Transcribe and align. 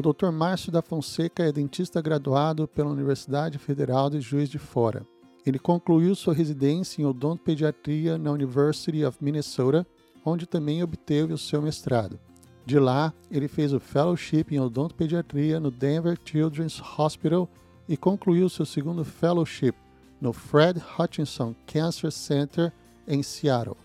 O 0.00 0.14
Dr. 0.14 0.30
Márcio 0.30 0.72
da 0.72 0.80
Fonseca 0.80 1.42
é 1.42 1.52
dentista 1.52 2.00
graduado 2.00 2.66
pela 2.66 2.88
Universidade 2.88 3.58
Federal 3.58 4.08
de 4.08 4.18
Juiz 4.18 4.48
de 4.48 4.58
Fora. 4.58 5.06
Ele 5.44 5.58
concluiu 5.58 6.14
sua 6.14 6.32
residência 6.32 7.02
em 7.02 7.04
odontopediatria 7.04 8.16
na 8.16 8.30
University 8.30 9.04
of 9.04 9.22
Minnesota, 9.22 9.86
onde 10.24 10.46
também 10.46 10.82
obteve 10.82 11.34
o 11.34 11.38
seu 11.38 11.60
mestrado. 11.60 12.18
De 12.64 12.78
lá, 12.78 13.12
ele 13.30 13.46
fez 13.46 13.74
o 13.74 13.78
fellowship 13.78 14.46
em 14.50 14.58
odontopediatria 14.58 15.60
no 15.60 15.70
Denver 15.70 16.18
Children's 16.24 16.80
Hospital 16.96 17.46
e 17.86 17.94
concluiu 17.94 18.48
seu 18.48 18.64
segundo 18.64 19.04
fellowship 19.04 19.74
no 20.18 20.32
Fred 20.32 20.82
Hutchinson 20.98 21.54
Cancer 21.66 22.10
Center 22.10 22.72
em 23.06 23.22
Seattle. 23.22 23.76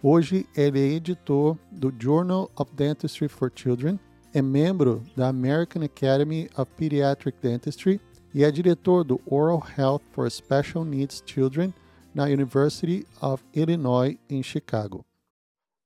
Hoje 0.00 0.46
ele 0.56 0.78
é 0.78 0.92
editor 0.92 1.58
do 1.72 1.92
Journal 1.98 2.48
of 2.54 2.72
Dentistry 2.76 3.26
for 3.26 3.50
Children, 3.52 3.98
é 4.34 4.42
membro 4.42 5.00
da 5.16 5.28
American 5.28 5.84
Academy 5.84 6.50
of 6.58 6.68
Pediatric 6.72 7.38
Dentistry 7.40 8.00
e 8.34 8.42
é 8.42 8.50
diretor 8.50 9.04
do 9.04 9.20
Oral 9.26 9.62
Health 9.78 10.02
for 10.10 10.28
Special 10.28 10.84
Needs 10.84 11.22
Children 11.24 11.72
na 12.12 12.24
University 12.24 13.06
of 13.22 13.44
Illinois 13.54 14.18
em 14.28 14.42
Chicago. 14.42 15.06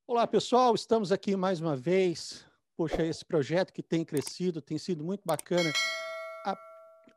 Olá, 0.07 0.27
pessoal, 0.27 0.75
estamos 0.75 1.13
aqui 1.13 1.37
mais 1.37 1.61
uma 1.61 1.77
vez. 1.77 2.47
Poxa, 2.75 3.05
esse 3.05 3.23
projeto 3.23 3.71
que 3.71 3.83
tem 3.83 4.03
crescido, 4.03 4.63
tem 4.63 4.79
sido 4.79 5.05
muito 5.05 5.21
bacana 5.27 5.71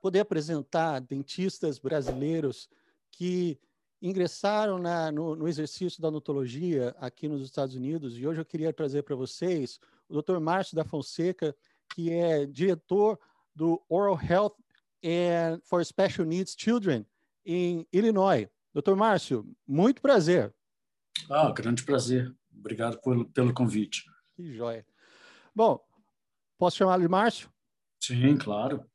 poder 0.02 0.20
apresentar 0.20 1.00
dentistas 1.00 1.80
brasileiros 1.80 2.68
que 3.10 3.58
ingressaram 4.02 4.80
na, 4.80 5.12
no, 5.12 5.36
no, 5.36 5.48
exercício 5.48 6.02
da 6.02 6.08
odontologia 6.08 6.94
aqui 7.00 7.28
nos 7.28 7.44
Estados 7.44 7.76
Unidos 7.76 8.18
e 8.18 8.26
hoje 8.26 8.42
eu 8.42 8.46
queria 8.46 8.74
trazer 8.74 9.04
para 9.04 9.16
vocês 9.16 9.80
o 10.12 10.22
Dr. 10.22 10.40
Márcio 10.40 10.76
da 10.76 10.84
Fonseca, 10.84 11.56
que 11.94 12.12
é 12.12 12.46
diretor 12.46 13.20
do 13.56 13.82
Oral 13.90 14.20
Health 14.22 14.56
and 15.04 15.60
for 15.64 15.84
Special 15.86 16.26
Needs 16.26 16.56
Children 16.58 17.06
em 17.46 17.88
Illinois. 17.92 18.48
Dr. 18.74 18.96
Márcio, 18.96 19.50
muito 19.68 20.02
prazer. 20.02 20.54
Ah, 21.30 21.52
grande 21.52 21.84
prazer. 21.84 22.34
Obrigado 22.54 23.00
por, 23.02 23.26
pelo 23.32 23.54
convite. 23.54 24.06
Que 24.36 24.54
joia. 24.54 24.86
Bom, 25.54 25.80
posso 26.58 26.78
chamá-lo 26.78 27.02
de 27.02 27.08
Márcio? 27.08 27.52
Sim, 28.00 28.38
claro. 28.38 28.86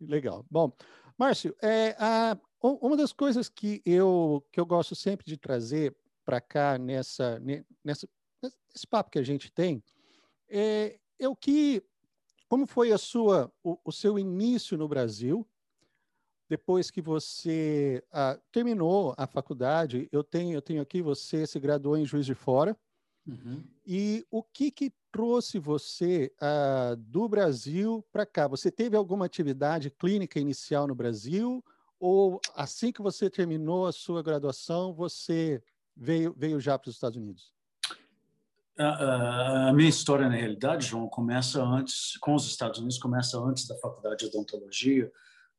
Legal. 0.00 0.44
Bom, 0.50 0.72
Márcio, 1.18 1.54
é, 1.62 1.94
a, 1.98 2.36
uma 2.60 2.96
das 2.96 3.12
coisas 3.12 3.48
que 3.48 3.82
eu, 3.84 4.44
que 4.50 4.58
eu 4.58 4.66
gosto 4.66 4.94
sempre 4.94 5.26
de 5.26 5.36
trazer 5.36 5.94
para 6.24 6.40
cá 6.40 6.78
nessa, 6.78 7.40
nessa, 7.84 8.08
nesse 8.42 8.86
papo 8.88 9.10
que 9.10 9.18
a 9.18 9.24
gente 9.24 9.50
tem 9.52 9.82
é, 10.52 11.28
o 11.28 11.34
que, 11.34 11.82
como 12.48 12.66
foi 12.66 12.92
a 12.92 12.98
sua, 12.98 13.50
o, 13.64 13.78
o 13.84 13.90
seu 13.90 14.18
início 14.18 14.76
no 14.76 14.86
Brasil, 14.86 15.46
depois 16.48 16.90
que 16.90 17.00
você 17.00 18.04
ah, 18.12 18.38
terminou 18.52 19.14
a 19.16 19.26
faculdade, 19.26 20.06
eu 20.12 20.22
tenho, 20.22 20.52
eu 20.52 20.60
tenho 20.60 20.82
aqui, 20.82 21.00
você 21.00 21.46
se 21.46 21.58
graduou 21.58 21.96
em 21.96 22.04
Juiz 22.04 22.26
de 22.26 22.34
Fora, 22.34 22.76
uhum. 23.26 23.64
e 23.86 24.26
o 24.30 24.42
que 24.42 24.70
que 24.70 24.92
trouxe 25.10 25.58
você 25.58 26.30
ah, 26.38 26.94
do 26.98 27.26
Brasil 27.26 28.04
para 28.12 28.26
cá? 28.26 28.46
Você 28.48 28.70
teve 28.70 28.94
alguma 28.94 29.24
atividade 29.24 29.90
clínica 29.90 30.38
inicial 30.38 30.86
no 30.86 30.94
Brasil 30.94 31.64
ou 31.98 32.38
assim 32.54 32.92
que 32.92 33.00
você 33.00 33.30
terminou 33.30 33.86
a 33.86 33.92
sua 33.92 34.22
graduação, 34.22 34.92
você 34.92 35.62
veio, 35.96 36.34
veio 36.36 36.60
já 36.60 36.78
para 36.78 36.90
os 36.90 36.96
Estados 36.96 37.16
Unidos? 37.16 37.54
A, 38.82 39.68
a, 39.68 39.72
minha 39.72 39.88
história, 39.88 40.28
na 40.28 40.34
realidade, 40.34 40.86
João, 40.86 41.08
começa 41.08 41.62
antes, 41.62 42.16
com 42.18 42.34
os 42.34 42.46
Estados 42.46 42.78
Unidos, 42.78 42.98
começa 42.98 43.38
antes 43.38 43.66
da 43.66 43.76
faculdade 43.78 44.18
de 44.18 44.26
odontologia, 44.26 45.10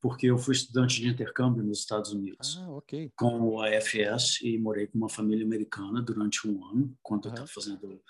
porque 0.02 0.28
eu 0.28 0.38
fui 0.38 0.54
estudante 0.54 1.00
de 1.00 1.08
intercâmbio 1.08 1.64
nos 1.64 1.80
Estados 1.80 2.12
Unidos 2.12 2.60
ah, 2.62 2.72
okay. 2.72 3.12
com 3.16 3.40
o 3.40 3.62
AFS 3.62 4.42
e 4.42 4.58
morei 4.58 4.88
com 4.88 4.98
uma 4.98 5.10
família 5.10 5.46
americana 5.46 6.02
durante 6.02 6.48
um 6.48 6.66
ano, 6.66 6.94
quando 7.02 7.26
uhum. 7.26 7.32
eu 7.32 7.34
estava 7.34 7.48
fazendo 7.48 8.02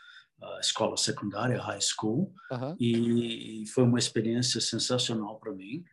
a 0.41 0.59
escola 0.59 0.97
secundária, 0.97 1.61
high 1.61 1.79
school, 1.79 2.33
uhum. 2.51 2.75
e 2.79 3.63
foi 3.67 3.83
uma 3.83 3.99
experiência 3.99 4.59
sensacional 4.59 5.39
para 5.39 5.53
mim. 5.53 5.83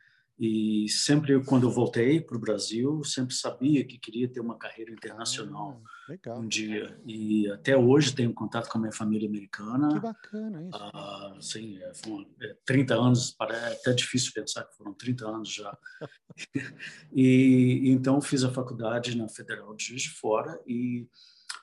E 0.40 0.88
sempre, 0.88 1.38
quando 1.44 1.66
eu 1.66 1.70
voltei 1.70 2.18
para 2.18 2.34
o 2.34 2.40
Brasil, 2.40 3.04
sempre 3.04 3.34
sabia 3.34 3.84
que 3.84 3.98
queria 3.98 4.26
ter 4.26 4.40
uma 4.40 4.56
carreira 4.56 4.90
internacional 4.90 5.82
ah, 6.26 6.38
um 6.38 6.48
dia. 6.48 6.98
E 7.06 7.46
até 7.50 7.76
hoje 7.76 8.14
tenho 8.14 8.32
contato 8.32 8.66
com 8.70 8.78
a 8.78 8.80
minha 8.80 8.92
família 8.92 9.28
americana. 9.28 9.88
Que 9.92 10.00
bacana 10.00 10.62
isso. 10.66 10.78
Ah, 10.78 11.36
sim, 11.42 11.76
é, 11.82 11.92
foram, 11.92 12.26
é, 12.40 12.56
30 12.64 12.94
anos, 12.94 13.32
parece 13.32 13.66
é 13.66 13.72
até 13.74 13.92
difícil 13.92 14.32
pensar 14.34 14.64
que 14.64 14.74
foram 14.78 14.94
30 14.94 15.28
anos 15.28 15.52
já. 15.52 15.76
e 17.12 17.90
então 17.90 18.18
fiz 18.22 18.42
a 18.42 18.50
faculdade 18.50 19.18
na 19.18 19.28
Federal 19.28 19.76
de 19.76 19.84
Juiz 19.84 20.04
de 20.04 20.10
Fora 20.10 20.58
e 20.66 21.06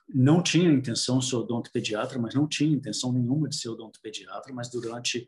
não 0.08 0.40
tinha 0.44 0.72
intenção 0.72 1.18
de 1.18 1.26
ser 1.26 1.36
odontopediatra, 1.38 2.20
mas 2.20 2.36
não 2.36 2.48
tinha 2.48 2.76
intenção 2.76 3.12
nenhuma 3.12 3.50
de 3.50 3.56
ser 3.56 3.70
odontopediatra, 3.70 4.54
mas 4.54 4.70
durante 4.70 5.28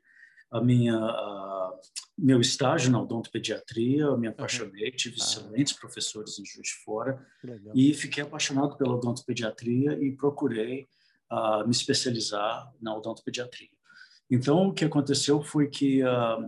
a 0.51 0.61
minha 0.61 0.95
a, 0.95 1.79
meu 2.17 2.41
estágio 2.41 2.91
na 2.91 3.01
odontopediatria, 3.01 4.03
eu 4.03 4.17
me 4.17 4.27
apaixonei, 4.27 4.91
tive 4.91 5.15
ah. 5.19 5.23
excelentes 5.23 5.73
professores 5.73 6.37
em 6.37 6.45
Juiz 6.45 6.67
de 6.67 6.83
Fora 6.83 7.25
e 7.73 7.93
fiquei 7.93 8.23
apaixonado 8.23 8.77
pela 8.77 8.95
odontopediatria 8.95 9.93
e 10.03 10.11
procurei 10.11 10.87
uh, 11.31 11.65
me 11.65 11.71
especializar 11.71 12.71
na 12.81 12.95
odontopediatria. 12.95 13.69
Então, 14.29 14.67
o 14.67 14.73
que 14.73 14.85
aconteceu 14.85 15.41
foi 15.41 15.69
que 15.69 16.03
uh, 16.03 16.45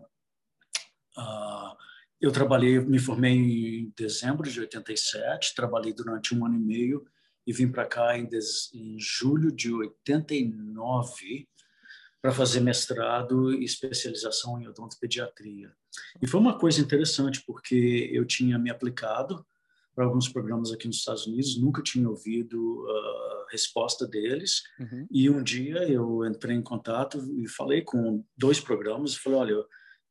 uh, 1.17 1.75
eu 2.19 2.31
trabalhei, 2.31 2.79
me 2.79 2.99
formei 2.99 3.33
em 3.33 3.93
dezembro 3.97 4.49
de 4.49 4.59
87, 4.59 5.55
trabalhei 5.55 5.93
durante 5.93 6.35
um 6.35 6.45
ano 6.45 6.55
e 6.55 6.59
meio 6.59 7.05
e 7.47 7.53
vim 7.53 7.71
para 7.71 7.85
cá 7.85 8.17
em, 8.17 8.25
des, 8.25 8.71
em 8.73 8.99
julho 8.99 9.51
de 9.51 9.73
89 9.73 11.47
para 12.21 12.31
fazer 12.31 12.59
mestrado 12.59 13.51
e 13.53 13.63
especialização 13.63 14.61
em 14.61 14.67
odontopediatria. 14.67 15.73
E 16.21 16.27
foi 16.27 16.39
uma 16.39 16.57
coisa 16.57 16.79
interessante, 16.79 17.43
porque 17.45 18.09
eu 18.13 18.25
tinha 18.25 18.59
me 18.59 18.69
aplicado 18.69 19.45
para 19.95 20.05
alguns 20.05 20.29
programas 20.29 20.71
aqui 20.71 20.87
nos 20.87 20.97
Estados 20.97 21.25
Unidos, 21.25 21.59
nunca 21.59 21.81
tinha 21.81 22.07
ouvido 22.07 22.85
a 22.89 23.47
resposta 23.51 24.07
deles, 24.07 24.63
uhum. 24.79 25.07
e 25.11 25.29
um 25.29 25.43
dia 25.43 25.83
eu 25.89 26.25
entrei 26.25 26.55
em 26.55 26.61
contato 26.61 27.17
e 27.37 27.47
falei 27.47 27.81
com 27.81 28.23
dois 28.37 28.59
programas, 28.59 29.13
e 29.13 29.19
falei, 29.19 29.39
olha, 29.39 29.65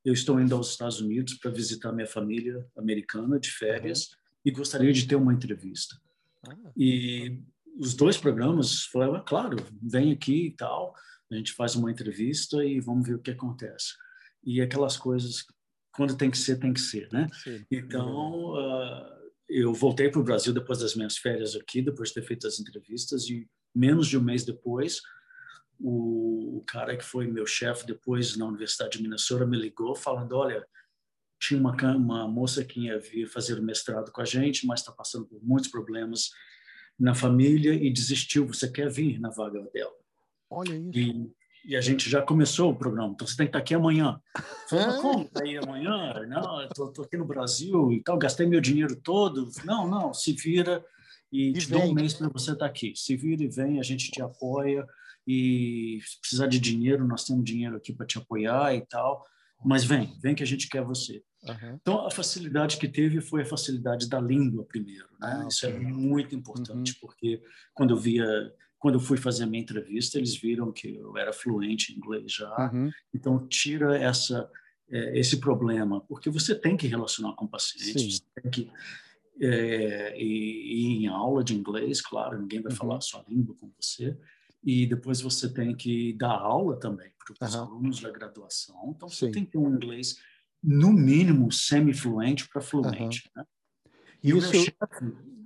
eu 0.04 0.12
estou 0.12 0.41
indo 0.41 0.54
aos 0.54 0.70
Estados 0.70 1.00
Unidos 1.00 1.34
para 1.34 1.50
visitar 1.50 1.93
minha 1.93 2.06
família 2.06 2.66
americana 2.76 3.38
de 3.38 3.50
férias 3.50 4.10
uhum. 4.10 4.16
e 4.47 4.50
gostaria 4.50 4.93
de 4.93 5.06
ter 5.06 5.16
uma 5.16 5.32
entrevista. 5.32 5.97
Ah, 6.47 6.56
e 6.76 7.41
os 7.78 7.94
dois 7.94 8.19
programas 8.19 8.84
falaram, 8.84 9.15
ah, 9.15 9.20
claro, 9.20 9.56
vem 9.82 10.12
aqui 10.12 10.47
e 10.47 10.50
tal, 10.50 10.94
a 11.31 11.37
gente 11.37 11.53
faz 11.53 11.75
uma 11.77 11.91
entrevista 11.91 12.65
e 12.65 12.81
vamos 12.81 13.07
ver 13.07 13.15
o 13.15 13.23
que 13.23 13.31
acontece. 13.31 13.95
E 14.43 14.61
aquelas 14.61 14.97
coisas, 14.97 15.45
quando 15.95 16.17
tem 16.17 16.31
que 16.31 16.39
ser, 16.39 16.59
tem 16.59 16.73
que 16.73 16.81
ser, 16.81 17.09
né? 17.13 17.29
Sim. 17.43 17.65
Então, 17.71 18.55
uh, 18.55 19.21
eu 19.49 19.73
voltei 19.73 20.09
para 20.09 20.21
o 20.21 20.25
Brasil 20.25 20.53
depois 20.53 20.79
das 20.79 20.95
minhas 20.95 21.17
férias 21.17 21.55
aqui, 21.55 21.83
depois 21.83 22.09
de 22.09 22.15
ter 22.15 22.23
feito 22.23 22.47
as 22.47 22.59
entrevistas, 22.59 23.29
e 23.29 23.49
menos 23.75 24.09
de 24.09 24.17
um 24.19 24.23
mês 24.23 24.45
depois, 24.45 25.01
o, 25.79 26.59
o 26.59 26.65
cara 26.67 26.97
que 26.97 27.05
foi 27.05 27.27
meu 27.27 27.47
chefe 27.47 27.87
depois 27.87 28.37
na 28.37 28.47
Universidade 28.47 28.97
de 28.97 29.03
Minnesota 29.03 29.47
me 29.47 29.59
ligou 29.59 29.95
falando, 29.95 30.37
olha, 30.37 30.67
tinha 31.41 31.59
uma, 31.59 31.75
uma 31.97 32.29
moça 32.29 32.65
que 32.65 32.87
ia 32.87 32.99
vir 32.99 33.27
fazer 33.27 33.59
o 33.59 33.62
mestrado 33.62 34.12
com 34.12 34.21
a 34.21 34.25
gente, 34.25 34.67
mas 34.67 34.81
está 34.81 34.93
passando 34.93 35.27
por 35.27 35.43
muitos 35.43 35.71
problemas 35.71 36.31
na 36.99 37.15
família 37.15 37.73
e 37.73 37.91
desistiu. 37.91 38.47
Você 38.47 38.71
quer 38.71 38.91
vir 38.91 39.19
na 39.19 39.31
vaga 39.31 39.61
dela? 39.73 40.00
Olha 40.50 40.75
isso. 40.75 40.99
E, 40.99 41.33
e, 41.65 41.77
a 41.77 41.81
gente 41.81 42.11
já 42.11 42.21
começou 42.21 42.71
o 42.71 42.77
programa, 42.77 43.12
então 43.15 43.27
você 43.27 43.37
tem 43.37 43.47
que 43.47 43.50
estar 43.50 43.59
aqui 43.59 43.75
amanhã. 43.75 44.21
Falei, 44.69 44.87
mas 44.87 45.00
como? 45.00 45.31
Aí 45.41 45.56
amanhã? 45.56 46.26
Não, 46.26 46.62
estou 46.64 47.05
aqui 47.05 47.17
no 47.17 47.25
Brasil 47.25 47.93
e 47.93 48.02
tal, 48.02 48.19
gastei 48.19 48.47
meu 48.47 48.61
dinheiro 48.61 48.97
todo. 48.97 49.49
Não, 49.64 49.88
não, 49.88 50.12
se 50.12 50.32
vira 50.32 50.85
e, 51.31 51.50
e 51.50 51.52
te 51.52 51.67
vem. 51.67 51.79
dou 51.79 51.91
um 51.91 51.94
mês 51.94 52.14
para 52.14 52.29
você 52.29 52.52
estar 52.52 52.67
aqui. 52.67 52.93
Se 52.97 53.17
vira 53.17 53.43
e 53.43 53.49
vem, 53.49 53.79
a 53.79 53.82
gente 53.82 54.11
te 54.11 54.20
apoia 54.20 54.87
e 55.26 56.00
se 56.02 56.20
precisar 56.20 56.47
de 56.47 56.58
dinheiro, 56.58 57.06
nós 57.06 57.25
temos 57.25 57.44
dinheiro 57.44 57.76
aqui 57.76 57.93
para 57.93 58.06
te 58.06 58.19
apoiar 58.19 58.75
e 58.75 58.85
tal. 58.87 59.25
Mas 59.64 59.85
vem, 59.85 60.19
vem 60.23 60.35
que 60.35 60.43
a 60.43 60.47
gente 60.47 60.69
quer 60.69 60.82
você. 60.82 61.23
Uhum. 61.43 61.79
Então, 61.81 62.06
a 62.06 62.11
facilidade 62.11 62.79
que 62.79 62.88
teve 62.88 63.20
foi 63.20 63.43
a 63.43 63.47
facilidade 63.47 64.08
da 64.08 64.20
língua 64.20 64.64
primeiro. 64.64 65.06
Né? 65.20 65.43
Ah, 65.43 65.49
Isso 65.49 65.67
é 65.67 65.79
muito 65.79 66.35
importante, 66.35 66.93
uhum. 66.93 66.99
porque 67.00 67.43
quando 67.75 67.91
eu 67.91 67.97
via 67.97 68.26
quando 68.81 68.94
eu 68.94 69.00
fui 69.00 69.19
fazer 69.19 69.44
a 69.44 69.47
minha 69.47 69.62
entrevista, 69.62 70.17
eles 70.17 70.35
viram 70.35 70.73
que 70.73 70.97
eu 70.97 71.17
era 71.17 71.35
fluente 71.35 71.93
em 71.93 71.97
inglês 71.97 72.32
já. 72.32 72.71
Uhum. 72.73 72.91
Então, 73.15 73.47
tira 73.47 73.97
essa, 73.97 74.50
é, 74.91 75.19
esse 75.19 75.37
problema, 75.37 76.00
porque 76.00 76.31
você 76.31 76.55
tem 76.55 76.79
que 76.79 76.87
relacionar 76.87 77.35
com 77.35 77.47
pacientes, 77.47 78.23
você 78.23 78.41
tem 78.41 78.50
que 78.50 78.73
é, 79.38 80.19
ir, 80.19 80.25
ir, 80.25 81.05
em 81.05 81.06
aula 81.09 81.44
de 81.44 81.55
inglês, 81.55 82.00
claro, 82.00 82.41
ninguém 82.41 82.62
vai 82.62 82.73
uhum. 82.73 82.79
falar 82.79 82.97
a 82.97 83.03
sua 83.03 83.23
língua 83.29 83.55
com 83.61 83.71
você. 83.79 84.17
e 84.65 84.87
depois 84.87 85.21
você 85.21 85.53
tem 85.53 85.76
que 85.76 86.15
dar 86.15 86.33
aula 86.33 86.79
também 86.81 87.12
para 87.19 87.47
os 87.47 87.55
uhum. 87.55 87.61
alunos 87.61 88.00
da 88.00 88.11
graduação. 88.11 88.94
Então, 88.97 89.11
você 89.11 89.26
Sim. 89.26 89.33
tem 89.33 89.44
que 89.44 89.53
ter 89.53 89.59
um 89.59 89.75
inglês, 89.75 90.17
no 90.62 90.91
mínimo, 90.91 91.53
semi-fluente 91.53 92.49
para 92.49 92.62
fluente. 92.62 93.31
Né? 93.37 93.44
E 94.23 94.31
isso, 94.31 94.53
chefe, 94.53 94.75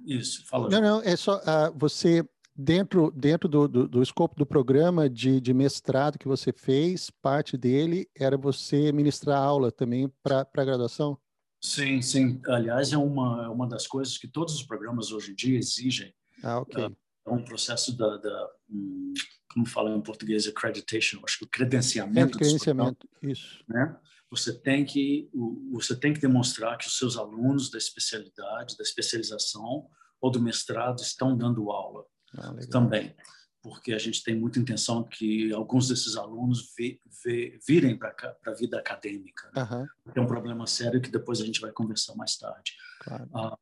isso, 0.07 0.47
fala. 0.47 0.69
Não, 0.69 0.81
não, 0.81 1.03
é 1.03 1.17
só 1.17 1.39
uh, 1.39 1.77
você 1.77 2.25
dentro 2.55 3.11
dentro 3.11 3.49
do, 3.49 3.67
do, 3.67 3.89
do, 3.89 4.03
escopo 4.03 4.37
do 4.37 4.47
programa 4.47 5.11
de, 5.11 5.41
de 5.41 5.53
mestrado 5.53 6.19
que 6.19 6.29
você 6.29 6.53
fez, 6.53 7.11
parte 7.11 7.57
dele 7.57 8.09
era 8.15 8.37
você 8.37 8.93
ministrar 8.93 9.39
aula 9.39 9.73
também 9.73 10.09
para 10.23 10.47
a 10.55 10.65
graduação? 10.65 11.19
Sim, 11.61 12.03
sim. 12.03 12.41
Aliás, 12.47 12.93
é 12.93 12.99
uma, 12.99 13.47
é 13.47 13.49
uma 13.49 13.67
das 13.67 13.87
coisas 13.87 14.19
que 14.19 14.29
todos 14.29 14.55
os 14.55 14.63
programas 14.63 15.11
hoje 15.11 15.33
em 15.33 15.35
dia 15.35 15.59
exigem. 15.59 16.15
Ah, 16.43 16.61
ok. 16.61 16.85
Uh, 16.85 16.97
é 17.27 17.31
um 17.31 17.43
processo 17.43 17.97
da, 17.97 18.19
da 18.19 18.51
um, 18.69 19.15
como 19.53 19.67
fala 19.67 19.91
em 19.91 20.01
português, 20.01 20.47
accreditation, 20.47 21.21
acho 21.25 21.39
que 21.39 21.45
o 21.45 21.49
credenciamento. 21.49 22.37
É, 22.37 22.41
credenciamento, 22.41 23.09
isso. 23.23 23.65
Né? 23.67 23.97
Você 24.31 24.53
tem 24.53 24.85
que 24.85 25.31
você 25.71 25.97
tem 25.97 26.13
que 26.13 26.21
demonstrar 26.21 26.77
que 26.77 26.87
os 26.87 26.99
seus 26.99 27.17
alunos 27.17 27.71
da 27.71 27.79
especialidade, 27.79 28.77
da 28.77 28.83
especialização 28.83 29.87
ou 30.21 30.31
do 30.31 30.43
mestrado 30.43 31.01
estão 31.01 31.37
dando 31.37 31.71
aula 31.71 32.05
ah, 32.39 32.55
também, 32.71 33.15
porque 33.63 33.93
a 33.93 33.99
gente 33.99 34.23
tem 34.23 34.39
muita 34.39 34.59
intenção 34.59 35.03
que 35.05 35.53
alguns 35.53 35.89
desses 35.89 36.17
alunos 36.17 36.73
vi, 36.77 37.01
vi, 37.25 37.59
virem 37.67 37.97
para 37.97 38.15
a 38.47 38.53
vida 38.53 38.79
acadêmica. 38.79 39.51
Né? 39.55 39.63
Uhum. 39.63 39.87
É 40.15 40.21
um 40.21 40.27
problema 40.27 40.67
sério 40.67 41.01
que 41.01 41.11
depois 41.11 41.41
a 41.41 41.47
gente 41.47 41.61
vai 41.61 41.73
conversar 41.73 42.15
mais 42.15 42.37
tarde. 42.37 42.73
Claro. 43.01 43.29
Ah, 43.35 43.59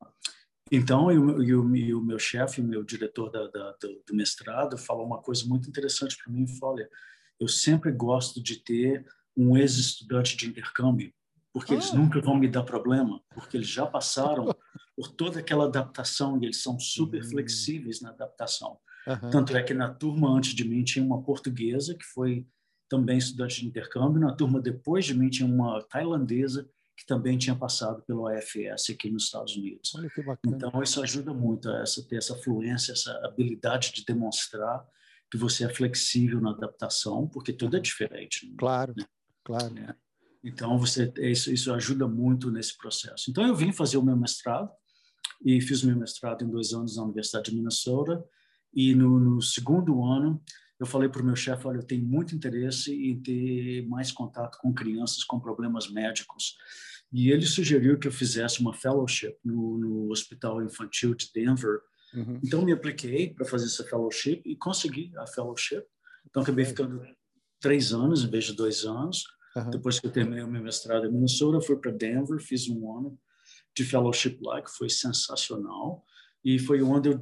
então, 0.74 1.12
e 1.12 1.18
o, 1.18 1.42
e 1.42 1.54
o, 1.54 1.76
e 1.76 1.94
o 1.94 2.00
meu 2.00 2.18
chefe, 2.18 2.62
meu 2.62 2.82
diretor 2.82 3.30
da, 3.30 3.46
da, 3.48 3.72
do, 3.72 4.02
do, 4.08 4.14
mestrado, 4.14 4.78
falou 4.78 5.06
uma 5.06 5.20
coisa 5.20 5.46
muito 5.46 5.68
interessante 5.68 6.16
para 6.16 6.32
mim. 6.32 6.46
Falou: 6.46 6.76
olha, 6.76 6.88
eu 7.38 7.46
sempre 7.46 7.92
gosto 7.92 8.42
de 8.42 8.56
ter 8.56 9.06
um 9.36 9.54
ex-estudante 9.54 10.34
de 10.34 10.48
intercâmbio, 10.48 11.12
porque 11.52 11.74
ah. 11.74 11.76
eles 11.76 11.92
nunca 11.92 12.20
vão 12.22 12.36
me 12.36 12.48
dar 12.48 12.62
problema, 12.62 13.20
porque 13.34 13.58
eles 13.58 13.68
já 13.68 13.86
passaram 13.86 14.46
por 14.96 15.08
toda 15.08 15.40
aquela 15.40 15.64
adaptação 15.64 16.38
e 16.40 16.44
eles 16.44 16.62
são 16.62 16.78
super 16.78 17.22
hum. 17.22 17.28
flexíveis 17.30 18.00
na 18.00 18.10
adaptação. 18.10 18.78
Uhum. 19.06 19.30
Tanto 19.30 19.56
é 19.56 19.62
que 19.62 19.74
na 19.74 19.92
turma 19.92 20.30
antes 20.30 20.54
de 20.54 20.64
mim 20.64 20.84
tinha 20.84 21.04
uma 21.04 21.22
portuguesa 21.22 21.94
que 21.94 22.04
foi 22.04 22.46
também 22.88 23.18
estudante 23.18 23.60
de 23.60 23.66
intercâmbio, 23.66 24.20
na 24.20 24.34
turma 24.34 24.60
depois 24.60 25.04
de 25.04 25.14
mim 25.14 25.28
tinha 25.30 25.48
uma 25.48 25.82
tailandesa 25.82 26.68
que 26.96 27.06
também 27.06 27.38
tinha 27.38 27.56
passado 27.56 28.02
pelo 28.02 28.26
AFS 28.26 28.90
aqui 28.90 29.10
nos 29.10 29.24
Estados 29.24 29.56
Unidos. 29.56 29.94
Olha 29.94 30.10
que 30.10 30.22
bacana. 30.22 30.56
Então 30.56 30.82
isso 30.82 31.02
ajuda 31.02 31.32
muito 31.32 31.70
a 31.70 31.80
essa, 31.80 32.06
ter 32.06 32.16
essa 32.16 32.36
fluência, 32.36 32.92
essa 32.92 33.12
habilidade 33.24 33.92
de 33.92 34.04
demonstrar 34.04 34.86
que 35.30 35.38
você 35.38 35.64
é 35.64 35.68
flexível 35.68 36.40
na 36.40 36.50
adaptação, 36.50 37.26
porque 37.26 37.52
tudo 37.52 37.78
é 37.78 37.80
diferente. 37.80 38.46
Né? 38.46 38.54
Claro, 38.58 38.94
né? 38.96 39.04
claro. 39.42 39.78
É. 39.78 39.94
Então 40.44 40.78
você 40.78 41.10
isso, 41.16 41.50
isso 41.50 41.72
ajuda 41.72 42.06
muito 42.06 42.50
nesse 42.50 42.76
processo. 42.76 43.30
Então 43.30 43.46
eu 43.46 43.56
vim 43.56 43.72
fazer 43.72 43.96
o 43.96 44.02
meu 44.02 44.16
mestrado 44.16 44.70
e 45.44 45.60
fiz 45.60 45.82
meu 45.82 45.96
mestrado 45.96 46.44
em 46.44 46.48
dois 46.48 46.72
anos 46.72 46.96
na 46.96 47.04
Universidade 47.04 47.50
de 47.50 47.56
Minnesota 47.56 48.24
e 48.74 48.94
no, 48.94 49.18
no 49.18 49.42
segundo 49.42 50.04
ano 50.04 50.42
eu 50.82 50.86
falei 50.86 51.08
para 51.08 51.22
o 51.22 51.24
meu 51.24 51.36
chefe, 51.36 51.64
olha, 51.66 51.76
eu 51.76 51.86
tenho 51.86 52.04
muito 52.04 52.34
interesse 52.34 52.92
em 52.92 53.20
ter 53.20 53.86
mais 53.86 54.10
contato 54.10 54.58
com 54.58 54.74
crianças 54.74 55.22
com 55.22 55.38
problemas 55.38 55.88
médicos. 55.88 56.56
E 57.12 57.30
ele 57.30 57.46
sugeriu 57.46 57.98
que 58.00 58.08
eu 58.08 58.12
fizesse 58.12 58.60
uma 58.60 58.74
fellowship 58.74 59.36
no, 59.44 59.78
no 59.78 60.10
Hospital 60.10 60.60
Infantil 60.60 61.14
de 61.14 61.30
Denver. 61.32 61.78
Uhum. 62.12 62.40
Então, 62.42 62.64
me 62.64 62.72
apliquei 62.72 63.32
para 63.32 63.44
fazer 63.44 63.66
essa 63.66 63.84
fellowship 63.84 64.42
e 64.44 64.56
consegui 64.56 65.12
a 65.18 65.26
fellowship. 65.26 65.84
Então, 66.28 66.42
acabei 66.42 66.64
ficando 66.64 67.00
três 67.60 67.92
anos 67.92 68.24
em 68.24 68.30
vez 68.30 68.44
de 68.46 68.54
dois 68.54 68.84
anos. 68.84 69.22
Uhum. 69.54 69.70
Depois 69.70 70.00
que 70.00 70.06
eu 70.08 70.10
terminei 70.10 70.42
o 70.42 70.50
meu 70.50 70.62
mestrado 70.62 71.06
em 71.06 71.12
Minnesota, 71.12 71.64
fui 71.64 71.76
para 71.76 71.92
Denver, 71.92 72.40
fiz 72.40 72.68
um 72.68 72.98
ano 72.98 73.16
de 73.76 73.84
fellowship 73.84 74.38
lá, 74.42 74.62
que 74.62 74.70
foi 74.70 74.88
sensacional. 74.88 76.04
E 76.44 76.58
foi 76.58 76.82
onde 76.82 77.08
eu, 77.08 77.20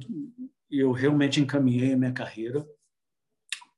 eu 0.69 0.91
realmente 0.91 1.39
encaminhei 1.39 1.93
a 1.93 1.97
minha 1.97 2.13
carreira 2.13 2.65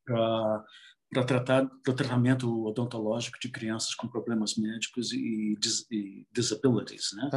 para 0.06 1.24
tratar 1.26 1.62
do 1.64 1.94
tratamento 1.94 2.66
odontológico 2.66 3.40
de 3.40 3.50
crianças 3.50 3.94
com 3.94 4.08
problemas 4.08 4.56
médicos 4.56 5.12
e, 5.12 5.56
dis, 5.60 5.86
e 5.92 6.28
disabilities, 6.32 7.10
né? 7.14 7.30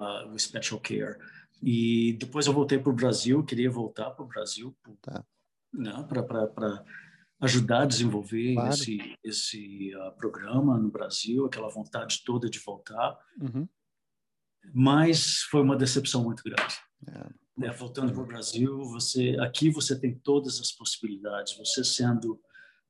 Uh, 0.00 0.38
special 0.38 0.80
care. 0.80 1.18
E 1.62 2.14
depois 2.18 2.46
eu 2.46 2.52
voltei 2.52 2.78
para 2.78 2.90
o 2.90 2.94
Brasil, 2.94 3.44
queria 3.44 3.70
voltar 3.70 4.10
para 4.10 4.24
o 4.24 4.28
Brasil, 4.28 4.76
tá. 5.00 5.24
né? 5.72 5.92
Para 6.08 6.84
ajudar 7.40 7.82
a 7.82 7.86
desenvolver 7.86 8.54
claro. 8.54 8.70
esse 8.70 9.16
esse 9.22 9.92
uh, 9.96 10.12
programa 10.16 10.78
no 10.78 10.90
Brasil, 10.90 11.44
aquela 11.44 11.68
vontade 11.68 12.22
toda 12.24 12.48
de 12.48 12.58
voltar. 12.58 13.16
Uhum. 13.40 13.68
Mas 14.74 15.42
foi 15.50 15.62
uma 15.62 15.76
decepção 15.76 16.22
muito 16.22 16.42
grande. 16.42 16.76
É 17.08 17.42
né, 17.56 17.70
voltando 17.70 18.12
para 18.12 18.22
o 18.22 18.26
Brasil, 18.26 18.82
você 18.84 19.36
aqui 19.40 19.70
você 19.70 19.98
tem 19.98 20.14
todas 20.14 20.60
as 20.60 20.72
possibilidades. 20.72 21.56
Você 21.56 21.84
sendo 21.84 22.40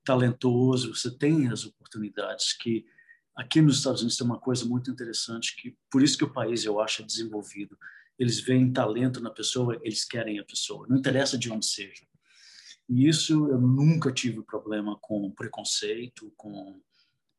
talentoso, 0.03 0.95
você 0.95 1.15
tem 1.15 1.49
as 1.49 1.65
oportunidades 1.65 2.53
que 2.53 2.85
aqui 3.35 3.61
nos 3.61 3.77
Estados 3.77 4.01
Unidos 4.01 4.17
tem 4.17 4.25
uma 4.25 4.39
coisa 4.39 4.65
muito 4.65 4.91
interessante 4.91 5.55
que 5.55 5.75
por 5.89 6.03
isso 6.03 6.17
que 6.17 6.23
o 6.23 6.33
país 6.33 6.65
eu 6.65 6.79
acho 6.79 7.01
é 7.01 7.05
desenvolvido. 7.05 7.77
Eles 8.17 8.39
veem 8.39 8.71
talento 8.71 9.19
na 9.19 9.31
pessoa, 9.31 9.79
eles 9.81 10.05
querem 10.05 10.39
a 10.39 10.45
pessoa, 10.45 10.87
não 10.87 10.97
interessa 10.97 11.37
de 11.37 11.51
onde 11.51 11.65
seja. 11.65 12.05
E 12.87 13.07
isso 13.07 13.47
eu 13.47 13.59
nunca 13.59 14.11
tive 14.11 14.43
problema 14.43 14.97
com 15.01 15.31
preconceito, 15.31 16.31
com 16.37 16.79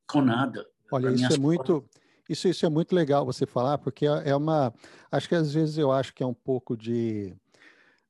com 0.06 0.20
nada. 0.20 0.66
Olha, 0.92 1.10
isso 1.10 1.32
é 1.32 1.38
muito 1.38 1.88
isso, 2.28 2.48
isso 2.48 2.64
é 2.64 2.68
muito 2.68 2.94
legal 2.94 3.24
você 3.24 3.46
falar, 3.46 3.78
porque 3.78 4.06
é, 4.06 4.30
é 4.30 4.36
uma. 4.36 4.72
Acho 5.10 5.28
que 5.28 5.34
às 5.34 5.52
vezes 5.52 5.78
eu 5.78 5.92
acho 5.92 6.14
que 6.14 6.22
é 6.22 6.26
um 6.26 6.34
pouco 6.34 6.76
de. 6.76 7.34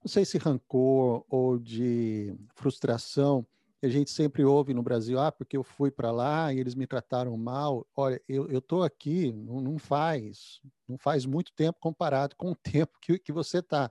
Não 0.03 0.09
sei 0.09 0.25
se 0.25 0.39
rancor 0.39 1.25
ou 1.29 1.59
de 1.59 2.35
frustração 2.55 3.47
a 3.87 3.89
gente 3.91 4.11
sempre 4.11 4.45
ouve 4.45 4.73
no 4.73 4.83
Brasil, 4.83 5.19
ah, 5.19 5.31
porque 5.31 5.57
eu 5.57 5.63
fui 5.63 5.91
para 5.91 6.11
lá 6.11 6.53
e 6.53 6.59
eles 6.59 6.75
me 6.75 6.87
trataram 6.87 7.37
mal. 7.37 7.87
Olha, 7.95 8.21
eu 8.29 8.59
estou 8.59 8.83
aqui, 8.83 9.33
não, 9.33 9.61
não, 9.61 9.79
faz, 9.79 10.61
não 10.89 10.97
faz 10.97 11.27
muito 11.27 11.53
tempo 11.53 11.79
comparado 11.81 12.35
com 12.37 12.53
o 12.53 12.57
tempo 12.57 12.99
que, 13.01 13.19
que 13.19 13.33
você 13.33 13.59
está. 13.59 13.91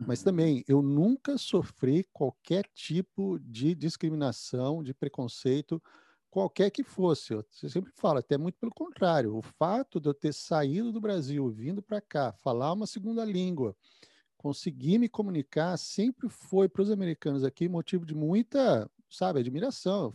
Mas 0.00 0.20
uhum. 0.20 0.24
também, 0.24 0.64
eu 0.66 0.82
nunca 0.82 1.38
sofri 1.38 2.04
qualquer 2.12 2.64
tipo 2.74 3.38
de 3.38 3.74
discriminação, 3.74 4.82
de 4.82 4.92
preconceito 4.92 5.80
qualquer 6.34 6.68
que 6.68 6.82
fosse. 6.82 7.32
Você 7.32 7.68
sempre 7.68 7.92
fala, 7.94 8.18
até 8.18 8.36
muito 8.36 8.58
pelo 8.58 8.74
contrário. 8.74 9.36
O 9.36 9.40
fato 9.40 10.00
de 10.00 10.08
eu 10.08 10.12
ter 10.12 10.34
saído 10.34 10.90
do 10.90 11.00
Brasil, 11.00 11.48
vindo 11.48 11.80
para 11.80 12.00
cá, 12.00 12.32
falar 12.32 12.72
uma 12.72 12.88
segunda 12.88 13.24
língua, 13.24 13.76
conseguir 14.36 14.98
me 14.98 15.08
comunicar, 15.08 15.76
sempre 15.76 16.28
foi 16.28 16.68
para 16.68 16.82
os 16.82 16.90
americanos 16.90 17.44
aqui 17.44 17.68
motivo 17.68 18.04
de 18.04 18.16
muita, 18.16 18.90
sabe, 19.08 19.38
admiração, 19.38 20.12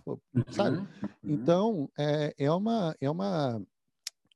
sabe? 0.51 0.79
Uhum, 0.79 0.83
uhum. 0.83 1.09
Então, 1.23 1.91
é, 1.97 2.35
é, 2.37 2.51
uma, 2.51 2.93
é, 2.99 3.09
uma, 3.09 3.65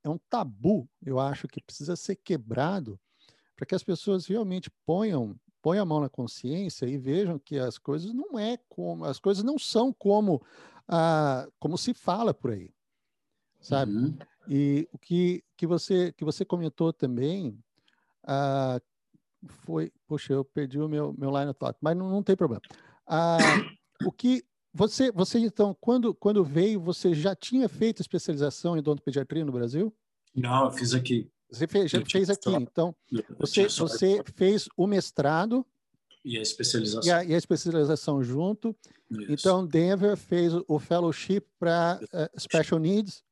é 0.05 0.07
um 0.07 0.17
tabu, 0.29 0.87
eu 1.05 1.19
acho, 1.19 1.49
que 1.49 1.61
precisa 1.61 1.97
ser 1.97 2.15
quebrado 2.15 2.97
para 3.57 3.65
que 3.65 3.75
as 3.75 3.83
pessoas 3.83 4.25
realmente 4.25 4.71
ponham 4.85 5.35
ponham 5.63 5.81
a 5.81 5.85
mão 5.85 6.01
na 6.01 6.09
consciência 6.09 6.85
e 6.85 6.97
vejam 6.97 7.39
que 7.39 7.57
as 7.57 7.77
coisas 7.77 8.13
não 8.13 8.37
é 8.37 8.57
como 8.67 9.05
as 9.05 9.17
coisas 9.17 9.43
não 9.43 9.57
são 9.57 9.93
como 9.93 10.43
ah, 10.87 11.47
como 11.57 11.77
se 11.77 11.93
fala 11.93 12.33
por 12.33 12.51
aí, 12.51 12.69
sabe? 13.61 13.93
Uhum. 13.93 14.17
E 14.49 14.87
o 14.91 14.97
que, 14.97 15.41
que, 15.55 15.65
você, 15.65 16.11
que 16.11 16.25
você 16.25 16.43
comentou 16.43 16.91
também 16.91 17.57
ah, 18.25 18.79
foi, 19.47 19.91
poxa, 20.05 20.33
eu 20.33 20.43
perdi 20.43 20.77
o 20.79 20.89
meu, 20.89 21.15
meu 21.17 21.31
line 21.31 21.49
of 21.49 21.57
thought, 21.57 21.77
mas 21.81 21.95
não, 21.95 22.09
não 22.09 22.21
tem 22.21 22.35
problema. 22.35 22.61
Ah, 23.07 23.37
o 24.05 24.11
que 24.11 24.43
você, 24.73 25.11
você 25.11 25.39
então, 25.39 25.75
quando, 25.79 26.13
quando 26.13 26.43
veio, 26.43 26.81
você 26.81 27.13
já 27.13 27.33
tinha 27.33 27.69
feito 27.69 28.01
especialização 28.01 28.75
em 28.75 28.79
odontopediatria 28.79 29.45
no 29.45 29.51
Brasil? 29.53 29.95
Não, 30.35 30.65
eu 30.65 30.71
fiz 30.71 30.93
aqui. 30.93 31.31
Você 31.53 31.67
fez, 31.67 31.91
já 31.91 32.03
fez 32.03 32.29
aqui, 32.31 32.49
então 32.49 32.95
você, 33.37 33.67
você 33.67 34.23
fez 34.35 34.67
o 34.75 34.87
mestrado 34.87 35.65
e 36.25 36.37
a 36.37 36.41
especialização. 36.41 37.07
E 37.07 37.11
a, 37.11 37.23
e 37.23 37.35
a 37.35 37.37
especialização 37.37 38.23
junto. 38.23 38.75
Isso. 39.11 39.31
Então, 39.31 39.65
Denver 39.65 40.15
fez 40.15 40.53
o 40.67 40.79
fellowship 40.79 41.41
para 41.59 41.99
uh, 42.01 42.07
eh, 42.13 42.31
Special 42.39 42.79
Needs. 42.79 43.23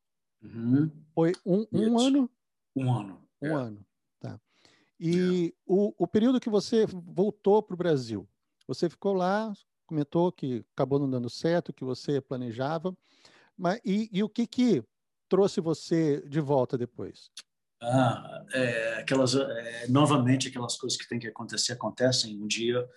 Uhum. 0.43 0.91
Foi 1.15 1.33
um, 1.45 1.65
um 1.71 1.99
ano? 1.99 2.29
Um 2.75 2.93
ano. 2.93 3.21
Um 3.41 3.47
é. 3.47 3.53
ano, 3.53 3.85
tá. 4.19 4.39
E 4.99 5.47
é. 5.47 5.61
o, 5.65 5.93
o 5.97 6.07
período 6.07 6.39
que 6.39 6.49
você 6.49 6.85
voltou 6.85 7.63
para 7.63 7.73
o 7.73 7.77
Brasil, 7.77 8.27
você 8.67 8.89
ficou 8.89 9.13
lá, 9.13 9.51
comentou 9.87 10.31
que 10.31 10.63
acabou 10.75 10.99
não 10.99 11.09
dando 11.09 11.29
certo, 11.29 11.73
que 11.73 11.83
você 11.83 12.21
planejava, 12.21 12.95
mas 13.57 13.79
e, 13.83 14.09
e 14.11 14.21
o 14.21 14.29
que 14.29 14.45
que 14.45 14.83
trouxe 15.27 15.61
você 15.61 16.21
de 16.27 16.39
volta 16.39 16.77
depois? 16.77 17.31
Ah, 17.81 18.45
é, 18.53 18.95
aquelas, 18.99 19.35
é, 19.35 19.87
novamente, 19.89 20.47
aquelas 20.47 20.77
coisas 20.77 20.97
que 20.97 21.07
tem 21.09 21.17
que 21.17 21.27
acontecer 21.27 21.73
acontecem. 21.73 22.39
Um 22.39 22.47
dia 22.47 22.87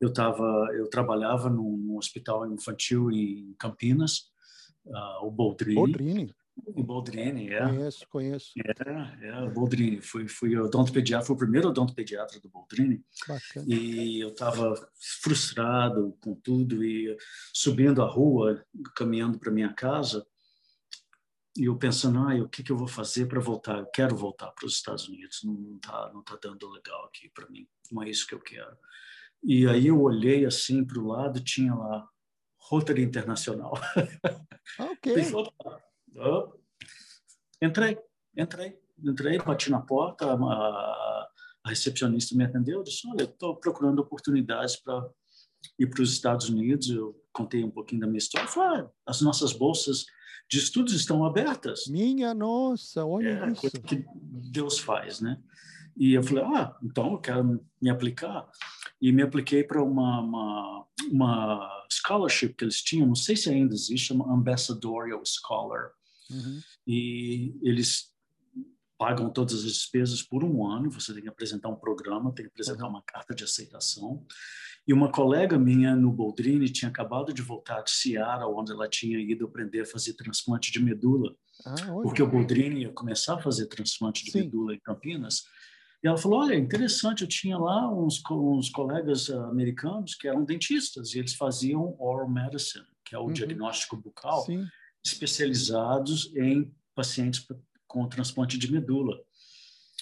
eu 0.00 0.12
tava, 0.12 0.44
eu 0.74 0.88
trabalhava 0.88 1.50
num, 1.50 1.76
num 1.76 1.96
hospital 1.96 2.50
infantil 2.52 3.10
em 3.10 3.54
Campinas, 3.58 4.30
uh, 4.86 5.26
o 5.26 5.30
Boldrini. 5.30 5.74
Boldrini. 5.74 6.34
O 6.66 6.82
Boldrini, 6.82 7.50
é. 7.52 7.60
Conheço, 7.60 8.08
conheço. 8.08 8.52
É, 8.64 9.28
é 9.28 9.42
o 9.42 9.50
Boldrini. 9.50 10.00
Fui, 10.00 10.26
fui 10.26 10.56
odontopediatra, 10.56 11.26
fui 11.26 11.36
o 11.36 11.38
primeiro 11.38 11.68
odontopediatra 11.68 12.40
do 12.40 12.48
Boldrini. 12.48 13.00
Bacana. 13.26 13.66
E 13.68 14.20
eu 14.20 14.28
estava 14.28 14.74
frustrado 15.22 16.16
com 16.20 16.34
tudo 16.34 16.84
e 16.84 17.16
subindo 17.52 18.02
a 18.02 18.06
rua, 18.06 18.64
caminhando 18.96 19.38
para 19.38 19.52
minha 19.52 19.72
casa, 19.72 20.26
e 21.58 21.64
eu 21.64 21.76
pensando, 21.76 22.20
ah, 22.20 22.34
o 22.36 22.48
que, 22.48 22.62
que 22.62 22.70
eu 22.70 22.76
vou 22.76 22.86
fazer 22.86 23.26
para 23.26 23.40
voltar? 23.40 23.78
Eu 23.78 23.86
quero 23.86 24.14
voltar 24.14 24.52
para 24.52 24.64
os 24.64 24.74
Estados 24.74 25.08
Unidos, 25.08 25.40
não 25.42 25.76
está 25.76 26.12
não 26.12 26.22
tá 26.22 26.38
dando 26.40 26.70
legal 26.70 27.04
aqui 27.06 27.28
para 27.30 27.48
mim, 27.48 27.66
não 27.90 28.02
é 28.02 28.08
isso 28.08 28.26
que 28.26 28.34
eu 28.34 28.40
quero. 28.40 28.76
E 29.42 29.66
aí 29.66 29.88
eu 29.88 30.00
olhei 30.00 30.46
assim 30.46 30.84
para 30.84 31.00
o 31.00 31.06
lado, 31.06 31.42
tinha 31.42 31.74
lá 31.74 32.08
Rotary 32.60 33.02
Internacional. 33.02 33.72
Ok. 34.78 35.12
entrei, 37.60 37.98
entrei, 38.36 38.78
entrei, 38.98 39.38
bati 39.38 39.70
na 39.70 39.80
porta, 39.80 40.26
a, 40.26 41.28
a 41.64 41.68
recepcionista 41.68 42.36
me 42.36 42.44
atendeu, 42.44 42.82
disse, 42.82 43.06
olha, 43.08 43.24
estou 43.24 43.56
procurando 43.56 44.00
oportunidades 44.00 44.76
para 44.76 45.10
ir 45.78 45.88
para 45.88 46.02
os 46.02 46.12
Estados 46.12 46.48
Unidos. 46.48 46.88
Eu 46.88 47.20
contei 47.32 47.64
um 47.64 47.70
pouquinho 47.70 48.00
da 48.00 48.06
minha 48.06 48.18
história. 48.18 48.48
Falei, 48.48 48.82
ah, 48.82 48.90
as 49.06 49.20
nossas 49.20 49.52
bolsas 49.52 50.06
de 50.48 50.58
estudos 50.58 50.94
estão 50.94 51.24
abertas. 51.24 51.86
Minha 51.86 52.32
nossa, 52.32 53.04
olha 53.04 53.28
é, 53.28 53.52
isso. 53.52 53.60
Coisa 53.60 53.78
que 53.78 54.04
Deus 54.50 54.78
faz, 54.78 55.20
né? 55.20 55.38
E 55.96 56.14
eu 56.14 56.22
falei, 56.22 56.44
ah, 56.44 56.76
então 56.82 57.12
eu 57.12 57.18
quero 57.18 57.60
me 57.80 57.90
aplicar. 57.90 58.48
E 59.00 59.12
me 59.12 59.22
apliquei 59.22 59.62
para 59.62 59.82
uma, 59.82 60.20
uma, 60.20 60.86
uma, 61.10 61.86
scholarship 61.90 62.54
que 62.54 62.64
eles 62.64 62.82
tinham, 62.82 63.06
não 63.06 63.14
sei 63.14 63.36
se 63.36 63.50
ainda 63.50 63.74
existe, 63.74 64.08
chama 64.08 64.32
Ambassadorial 64.32 65.22
Scholar. 65.24 65.90
Uhum. 66.30 66.60
E 66.86 67.54
eles 67.62 68.12
pagam 68.98 69.30
todas 69.30 69.64
as 69.64 69.72
despesas 69.72 70.22
por 70.22 70.42
um 70.42 70.66
ano, 70.66 70.90
você 70.90 71.14
tem 71.14 71.22
que 71.22 71.28
apresentar 71.28 71.68
um 71.68 71.76
programa, 71.76 72.34
tem 72.34 72.44
que 72.44 72.50
apresentar 72.50 72.84
uhum. 72.84 72.90
uma 72.90 73.02
carta 73.02 73.32
de 73.34 73.44
aceitação. 73.44 74.26
E 74.86 74.92
uma 74.92 75.12
colega 75.12 75.58
minha 75.58 75.94
no 75.94 76.10
Boldrini 76.10 76.68
tinha 76.68 76.88
acabado 76.88 77.32
de 77.32 77.40
voltar 77.40 77.82
de 77.82 77.90
Seattle, 77.90 78.54
onde 78.54 78.72
ela 78.72 78.88
tinha 78.88 79.18
ido 79.18 79.46
aprender 79.46 79.82
a 79.82 79.86
fazer 79.86 80.14
transplante 80.14 80.72
de 80.72 80.82
medula. 80.82 81.34
Ah, 81.64 81.74
porque 82.02 82.22
o 82.22 82.26
Boldrini 82.26 82.82
ia 82.82 82.92
começar 82.92 83.34
a 83.34 83.42
fazer 83.42 83.66
transplante 83.66 84.24
de 84.24 84.32
Sim. 84.32 84.40
medula 84.40 84.74
em 84.74 84.80
Campinas. 84.80 85.42
E 86.02 86.08
ela 86.08 86.16
falou: 86.16 86.40
Olha, 86.40 86.54
interessante, 86.54 87.22
eu 87.22 87.28
tinha 87.28 87.58
lá 87.58 87.92
uns, 87.92 88.22
uns 88.30 88.70
colegas 88.70 89.28
uh, 89.28 89.44
americanos 89.44 90.14
que 90.14 90.26
eram 90.26 90.44
dentistas 90.44 91.14
e 91.14 91.18
eles 91.18 91.34
faziam 91.34 91.94
oral 91.98 92.28
medicine, 92.28 92.86
que 93.04 93.14
é 93.14 93.18
o 93.18 93.24
uhum. 93.24 93.32
diagnóstico 93.32 93.96
bucal, 93.96 94.44
Sim. 94.44 94.64
especializados 95.04 96.34
em 96.34 96.72
pacientes 96.94 97.46
com 97.88 98.06
transplante 98.08 98.56
de 98.56 98.70
medula. 98.70 99.18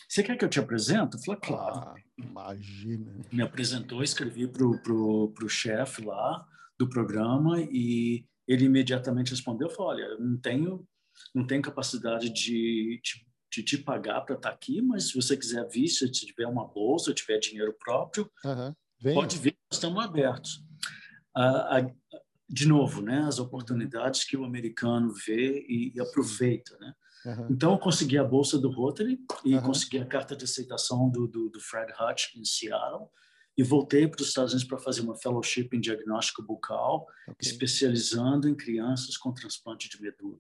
Você 0.09 0.23
quer 0.23 0.37
que 0.37 0.45
eu 0.45 0.49
te 0.49 0.61
apresente? 0.61 1.17
Eu 1.17 1.23
falei, 1.23 1.41
claro. 1.41 1.79
Ah, 1.79 1.95
imagina. 2.19 3.21
Me 3.33 3.43
apresentou, 3.43 4.03
escrevi 4.03 4.47
para 4.47 4.67
o 4.67 4.79
pro, 4.83 5.33
pro 5.35 5.49
chefe 5.49 6.05
lá 6.05 6.47
do 6.79 6.89
programa 6.89 7.61
e 7.61 8.27
ele 8.47 8.67
imediatamente 8.67 9.31
respondeu, 9.31 9.71
falou, 9.71 9.93
olha, 9.93 10.03
eu 10.03 10.21
não 10.21 10.37
tenho, 10.37 10.87
não 11.35 11.47
tenho 11.47 11.63
capacidade 11.63 12.29
de, 12.29 13.01
de, 13.03 13.27
de 13.51 13.63
te 13.63 13.79
pagar 13.79 14.21
para 14.21 14.37
estar 14.37 14.51
tá 14.51 14.55
aqui, 14.55 14.81
mas 14.81 15.09
se 15.09 15.15
você 15.15 15.37
quiser 15.37 15.67
vir, 15.69 15.89
se 15.89 16.09
tiver 16.11 16.47
uma 16.47 16.67
bolsa, 16.67 17.15
tiver 17.15 17.39
dinheiro 17.39 17.75
próprio, 17.79 18.31
uhum. 18.45 19.15
pode 19.15 19.39
vir, 19.39 19.57
nós 19.71 19.79
estamos 19.79 20.05
abertos. 20.05 20.63
Ah, 21.35 21.79
a, 21.79 21.91
de 22.49 22.69
novo, 22.69 23.03
né, 23.03 23.25
as 23.27 23.39
oportunidades 23.39 24.25
que 24.25 24.37
o 24.37 24.45
americano 24.45 25.13
vê 25.27 25.65
e, 25.69 25.93
e 25.95 26.01
aproveita, 26.01 26.77
né? 26.79 26.95
Uhum. 27.27 27.49
Então, 27.51 27.73
eu 27.73 27.79
consegui 27.79 28.17
a 28.17 28.25
bolsa 28.25 28.59
do 28.59 28.71
Rotary 28.71 29.19
e 29.45 29.55
Uhum. 29.57 29.63
consegui 29.63 29.99
a 29.99 30.07
carta 30.07 30.37
de 30.37 30.45
aceitação 30.45 31.11
do, 31.11 31.27
do, 31.27 31.51
do 31.51 31.61
Fred 31.61 31.93
Hutch 31.93 32.37
em 32.37 32.45
Seattle 32.45 33.09
e 33.59 33.63
voltei 33.63 34.07
para 34.07 34.21
os 34.23 34.29
Estados 34.29 34.53
Unidos 34.53 34.69
para 34.69 34.79
fazer 34.79 35.01
uma 35.01 35.17
fellowship 35.17 35.69
em 35.73 35.81
diagnóstico 35.81 36.43
bucal, 36.43 37.07
Ok. 37.29 37.37
especializando 37.41 38.49
em 38.49 38.55
crianças 38.55 39.17
com 39.17 39.33
transplante 39.33 39.89
de 39.89 40.01
medula. 40.01 40.39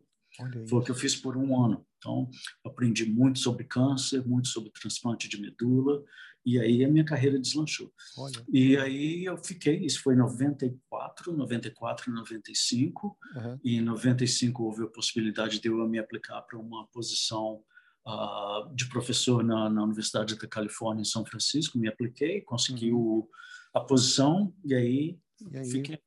Foi 0.68 0.80
o 0.80 0.82
que 0.82 0.90
eu 0.90 0.94
fiz 0.94 1.16
por 1.16 1.34
um 1.34 1.58
ano. 1.64 1.86
Então, 1.96 2.28
aprendi 2.62 3.06
muito 3.06 3.38
sobre 3.38 3.64
câncer, 3.64 4.22
muito 4.26 4.48
sobre 4.48 4.70
transplante 4.70 5.28
de 5.30 5.40
medula, 5.40 6.04
e 6.46 6.60
aí 6.60 6.84
a 6.84 6.88
minha 6.88 7.04
carreira 7.04 7.38
deslanchou. 7.40 7.92
Olha. 8.16 8.42
E 8.48 8.76
aí 8.76 9.24
eu 9.24 9.36
fiquei, 9.36 9.84
isso 9.84 10.00
foi 10.00 10.14
em 10.14 10.18
94, 10.18 11.32
94 11.36 12.10
e 12.10 12.14
95, 12.14 13.18
Uhum. 13.34 13.58
e 13.64 13.76
em 13.76 13.80
95 13.80 14.62
houve 14.62 14.84
a 14.84 14.86
possibilidade 14.86 15.60
de 15.60 15.68
eu 15.68 15.86
me 15.88 15.98
aplicar 15.98 16.40
para 16.42 16.56
uma 16.58 16.86
posição 16.88 17.62
ah, 18.06 18.70
de 18.72 18.88
professor 18.88 19.42
na, 19.42 19.68
na 19.68 19.82
Universidade 19.82 20.36
da 20.38 20.46
Califórnia 20.46 21.02
em 21.02 21.04
São 21.04 21.26
Francisco. 21.26 21.76
Me 21.78 21.88
apliquei, 21.88 22.40
consegui 22.42 22.92
o, 22.92 23.28
a 23.74 23.80
posição 23.80 24.54
e 24.64 24.72
aí, 24.74 25.18
E 25.52 25.58
aí 25.58 25.68
fiquei. 25.70 25.98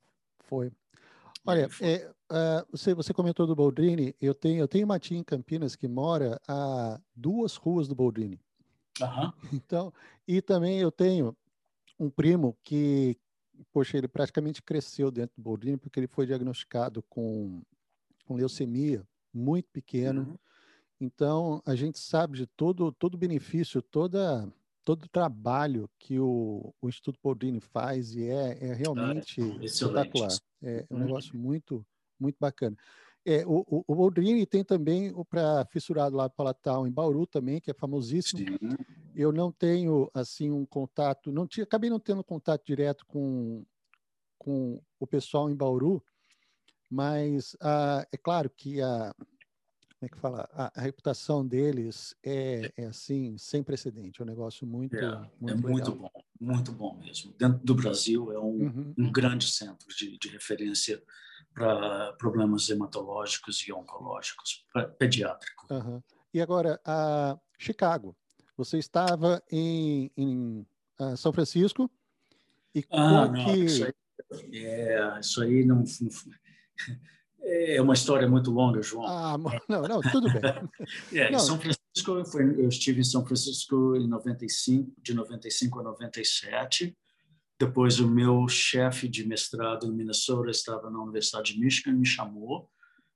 foi. 0.45 0.71
Olha, 1.45 1.67
é, 1.81 2.09
ah, 2.29 2.65
você, 2.71 2.93
você 2.93 3.13
comentou 3.13 3.45
do 3.45 3.55
Boldrini. 3.55 4.15
Eu 4.21 4.33
tenho, 4.33 4.59
eu 4.61 4.67
tenho 4.67 4.85
uma 4.85 4.99
tia 4.99 5.17
em 5.17 5.23
Campinas 5.23 5.75
que 5.75 5.87
mora 5.87 6.39
a 6.47 6.99
duas 7.15 7.55
ruas 7.57 7.87
do 7.87 7.95
Boldrini. 7.95 8.39
Aham, 8.99 9.33
Então, 9.53 9.93
e 10.27 10.41
também 10.41 10.79
eu 10.79 10.91
tenho 10.91 11.35
um 11.99 12.09
primo 12.09 12.57
que, 12.63 13.17
poxa, 13.73 13.97
ele 13.97 14.07
praticamente 14.07 14.61
cresceu 14.63 15.11
dentro 15.11 15.35
do 15.37 15.43
Boldrini 15.43 15.77
porque 15.77 15.99
ele 15.99 16.07
foi 16.07 16.25
diagnosticado 16.27 17.03
com, 17.09 17.61
com 18.25 18.35
leucemia 18.35 19.07
muito 19.33 19.69
pequeno. 19.71 20.27
uhum, 20.27 20.37
Então, 20.99 21.61
a 21.65 21.75
gente 21.75 21.99
sabe 21.99 22.37
de 22.37 22.47
todo 22.47 22.91
todo 22.91 23.17
benefício, 23.17 23.81
toda 23.81 24.51
todo 24.83 25.03
o 25.05 25.09
trabalho 25.09 25.89
que 25.99 26.19
o, 26.19 26.73
o 26.81 26.89
Instituto 26.89 27.19
Boldrini 27.23 27.59
faz 27.61 28.15
e 28.15 28.25
é, 28.27 28.69
é 28.71 28.73
realmente 28.73 29.41
excelente. 29.61 30.39
espetacular. 30.41 30.41
É 30.61 30.85
um 30.91 30.97
Uhum. 30.97 30.99
negócio 30.99 31.37
muito 31.37 31.85
muito 32.19 32.37
bacana. 32.39 32.75
É, 33.25 33.45
o, 33.45 33.63
o, 33.67 33.83
o 33.87 33.95
Boldrini 33.95 34.45
tem 34.45 34.63
também 34.63 35.11
o 35.13 35.25
para 35.25 35.65
fissurado 35.65 36.15
lá 36.15 36.29
palatal 36.29 36.87
em 36.87 36.91
Bauru 36.91 37.27
também, 37.27 37.59
que 37.59 37.69
é 37.69 37.73
famosíssimo. 37.73 38.39
sim. 38.39 38.57
Eu 39.15 39.31
não 39.31 39.51
tenho 39.51 40.09
assim 40.13 40.49
um 40.49 40.65
contato, 40.65 41.31
não 41.31 41.45
tinha, 41.45 41.63
acabei 41.63 41.89
não 41.89 41.99
tendo 41.99 42.23
contato 42.23 42.65
direto 42.65 43.05
com 43.05 43.65
com 44.37 44.81
o 44.97 45.05
pessoal 45.05 45.49
em 45.49 45.55
Bauru, 45.55 46.01
mas 46.89 47.57
ah, 47.59 48.07
é 48.09 48.17
claro 48.17 48.49
que 48.49 48.81
a 48.81 49.13
como 49.99 50.07
é 50.07 50.09
que 50.09 50.17
fala? 50.17 50.49
A, 50.53 50.79
a 50.79 50.81
reputação 50.81 51.45
deles 51.45 52.15
é, 52.23 52.71
é 52.77 52.85
assim 52.85 53.37
sem 53.37 53.61
precedente, 53.61 54.21
é 54.21 54.23
um 54.23 54.27
negócio 54.27 54.65
muito 54.65 54.95
É, 54.95 55.29
muito 55.41 55.67
é 55.67 55.69
muito 55.69 55.91
bom, 55.91 56.09
muito 56.39 56.71
bom 56.71 56.97
mesmo. 56.97 57.33
Dentro 57.37 57.59
do 57.63 57.75
Brasil 57.75 58.31
é 58.31 58.39
um, 58.39 58.63
Uhum. 58.65 58.93
um 58.97 59.11
grande 59.11 59.47
centro 59.51 59.87
de, 59.95 60.17
de 60.17 60.29
referência 60.29 61.03
para 61.53 62.13
problemas 62.13 62.69
hematológicos 62.69 63.67
e 63.67 63.73
oncológicos, 63.73 64.65
pra- 64.71 64.87
pediátrico. 64.87 65.67
Aham. 65.69 66.01
E 66.33 66.41
agora, 66.41 66.79
a 66.85 67.37
Chicago. 67.57 68.15
Você 68.55 68.77
estava 68.77 69.41
em, 69.51 70.11
em 70.17 70.65
ah, 70.99 71.15
São 71.15 71.31
Francisco 71.33 71.89
e 72.75 72.85
Ah, 72.91 73.27
não, 73.27 73.43
que 73.45 73.51
isso 73.65 73.83
aí, 73.85 73.93
é, 74.53 75.19
isso 75.19 75.41
aí 75.41 75.65
não, 75.65 75.83
é 77.41 77.81
uma 77.81 77.93
história 77.93 78.27
muito 78.27 78.51
longa, 78.51 78.81
João. 78.81 79.05
ah, 79.07 79.37
não, 79.67 79.81
não, 79.83 80.01
tudo 80.01 80.29
bem. 80.29 80.41
É, 81.13 81.31
Não. 81.31 81.39
São 81.39 81.57
Francisco, 81.59 81.78
eu, 82.07 82.25
fui- 82.25 82.61
eu 82.63 82.69
estive 82.69 82.99
em 83.01 83.03
São 83.03 83.25
Francisco 83.25 83.95
em 83.95 84.07
95, 84.07 84.93
de 85.01 85.13
95 85.13 85.79
a 85.79 85.83
97. 85.83 86.95
Depois, 87.59 87.99
o 87.99 88.07
meu 88.09 88.47
chefe 88.47 89.07
de 89.07 89.27
mestrado 89.27 89.85
em 89.87 89.91
Minnesota 89.91 90.49
estava 90.49 90.89
na 90.89 91.01
Universidade 91.01 91.53
de 91.53 91.59
Michigan, 91.59 91.93
me 91.93 92.05
chamou 92.05 92.69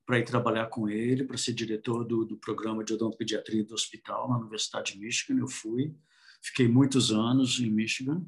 para 0.05 0.19
ir 0.19 0.25
trabalhar 0.25 0.67
com 0.67 0.89
ele, 0.89 1.23
para 1.23 1.37
ser 1.37 1.53
diretor 1.53 2.03
do, 2.03 2.25
do 2.25 2.35
programa 2.37 2.83
de 2.83 2.93
odontopediatria 2.93 3.63
do 3.63 3.73
hospital 3.73 4.29
na 4.29 4.37
Universidade 4.37 4.93
de 4.93 4.99
Michigan. 4.99 5.39
Eu 5.39 5.47
fui, 5.47 5.95
fiquei 6.41 6.67
muitos 6.67 7.09
anos 7.11 7.57
em 7.61 7.69
Michigan 7.71 8.21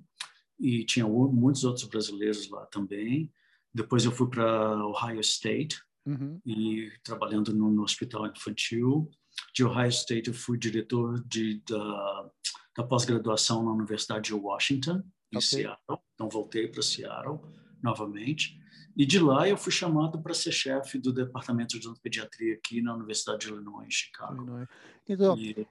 e 0.58 0.86
tinha 0.86 1.06
muitos 1.06 1.66
outros 1.66 1.86
brasileiros 1.86 2.50
lá 2.50 2.66
também. 2.68 3.30
Depois 3.74 4.06
eu 4.06 4.12
fui 4.14 4.30
para 4.30 4.86
Ohio 4.86 5.20
State, 5.20 5.82
Uhum. 6.08 6.40
e 6.46 6.92
trabalhando 7.04 7.52
no, 7.52 7.72
no 7.72 7.82
hospital 7.82 8.28
infantil. 8.28 9.10
De 9.54 9.64
Ohio 9.64 9.90
State, 9.90 10.28
eu 10.28 10.34
fui 10.34 10.58
diretor 10.58 11.24
de, 11.28 11.62
da, 11.70 12.30
da 12.78 12.84
pós-graduação 12.84 13.64
na 13.64 13.72
Universidade 13.72 14.26
de 14.26 14.34
Washington, 14.34 15.04
em 15.32 15.38
Ok. 15.38 15.42
Seattle. 15.42 16.00
Então, 16.14 16.30
voltei 16.30 16.68
para 16.68 16.82
Seattle 16.82 17.40
novamente. 17.82 18.60
E 18.98 19.06
de 19.06 19.20
lá, 19.20 19.48
eu 19.48 19.58
fui 19.58 19.72
chamado 19.72 20.22
para 20.22 20.34
ser 20.34 20.52
chefe 20.52 20.98
do 20.98 21.12
departamento 21.12 21.78
de 21.78 21.86
odontopediatria 21.86 22.56
aqui 22.56 22.82
na 22.82 22.96
Universidade 22.96 23.46
de 23.46 23.54
Illinois, 23.54 23.88
em 23.88 23.92
Chicago. 23.92 24.36
Illinois. 24.36 24.68
Então, 25.08 25.38
E, 25.38 25.68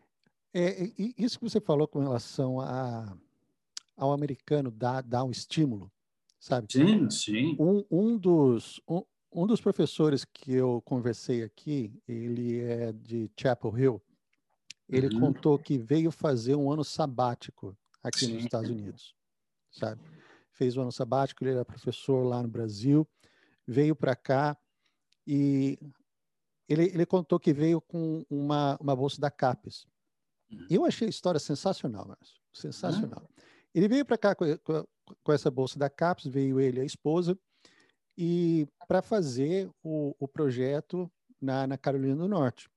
É, 0.52 0.92
isso 1.18 1.38
que 1.38 1.49
você 1.49 1.61
falou 1.61 1.88
com 1.88 1.99
relação 2.00 2.61
a, 2.61 3.16
ao 3.97 4.12
americano 4.12 4.71
dar, 4.71 5.02
dar 5.02 5.25
um 5.25 5.30
estímulo, 5.30 5.90
sabe? 6.38 6.71
Sim, 6.71 7.11
sim. 7.11 7.56
Um, 7.59 7.85
um, 7.90 8.18
dos, 8.18 8.80
um, 8.88 9.02
um 9.35 9.47
dos 9.47 9.61
professores 9.61 10.25
que 10.25 10.55
eu 10.55 10.81
conversei 10.83 11.43
aqui, 11.43 11.93
ele 12.07 12.61
é 12.61 12.93
de 12.93 13.31
Chapel 13.38 13.76
Hill, 13.76 14.03
ele 14.88 15.12
uhum. 15.14 15.21
contou 15.21 15.59
que 15.59 15.76
veio 15.76 16.11
fazer 16.11 16.55
um 16.55 16.71
ano 16.71 16.85
sabático 16.85 17.76
aqui 18.03 18.26
sim. 18.26 18.35
nos 18.35 18.45
Estados 18.45 18.71
Unidos, 18.71 19.14
sabe? 19.73 20.00
Fez 20.53 20.76
o 20.76 20.81
um 20.81 20.83
ano 20.83 20.93
sabático, 20.93 21.43
ele 21.43 21.53
era 21.53 21.64
professor 21.64 22.23
lá 22.23 22.41
no 22.43 22.49
Brasil, 22.49 23.07
veio 23.67 23.97
para 23.97 24.14
cá 24.14 24.57
e 25.26 25.79
ele, 26.69 26.85
ele 26.85 27.07
contou 27.07 27.41
que 27.41 27.53
veio 27.53 27.81
com 27.81 28.25
uma, 28.31 28.79
uma 28.81 28.95
bolsa 28.95 29.21
da 29.21 29.31
CAPES. 29.31 29.87
Uhum. 30.50 30.67
Eu 30.71 30.85
achei 30.85 31.09
a 31.09 31.11
história 31.11 31.41
sensacional, 31.41 32.07
Márcio. 32.07 32.41
Sensacional. 32.53 33.21
Uhum. 33.21 33.45
Ele 33.75 33.88
veio 33.88 34.05
para 34.05 34.17
cá 34.17 34.35
com, 34.35 34.57
com, 34.59 34.87
com, 35.23 35.33
essa 35.33 35.50
bolsa 35.50 35.79
da 35.79 35.91
CAPES, 35.91 36.26
veio 36.26 36.61
ele 36.61 36.79
e 36.79 36.83
a 36.83 36.85
esposa, 36.85 37.37
e 38.17 38.67
para 38.87 39.03
fazer 39.03 39.71
o, 39.83 40.14
o 40.19 40.29
projeto 40.29 41.11
na, 41.41 41.67
na 41.67 41.79
Carolina 41.79 42.17
do 42.17 42.29
Norte. 42.29 42.69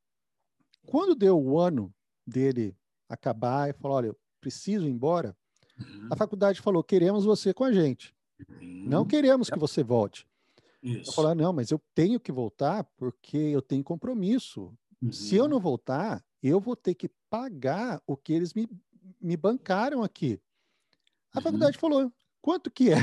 Quando 0.85 1.15
deu 1.15 1.39
o 1.39 1.59
ano 1.59 1.93
dele 2.25 2.75
acabar 3.09 3.69
e 3.69 3.73
falou: 3.73 3.97
olha, 3.97 4.07
eu 4.07 4.17
preciso 4.39 4.85
ir 4.85 4.91
embora, 4.91 5.35
uhum. 5.79 6.07
a 6.11 6.15
faculdade 6.15 6.61
falou: 6.61 6.83
queremos 6.83 7.25
você 7.25 7.53
com 7.53 7.63
a 7.63 7.71
gente. 7.71 8.15
Uhum. 8.49 8.85
Não 8.87 9.05
queremos 9.05 9.49
que 9.49 9.59
você 9.59 9.83
volte. 9.83 10.27
Isso. 10.81 11.09
Eu 11.09 11.13
falei, 11.13 11.35
não, 11.35 11.51
mas 11.51 11.71
eu 11.71 11.81
tenho 11.93 12.19
que 12.19 12.31
voltar 12.31 12.83
porque 12.95 13.37
eu 13.37 13.61
tenho 13.61 13.83
compromisso. 13.83 14.73
Uhum. 15.01 15.11
Se 15.11 15.35
eu 15.35 15.43
uhum. 15.43 15.49
não 15.49 15.59
voltar, 15.59 16.23
eu 16.41 16.59
vou 16.59 16.75
ter 16.75 16.93
que 16.93 17.09
pagar 17.29 18.01
o 18.05 18.15
que 18.15 18.33
eles 18.33 18.53
me, 18.53 18.69
me 19.19 19.35
bancaram 19.35 20.03
aqui. 20.03 20.39
A 21.33 21.39
uhum. 21.39 21.43
faculdade 21.43 21.77
falou, 21.77 22.11
quanto 22.41 22.71
que 22.71 22.91
é? 22.91 22.97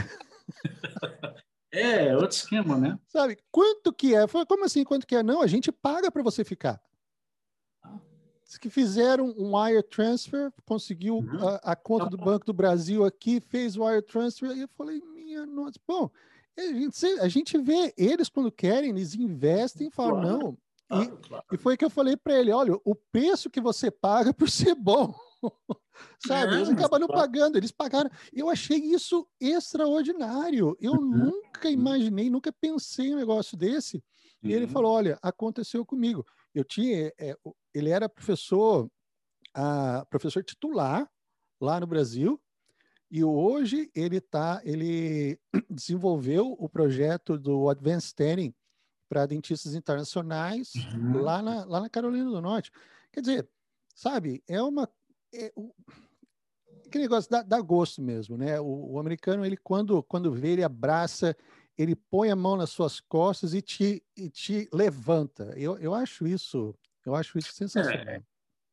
É, 1.74 2.16
outro 2.16 2.36
esquema, 2.36 2.78
né? 2.78 2.98
Sabe, 3.08 3.36
quanto 3.50 3.92
que 3.92 4.14
é? 4.14 4.26
Como 4.46 4.64
assim, 4.64 4.84
quanto 4.84 5.06
que 5.06 5.16
é? 5.16 5.22
Não, 5.22 5.42
a 5.42 5.46
gente 5.46 5.72
paga 5.72 6.10
para 6.10 6.22
você 6.22 6.44
ficar. 6.44 6.80
Ah. 7.82 7.98
Que 8.60 8.70
fizeram 8.70 9.34
um 9.36 9.56
wire 9.56 9.82
transfer, 9.82 10.52
conseguiu 10.64 11.16
uhum. 11.16 11.48
a, 11.48 11.72
a, 11.72 11.76
conta 11.76 12.06
do 12.06 12.16
Banco 12.16 12.46
do 12.46 12.52
Brasil 12.52 13.04
aqui, 13.04 13.40
fez 13.40 13.76
o 13.76 13.84
wire 13.84 14.02
transfer, 14.02 14.56
e 14.56 14.60
eu 14.60 14.68
falei, 14.76 15.02
minha 15.12 15.44
nossa, 15.44 15.78
bom, 15.86 16.08
a 16.56 16.62
gente, 16.62 17.06
a 17.20 17.28
gente 17.28 17.58
vê 17.58 17.92
eles 17.96 18.28
quando 18.28 18.52
querem, 18.52 18.90
eles 18.90 19.14
investem 19.14 19.88
e 19.88 19.90
falam, 19.90 20.20
claro, 20.20 20.38
não. 20.38 20.58
Claro, 20.86 21.04
e, 21.04 21.28
claro. 21.28 21.44
e, 21.52 21.56
foi 21.56 21.76
que 21.76 21.84
eu 21.84 21.90
falei 21.90 22.16
para 22.16 22.38
ele: 22.38 22.52
olha, 22.52 22.78
o 22.84 22.94
preço 22.94 23.50
que 23.50 23.60
você 23.60 23.90
paga 23.90 24.32
por 24.32 24.48
ser 24.48 24.74
bom. 24.74 25.14
Sabe? 26.26 26.54
Eles 26.54 26.68
acabam 26.68 27.06
pagando, 27.06 27.56
eles 27.56 27.70
pagaram. 27.70 28.10
Eu 28.32 28.48
achei 28.48 28.78
isso 28.78 29.28
extraordinário. 29.40 30.76
Eu 30.80 30.92
uhum. 30.92 31.32
nunca 31.32 31.70
imaginei, 31.70 32.30
nunca 32.30 32.52
pensei 32.52 33.08
em 33.08 33.14
um 33.14 33.18
negócio 33.18 33.56
desse. 33.56 33.96
Uhum. 34.42 34.50
E 34.50 34.52
ele 34.52 34.64
uhum. 34.66 34.70
falou: 34.70 34.92
olha, 34.92 35.18
aconteceu 35.22 35.84
comigo. 35.84 36.24
Eu 36.54 36.64
tinha. 36.64 37.12
É, 37.18 37.36
ele 37.72 37.90
era 37.90 38.08
professor, 38.08 38.90
ah, 39.54 40.06
professor 40.10 40.42
titular 40.42 41.08
lá 41.60 41.80
no 41.80 41.86
Brasil, 41.86 42.40
e 43.10 43.22
hoje 43.22 43.90
ele 43.94 44.20
tá, 44.20 44.60
ele 44.64 45.38
desenvolveu 45.70 46.56
o 46.58 46.68
projeto 46.68 47.38
do 47.38 47.68
Advanced 47.68 48.14
Training 48.14 48.54
para 49.08 49.26
dentistas 49.26 49.74
internacionais 49.74 50.72
uhum. 50.74 51.18
lá, 51.18 51.40
na, 51.40 51.64
lá 51.64 51.80
na 51.80 51.88
Carolina 51.88 52.28
do 52.28 52.40
Norte. 52.40 52.72
Quer 53.12 53.20
dizer, 53.20 53.48
sabe, 53.94 54.42
é 54.48 54.60
uma. 54.60 54.90
É, 55.34 55.52
o, 55.56 55.74
aquele 56.86 57.04
negócio 57.04 57.30
dá, 57.30 57.42
dá, 57.42 57.60
gosto 57.60 58.00
mesmo, 58.00 58.36
né? 58.36 58.60
O, 58.60 58.92
o, 58.92 58.98
americano, 58.98 59.44
ele 59.44 59.56
quando, 59.56 60.02
quando 60.04 60.32
vê, 60.32 60.50
ele 60.50 60.62
abraça, 60.62 61.36
ele 61.76 61.96
põe 61.96 62.30
a 62.30 62.36
mão 62.36 62.56
nas 62.56 62.70
suas 62.70 63.00
costas 63.00 63.54
e 63.54 63.60
te, 63.60 64.02
e 64.16 64.30
te 64.30 64.68
levanta. 64.72 65.52
Eu, 65.56 65.76
eu 65.78 65.94
acho 65.94 66.26
isso, 66.26 66.74
eu 67.04 67.14
acho 67.14 67.38
isso 67.38 67.52
sensacional. 67.52 68.06
É, 68.06 68.22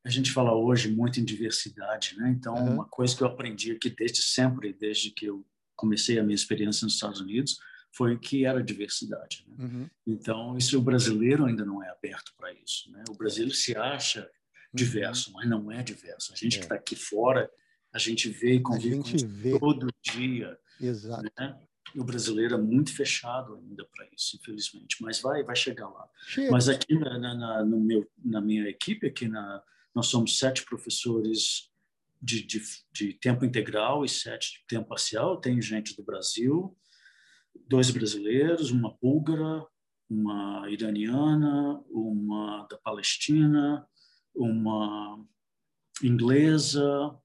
a 0.03 0.09
gente 0.09 0.31
fala 0.31 0.53
hoje 0.53 0.91
muito 0.91 1.19
em 1.19 1.25
diversidade, 1.25 2.15
né? 2.17 2.29
Então, 2.29 2.55
uhum. 2.55 2.73
uma 2.73 2.85
coisa 2.85 3.15
que 3.15 3.23
eu 3.23 3.27
aprendi 3.27 3.71
aqui 3.71 3.89
desde 3.89 4.21
sempre, 4.21 4.73
desde 4.73 5.11
que 5.11 5.25
eu 5.25 5.45
comecei 5.75 6.19
a 6.19 6.23
minha 6.23 6.35
experiência 6.35 6.85
nos 6.85 6.93
Estados 6.93 7.19
Unidos, 7.19 7.57
foi 7.93 8.17
que 8.17 8.45
era 8.45 8.63
diversidade. 8.63 9.45
Né? 9.47 9.55
Uhum. 9.59 9.89
Então, 10.07 10.57
isso 10.57 10.77
o 10.77 10.81
brasileiro 10.81 11.45
ainda 11.45 11.65
não 11.65 11.83
é 11.83 11.89
aberto 11.89 12.31
para 12.37 12.53
isso. 12.53 12.89
Né? 12.91 13.03
O 13.09 13.15
brasileiro 13.15 13.53
se 13.53 13.75
acha. 13.75 14.29
Diverso, 14.73 15.31
mas 15.33 15.49
não 15.49 15.71
é 15.71 15.83
diverso. 15.83 16.33
A 16.33 16.35
gente 16.35 16.55
é. 16.55 16.59
que 16.59 16.65
está 16.65 16.75
aqui 16.75 16.95
fora, 16.95 17.49
a 17.93 17.99
gente 17.99 18.29
vê 18.29 18.55
e 18.55 18.61
convive 18.61 18.97
com 18.97 19.27
vê. 19.27 19.59
todo 19.59 19.93
dia. 20.03 20.57
Exato. 20.79 21.23
Né? 21.37 21.59
o 21.95 22.03
brasileiro 22.03 22.55
é 22.55 22.57
muito 22.57 22.93
fechado 22.95 23.55
ainda 23.55 23.85
para 23.85 24.07
isso, 24.15 24.37
infelizmente, 24.37 24.97
mas 25.01 25.19
vai 25.19 25.43
vai 25.43 25.55
chegar 25.55 25.89
lá. 25.89 26.07
Chega. 26.25 26.51
Mas 26.51 26.69
aqui 26.69 26.97
na, 26.97 27.17
na, 27.19 27.65
no 27.65 27.79
meu, 27.79 28.09
na 28.23 28.39
minha 28.39 28.67
equipe, 28.69 29.07
aqui 29.07 29.27
na, 29.27 29.61
nós 29.93 30.07
somos 30.07 30.37
sete 30.37 30.63
professores 30.63 31.69
de, 32.21 32.43
de, 32.43 32.61
de, 32.91 33.13
tempo 33.13 33.43
integral 33.43 34.05
e 34.05 34.09
sete 34.09 34.53
de 34.53 34.67
tempo 34.67 34.87
parcial. 34.87 35.37
Tem 35.37 35.61
gente 35.61 35.95
do 35.95 36.03
Brasil, 36.03 36.77
dois 37.67 37.89
brasileiros, 37.89 38.71
uma 38.71 38.95
búlgara, 39.01 39.65
uma 40.09 40.69
iraniana, 40.69 41.81
uma 41.89 42.67
da 42.69 42.77
Palestina, 42.77 43.85
uma 44.35 45.23
inglesa, 46.03 47.15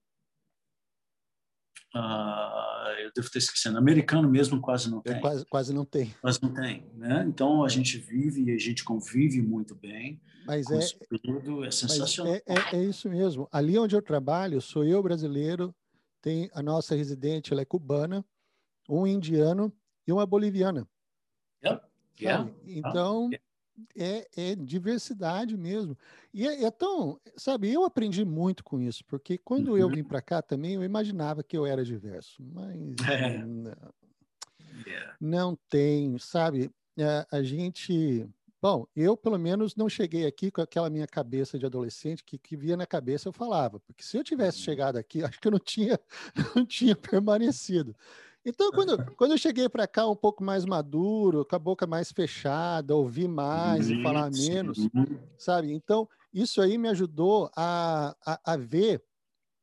Uh, 1.96 2.90
eu 3.00 3.10
devo 3.14 3.30
ter 3.30 3.38
esquecendo. 3.38 3.78
Americano 3.78 4.28
mesmo 4.28 4.60
quase 4.60 4.90
não 4.90 5.00
tem. 5.00 5.18
Quase, 5.18 5.46
quase 5.46 5.72
não 5.72 5.84
tem. 5.84 6.14
Quase 6.20 6.42
não 6.42 6.52
tem, 6.52 6.84
né? 6.94 7.24
Então 7.26 7.64
a 7.64 7.68
gente 7.68 7.96
vive 7.96 8.42
e 8.42 8.50
a 8.50 8.58
gente 8.58 8.84
convive 8.84 9.40
muito 9.40 9.74
bem. 9.74 10.20
Mas 10.46 10.70
é, 10.70 10.78
tudo, 11.22 11.64
é 11.64 11.70
sensacional. 11.70 12.34
É, 12.34 12.42
é, 12.46 12.76
é, 12.76 12.84
isso 12.84 13.08
mesmo. 13.08 13.48
Ali 13.50 13.78
onde 13.78 13.96
eu 13.96 14.02
trabalho, 14.02 14.60
sou 14.60 14.84
eu 14.84 15.02
brasileiro, 15.02 15.74
tem 16.20 16.50
a 16.52 16.62
nossa 16.62 16.94
residente, 16.94 17.50
ela 17.52 17.62
é 17.62 17.64
cubana, 17.64 18.22
um 18.88 19.06
indiano 19.06 19.72
e 20.06 20.12
uma 20.12 20.26
boliviana. 20.26 20.86
Yeah. 21.64 21.82
Yeah. 22.20 22.50
Então, 22.66 23.30
ah, 23.32 23.38
é, 23.96 24.26
é, 24.36 24.54
diversidade 24.54 25.56
mesmo. 25.56 25.96
E 26.32 26.46
é, 26.46 26.64
é, 26.64 26.70
tão, 26.70 27.20
sabe, 27.36 27.72
eu 27.72 27.84
aprendi 27.84 28.24
muito 28.24 28.62
com 28.64 28.80
isso, 28.80 29.04
porque 29.06 29.38
quando 29.38 29.68
uhum. 29.72 29.78
eu 29.78 29.88
vim 29.88 30.04
para 30.04 30.22
cá 30.22 30.42
também, 30.42 30.74
eu 30.74 30.84
imaginava 30.84 31.42
que 31.42 31.56
eu 31.56 31.66
era 31.66 31.84
diverso, 31.84 32.42
mas 32.42 32.76
é. 33.08 33.38
não, 33.38 33.94
yeah. 34.86 35.16
não 35.20 35.58
tem, 35.68 36.18
sabe? 36.18 36.70
A, 36.98 37.38
a, 37.38 37.42
gente, 37.42 38.26
bom, 38.60 38.86
eu 38.94 39.16
pelo 39.16 39.38
menos 39.38 39.76
não 39.76 39.88
cheguei 39.88 40.26
aqui 40.26 40.50
com 40.50 40.60
aquela 40.60 40.90
minha 40.90 41.06
cabeça 41.06 41.58
de 41.58 41.66
adolescente 41.66 42.24
que, 42.24 42.38
que 42.38 42.56
via 42.56 42.76
na 42.76 42.86
cabeça 42.86 43.28
eu 43.28 43.32
falava, 43.32 43.80
porque 43.80 44.02
se 44.02 44.16
eu 44.16 44.24
tivesse 44.24 44.58
uhum. 44.58 44.64
chegado 44.64 44.96
aqui, 44.96 45.22
acho 45.24 45.40
que 45.40 45.48
eu 45.48 45.52
não 45.52 45.58
tinha, 45.58 45.98
não 46.54 46.64
tinha 46.64 46.96
permanecido. 46.96 47.94
Então, 48.48 48.70
quando, 48.70 49.04
quando 49.16 49.32
eu 49.32 49.38
cheguei 49.38 49.68
para 49.68 49.88
cá 49.88 50.09
um 50.09 50.14
pouco 50.14 50.44
mais 50.44 50.64
maduro, 50.64 51.44
com 51.44 51.56
a 51.56 51.59
boca 51.59 51.85
mais 51.85 52.12
fechada, 52.12 52.94
ouvir 52.94 53.26
mais 53.26 53.90
e 53.90 54.00
falar 54.00 54.30
menos, 54.30 54.78
sabe? 55.37 55.72
Então, 55.72 56.09
isso 56.32 56.62
aí 56.62 56.78
me 56.78 56.88
ajudou 56.88 57.50
a, 57.56 58.14
a, 58.24 58.52
a, 58.52 58.56
ver 58.56 59.02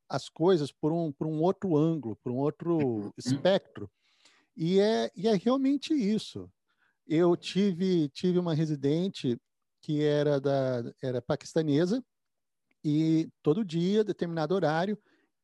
as 0.09 0.27
coisas 0.27 0.69
por 0.69 0.91
um, 0.91 1.13
por 1.13 1.27
um 1.27 1.41
outro 1.41 1.77
ângulo, 1.77 2.17
por 2.17 2.33
um 2.33 2.35
outro 2.35 2.77
uhum. 2.77 3.11
espectro. 3.17 3.89
E 4.53 4.81
é, 4.81 5.09
e 5.15 5.29
é 5.29 5.35
realmente 5.35 5.93
isso. 5.93 6.51
Eu 7.07 7.37
tive, 7.37 8.09
tive 8.09 8.37
uma 8.37 8.53
residente 8.53 9.39
que 9.81 10.03
era, 10.03 10.41
da, 10.41 10.93
era 11.01 11.21
paquistanesa 11.21 12.03
e 12.83 13.29
todo 13.41 13.63
dia, 13.63 14.03
determinado 14.03 14.53
horário, 14.53 14.97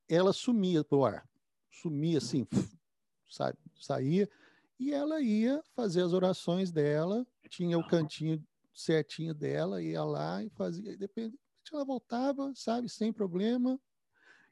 ela 0.09 0.33
sumia 0.33 0.83
do 0.83 1.05
ar. 1.05 1.25
Sumia 1.71 2.17
assim, 2.17 2.45
sabe? 3.29 3.57
Saía 3.79 4.29
e 4.79 4.93
ela 4.93 5.21
ia 5.21 5.61
fazer 5.75 6.01
as 6.01 6.13
orações 6.13 6.71
dela, 6.71 7.27
tinha 7.49 7.77
o 7.77 7.85
cantinho 7.87 8.41
certinho 8.73 9.33
dela, 9.33 9.83
ia 9.83 10.03
lá 10.03 10.41
e 10.41 10.49
fazia, 10.49 10.95
depende, 10.95 11.37
ela 11.71 11.83
voltava, 11.83 12.51
sabe, 12.55 12.89
sem 12.89 13.11
problema. 13.11 13.79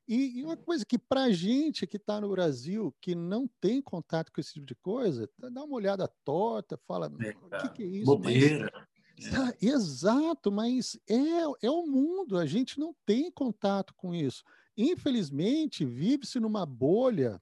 E, 0.07 0.39
e 0.39 0.43
uma 0.43 0.55
coisa 0.55 0.85
que 0.85 0.97
para 0.97 1.23
a 1.23 1.31
gente 1.31 1.87
que 1.87 1.97
está 1.97 2.21
no 2.21 2.29
Brasil, 2.29 2.95
que 3.01 3.15
não 3.15 3.49
tem 3.59 3.81
contato 3.81 4.31
com 4.31 4.39
esse 4.39 4.53
tipo 4.53 4.65
de 4.65 4.75
coisa, 4.75 5.29
dá 5.37 5.63
uma 5.63 5.75
olhada 5.75 6.07
torta, 6.23 6.77
fala, 6.87 7.11
é, 7.19 7.29
o 7.31 7.61
que, 7.61 7.69
que, 7.69 7.83
é 7.83 7.85
isso? 7.85 8.05
Bobeira. 8.05 8.71
Mas, 9.17 9.33
é. 9.33 9.65
Exato, 9.65 10.51
mas 10.51 10.97
é, 11.09 11.65
é 11.65 11.71
o 11.71 11.87
mundo, 11.87 12.37
a 12.37 12.45
gente 12.45 12.79
não 12.79 12.95
tem 13.05 13.31
contato 13.31 13.93
com 13.95 14.13
isso. 14.13 14.43
Infelizmente, 14.77 15.83
vive-se 15.83 16.39
numa 16.39 16.65
bolha 16.65 17.41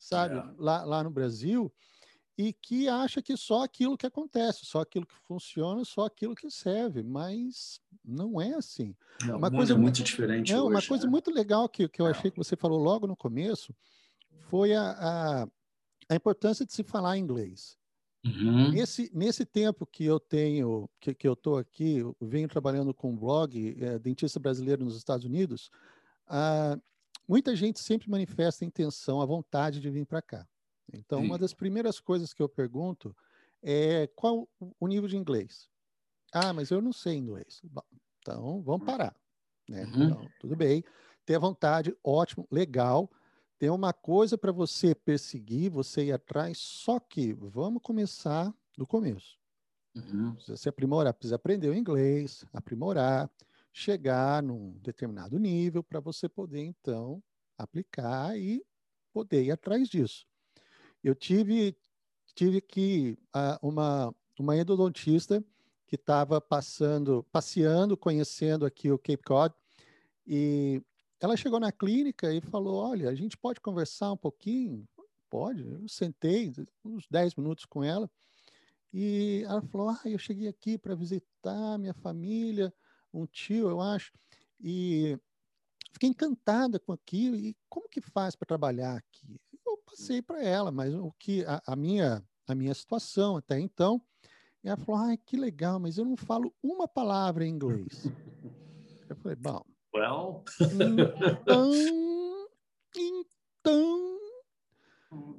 sabe, 0.00 0.36
é. 0.36 0.44
lá, 0.58 0.84
lá 0.84 1.04
no 1.04 1.10
Brasil. 1.10 1.72
e 2.36 2.54
que 2.54 2.88
acha 2.88 3.20
que 3.20 3.36
só 3.36 3.64
aquilo 3.64 3.98
que 3.98 4.06
acontece, 4.06 4.64
só 4.64 4.80
aquilo 4.80 5.06
que 5.06 5.14
funciona, 5.26 5.84
só 5.84 6.06
aquilo 6.06 6.34
que 6.34 6.50
serve, 6.50 7.02
mas 7.02 7.80
não 8.02 8.40
é 8.40 8.54
assim. 8.54 8.96
É, 9.28 9.34
uma 9.34 9.50
coisa 9.50 9.76
muito 9.76 10.02
diferente. 10.02 10.50
É, 10.50 10.58
hoje, 10.58 10.74
uma 10.74 10.82
coisa 10.82 11.04
né? 11.04 11.10
muito 11.10 11.30
legal 11.30 11.68
que, 11.68 11.86
que 11.86 12.00
eu 12.00 12.06
é. 12.06 12.10
achei 12.10 12.30
que 12.30 12.38
você 12.38 12.56
falou 12.56 12.80
logo 12.80 13.06
no 13.06 13.14
começo 13.14 13.74
foi 14.48 14.74
a, 14.74 14.90
a, 14.90 15.48
a 16.08 16.14
importância 16.14 16.64
de 16.64 16.72
se 16.72 16.82
falar 16.82 17.18
inglês. 17.18 17.78
Uhum. 18.24 18.70
Nesse, 18.70 19.10
nesse 19.14 19.46
tempo 19.46 19.86
que 19.86 20.04
eu 20.04 20.18
tenho, 20.18 20.88
que, 21.00 21.14
que 21.14 21.26
eu 21.26 21.32
estou 21.32 21.56
aqui, 21.56 21.98
eu 21.98 22.16
venho 22.20 22.48
trabalhando 22.48 22.92
com 22.92 23.12
um 23.12 23.16
blog, 23.16 23.76
é, 23.80 23.98
Dentista 23.98 24.38
Brasileiro 24.38 24.84
nos 24.84 24.96
Estados 24.96 25.24
Unidos, 25.24 25.70
ah, 26.26 26.78
muita 27.30 27.54
gente 27.54 27.78
sempre 27.78 28.10
manifesta 28.10 28.64
a 28.64 28.66
intenção, 28.66 29.20
a 29.20 29.24
vontade 29.24 29.78
de 29.78 29.88
vir 29.88 30.04
para 30.04 30.20
cá. 30.20 30.48
Então, 30.92 31.20
Sim. 31.20 31.26
uma 31.26 31.38
das 31.38 31.54
primeiras 31.54 32.00
coisas 32.00 32.34
que 32.34 32.42
eu 32.42 32.48
pergunto 32.48 33.16
é 33.62 34.08
qual 34.16 34.48
o 34.58 34.88
nível 34.88 35.08
de 35.08 35.16
inglês? 35.16 35.68
Ah, 36.32 36.52
mas 36.52 36.72
eu 36.72 36.82
não 36.82 36.92
sei 36.92 37.14
inglês. 37.14 37.60
Bom, 37.62 37.84
então, 38.18 38.60
vamos 38.62 38.84
parar. 38.84 39.14
Né? 39.68 39.84
Uhum. 39.84 40.04
Então, 40.04 40.30
tudo 40.40 40.56
bem. 40.56 40.82
Ter 41.24 41.38
vontade, 41.38 41.96
ótimo, 42.02 42.48
legal 42.50 43.08
tem 43.60 43.68
uma 43.68 43.92
coisa 43.92 44.38
para 44.38 44.50
você 44.50 44.94
perseguir, 44.94 45.70
você 45.70 46.06
ir 46.06 46.12
atrás, 46.12 46.56
só 46.56 46.98
que 46.98 47.34
vamos 47.34 47.82
começar 47.82 48.52
do 48.74 48.86
começo. 48.86 49.38
Uhum. 49.94 50.34
Precisa 50.34 50.56
se 50.56 50.68
aprimorar, 50.68 51.12
precisa 51.12 51.36
aprender 51.36 51.68
o 51.68 51.74
inglês, 51.74 52.42
aprimorar, 52.54 53.30
chegar 53.72 54.42
num 54.42 54.72
determinado 54.80 55.38
nível 55.38 55.82
para 55.82 56.00
você 56.00 56.28
poder, 56.28 56.62
então, 56.62 57.22
aplicar 57.56 58.38
e 58.38 58.64
poder 59.12 59.44
ir 59.44 59.50
atrás 59.50 59.88
disso. 59.88 60.26
Eu 61.02 61.14
tive, 61.14 61.76
tive 62.34 62.60
que 62.60 63.18
uh, 63.34 63.66
uma, 63.66 64.14
uma 64.38 64.56
endodontista 64.56 65.44
que 65.86 65.96
estava 65.96 66.40
passando, 66.40 67.24
passeando, 67.32 67.96
conhecendo 67.96 68.64
aqui 68.64 68.90
o 68.90 68.98
Cape 68.98 69.24
Cod, 69.24 69.54
e 70.26 70.82
ela 71.20 71.36
chegou 71.36 71.58
na 71.58 71.72
clínica 71.72 72.32
e 72.32 72.40
falou: 72.40 72.76
Olha, 72.76 73.08
a 73.10 73.14
gente 73.14 73.36
pode 73.36 73.60
conversar 73.60 74.12
um 74.12 74.16
pouquinho? 74.16 74.86
Pode. 75.28 75.66
Eu 75.66 75.88
sentei 75.88 76.52
uns 76.84 77.06
10 77.10 77.34
minutos 77.34 77.64
com 77.64 77.84
ela 77.84 78.10
e 78.92 79.42
ela 79.46 79.62
falou: 79.62 79.90
Ah, 79.90 80.00
eu 80.04 80.18
cheguei 80.18 80.48
aqui 80.48 80.78
para 80.78 80.94
visitar 80.94 81.78
minha 81.78 81.94
família, 81.94 82.72
um 83.12 83.26
tio, 83.26 83.68
eu 83.68 83.80
acho, 83.80 84.12
e 84.60 85.18
fiquei 85.92 86.08
encantada 86.08 86.78
com 86.78 86.92
aquilo. 86.92 87.36
E 87.36 87.56
como 87.68 87.88
que 87.88 88.00
faz 88.00 88.36
para 88.36 88.46
trabalhar 88.46 88.96
aqui? 88.96 89.40
Eu 89.66 89.76
passei 89.78 90.22
para 90.22 90.42
ela, 90.42 90.70
mas 90.70 90.94
o 90.94 91.12
que 91.18 91.44
a, 91.44 91.62
a, 91.66 91.76
minha 91.76 92.22
a 92.46 92.54
minha 92.54 92.74
situação 92.74 93.36
até 93.36 93.58
então, 93.58 94.00
e 94.62 94.68
ela 94.68 94.76
falou: 94.76 95.00
Ah, 95.00 95.16
que 95.16 95.36
legal, 95.36 95.78
mas 95.78 95.98
eu 95.98 96.04
não 96.04 96.16
falo 96.16 96.54
uma 96.62 96.86
palavra 96.86 97.44
em 97.46 97.50
inglês. 97.50 98.06
Eu 99.08 99.16
falei: 99.16 99.36
Bom, 99.36 99.64
Well. 99.94 100.44
Então, 101.42 101.72
então. 102.94 104.18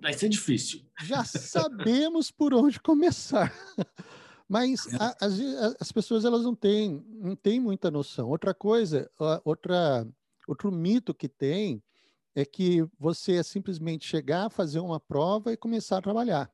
Vai 0.02 0.14
ser 0.14 0.28
difícil. 0.28 0.82
Já 1.04 1.24
sabemos 1.24 2.32
por 2.32 2.54
onde 2.54 2.80
começar. 2.80 3.54
Mas 4.52 4.86
é. 4.88 4.98
a, 5.00 5.16
as, 5.22 5.40
as 5.80 5.92
pessoas 5.94 6.26
elas 6.26 6.44
não 6.44 6.54
têm, 6.54 7.02
não 7.10 7.38
têm 7.38 7.58
muita 7.58 7.90
noção. 7.90 8.28
Outra 8.28 8.54
coisa, 8.54 9.10
outra, 9.46 10.06
outro 10.46 10.70
mito 10.70 11.14
que 11.14 11.30
tem 11.30 11.82
é 12.36 12.44
que 12.44 12.86
você 13.00 13.38
é 13.38 13.44
simplesmente 13.44 14.06
chegar, 14.06 14.50
fazer 14.50 14.82
uma 14.82 15.00
prova 15.00 15.54
e 15.54 15.58
começar 15.58 16.00
a 16.00 16.02
trabalhar. 16.02 16.52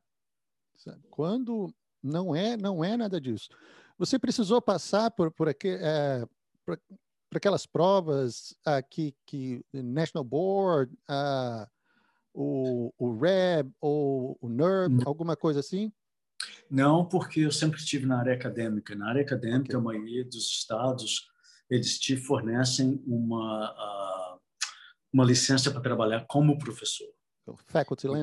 Quando 1.10 1.74
não 2.04 2.36
é, 2.36 2.56
não 2.56 2.84
é 2.84 2.96
nada 2.96 3.20
disso. 3.20 3.50
Você 3.98 4.20
precisou 4.20 4.62
passar 4.62 5.10
por, 5.10 5.32
por, 5.32 5.50
aqui, 5.50 5.70
é, 5.70 6.24
por, 6.64 6.80
para 7.32 7.38
aquelas 7.38 7.66
provas 7.66 8.52
uh, 8.68 8.88
que, 8.92 9.16
que 9.26 9.66
National 9.74 10.24
Board, 10.24 10.94
uh, 11.10 11.68
o, 12.32 12.94
o 12.96 13.18
REB 13.18 13.72
ou 13.82 14.38
o 14.40 14.48
NERB, 14.48 15.02
alguma 15.04 15.36
coisa 15.36 15.62
assim? 15.62 15.92
Não, 16.70 17.06
porque 17.06 17.42
eu 17.42 17.52
sempre 17.52 17.80
estive 17.80 18.06
na 18.06 18.20
área 18.20 18.34
acadêmica. 18.34 18.96
Na 18.96 19.10
área 19.10 19.22
acadêmica, 19.22 19.78
okay. 19.78 19.80
a 19.80 19.82
maioria 19.82 20.24
dos 20.24 20.50
estados 20.50 21.28
eles 21.70 22.00
te 22.00 22.16
fornecem 22.16 23.04
uma 23.06 23.72
uh, 23.72 24.40
uma 25.12 25.26
licença 25.26 25.72
para 25.72 25.82
trabalhar 25.82 26.26
como 26.28 26.58
professor. 26.58 27.08
Faculty 27.68 28.08
então, 28.08 28.22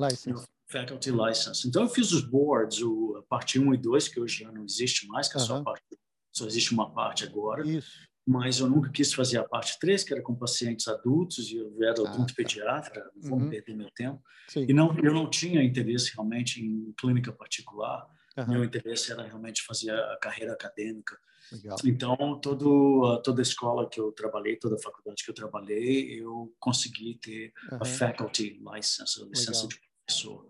license. 0.00 0.46
Faculty 0.66 1.10
license. 1.10 1.68
Então 1.68 1.82
eu 1.82 1.88
fiz 1.88 2.12
os 2.12 2.22
boards, 2.22 2.82
o 2.82 3.16
a 3.18 3.22
parte 3.22 3.58
1 3.58 3.74
e 3.74 3.76
2, 3.76 4.08
que 4.08 4.20
hoje 4.20 4.42
já 4.42 4.50
não 4.50 4.64
existe 4.64 5.06
mais, 5.06 5.28
que 5.28 5.36
é 5.36 5.40
só, 5.40 5.62
parte, 5.62 5.84
só 6.32 6.46
existe 6.46 6.72
uma 6.72 6.90
parte 6.90 7.24
agora. 7.24 7.66
Isso 7.66 8.11
mas 8.26 8.60
eu 8.60 8.68
nunca 8.68 8.90
quis 8.90 9.12
fazer 9.12 9.38
a 9.38 9.44
parte 9.44 9.78
3, 9.80 10.04
que 10.04 10.12
era 10.12 10.22
com 10.22 10.34
pacientes 10.34 10.86
adultos, 10.86 11.50
e 11.50 11.56
eu 11.56 11.76
era 11.82 11.90
adulto 11.92 12.20
ah, 12.22 12.26
tá. 12.26 12.34
pediatra, 12.36 13.10
não 13.16 13.30
vou 13.30 13.38
uhum. 13.40 13.50
perder 13.50 13.74
meu 13.74 13.90
tempo. 13.90 14.22
Sim. 14.48 14.66
E 14.68 14.72
não, 14.72 14.96
eu 14.98 15.12
não 15.12 15.28
tinha 15.28 15.62
interesse 15.62 16.12
realmente 16.14 16.62
em 16.62 16.92
clínica 16.96 17.32
particular, 17.32 18.08
uhum. 18.36 18.48
meu 18.48 18.64
interesse 18.64 19.10
era 19.10 19.24
realmente 19.24 19.62
fazer 19.62 19.90
a 19.90 20.16
carreira 20.20 20.52
acadêmica. 20.52 21.18
Legal. 21.50 21.76
Então, 21.84 22.40
todo, 22.40 23.20
toda 23.22 23.40
a 23.40 23.42
escola 23.42 23.88
que 23.88 24.00
eu 24.00 24.12
trabalhei, 24.12 24.56
toda 24.56 24.76
a 24.76 24.82
faculdade 24.82 25.24
que 25.24 25.30
eu 25.30 25.34
trabalhei, 25.34 26.20
eu 26.20 26.54
consegui 26.60 27.18
ter 27.20 27.52
uhum. 27.72 27.78
a 27.80 27.84
faculty 27.84 28.62
license, 28.72 29.20
a 29.20 29.26
licença 29.26 29.64
Legal. 29.64 29.68
de 29.68 29.80
professor, 30.06 30.48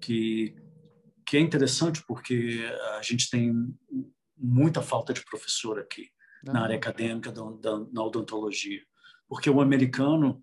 que, 0.00 0.54
que 1.26 1.36
é 1.36 1.40
interessante 1.40 2.02
porque 2.06 2.60
a 2.96 3.02
gente 3.02 3.28
tem 3.28 3.52
muita 4.36 4.80
falta 4.80 5.12
de 5.12 5.24
professor 5.24 5.80
aqui 5.80 6.08
na 6.42 6.62
área 6.62 6.76
acadêmica 6.76 7.32
da, 7.32 7.42
da, 7.42 7.78
na 7.92 8.02
odontologia. 8.02 8.80
Porque 9.28 9.50
o 9.50 9.60
americano, 9.60 10.42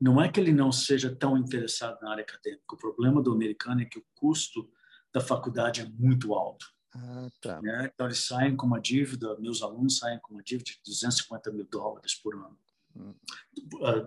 não 0.00 0.20
é 0.20 0.28
que 0.28 0.40
ele 0.40 0.52
não 0.52 0.72
seja 0.72 1.14
tão 1.14 1.36
interessado 1.36 2.00
na 2.00 2.10
área 2.10 2.22
acadêmica, 2.22 2.74
o 2.74 2.76
problema 2.76 3.22
do 3.22 3.32
americano 3.32 3.82
é 3.82 3.84
que 3.84 3.98
o 3.98 4.04
custo 4.14 4.68
da 5.12 5.20
faculdade 5.20 5.80
é 5.80 5.88
muito 5.98 6.34
alto. 6.34 6.66
Ah, 6.94 7.28
tá. 7.40 7.60
né? 7.62 7.90
Então, 7.92 8.06
eles 8.06 8.24
saem 8.24 8.56
com 8.56 8.66
uma 8.66 8.80
dívida, 8.80 9.36
meus 9.38 9.62
alunos 9.62 9.98
saem 9.98 10.18
com 10.20 10.34
uma 10.34 10.42
dívida 10.42 10.70
de 10.70 10.80
250 10.84 11.50
mil 11.52 11.66
dólares 11.66 12.14
por 12.14 12.34
ano. 12.34 12.58
Hum. 12.94 13.14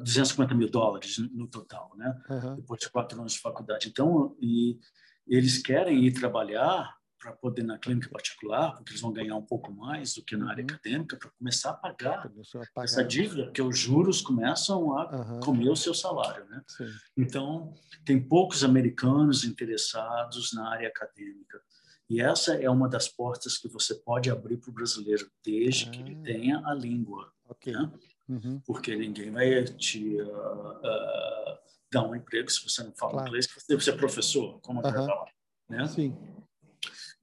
250 0.04 0.54
ah, 0.54 0.58
mil 0.58 0.70
dólares 0.70 1.18
no 1.18 1.48
total, 1.48 1.92
né? 1.98 2.22
Uhum. 2.30 2.56
Depois 2.56 2.80
de 2.80 2.90
quatro 2.90 3.20
anos 3.20 3.34
de 3.34 3.40
faculdade. 3.40 3.90
Então, 3.90 4.36
e 4.40 4.80
eles 5.28 5.58
querem 5.58 6.06
ir 6.06 6.14
trabalhar 6.14 6.96
para 7.20 7.32
poder 7.34 7.64
na 7.64 7.78
clínica 7.78 8.10
particular, 8.10 8.76
porque 8.76 8.92
eles 8.92 9.02
vão 9.02 9.12
ganhar 9.12 9.36
um 9.36 9.42
pouco 9.42 9.72
mais 9.72 10.14
do 10.14 10.24
que 10.24 10.36
na 10.36 10.50
área 10.50 10.64
uhum. 10.64 10.76
acadêmica, 10.76 11.18
para 11.18 11.30
começar 11.38 11.72
a 11.72 11.74
pagar, 11.74 12.30
pagar, 12.74 12.84
essa 12.84 13.04
dívida, 13.04 13.46
porque 13.46 13.62
os 13.62 13.78
juros 13.78 14.22
começam 14.22 14.98
a 14.98 15.16
uhum. 15.16 15.40
comer 15.40 15.70
o 15.70 15.76
seu 15.76 15.94
salário. 15.94 16.46
Né? 16.46 16.62
Sim. 16.68 16.90
Então, 17.18 17.74
tem 18.06 18.22
poucos 18.22 18.64
americanos 18.64 19.44
interessados 19.44 20.54
na 20.54 20.70
área 20.70 20.88
acadêmica. 20.88 21.62
E 22.10 22.22
essa 22.22 22.54
é 22.56 22.70
uma 22.70 22.88
das 22.88 23.08
portas 23.08 23.58
que 23.58 23.68
você 23.68 23.96
pode 23.96 24.30
abrir 24.30 24.58
para 24.58 24.70
o 24.70 24.74
brasileiro, 24.74 25.30
desde 25.44 25.88
ah. 25.88 25.92
que 25.92 26.00
ele 26.00 26.18
ah. 26.20 26.24
tenha 26.24 26.62
a 26.66 26.74
língua. 26.74 27.32
Okay. 27.50 27.74
Né? 27.74 27.92
Uhum. 28.28 28.62
Porque 28.66 28.96
ninguém 28.96 29.32
vai 29.32 29.64
te 29.64 30.22
uh, 30.22 30.28
uh, 30.28 31.58
dar 31.92 32.08
um 32.08 32.16
emprego 32.16 32.50
se 32.52 32.64
você 32.64 32.84
não 32.84 32.94
fala 32.94 33.14
claro. 33.14 33.28
inglês, 33.28 33.48
você 33.48 33.80
ser 33.80 33.94
professor, 33.94 34.60
como 34.62 34.82
uhum. 34.82 34.88
eu 34.88 34.94
falar. 34.94 35.32
Né? 35.70 35.88
Sim. 35.88 36.18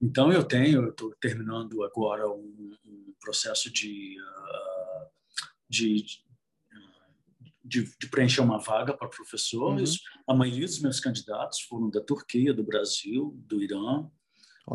Então, 0.02 0.32
eu 0.32 0.42
tenho, 0.42 0.88
estou 0.88 1.14
terminando 1.20 1.84
agora 1.84 2.28
um, 2.28 2.76
um 2.84 3.14
processo 3.20 3.72
de, 3.72 4.16
uh, 4.20 5.08
de, 5.68 6.04
de, 7.64 7.96
de, 7.98 8.08
preencher 8.08 8.40
uma 8.40 8.58
vaga 8.58 8.96
para 8.96 9.08
professores. 9.08 9.92
Uhum. 9.92 10.24
A 10.28 10.34
maioria 10.34 10.66
dos 10.66 10.80
meus 10.80 10.98
candidatos 10.98 11.60
foram 11.60 11.88
da 11.88 12.00
Turquia, 12.00 12.52
do 12.52 12.64
Brasil, 12.64 13.32
do 13.46 13.62
Irã, 13.62 14.10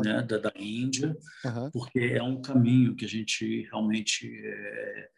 né, 0.02 0.22
da, 0.22 0.38
da 0.38 0.52
Índia, 0.56 1.16
uhum. 1.44 1.70
porque 1.72 1.98
é 2.00 2.22
um 2.22 2.40
caminho 2.40 2.96
que 2.96 3.04
a 3.04 3.08
gente 3.08 3.62
realmente 3.70 4.26
é, 4.26 5.10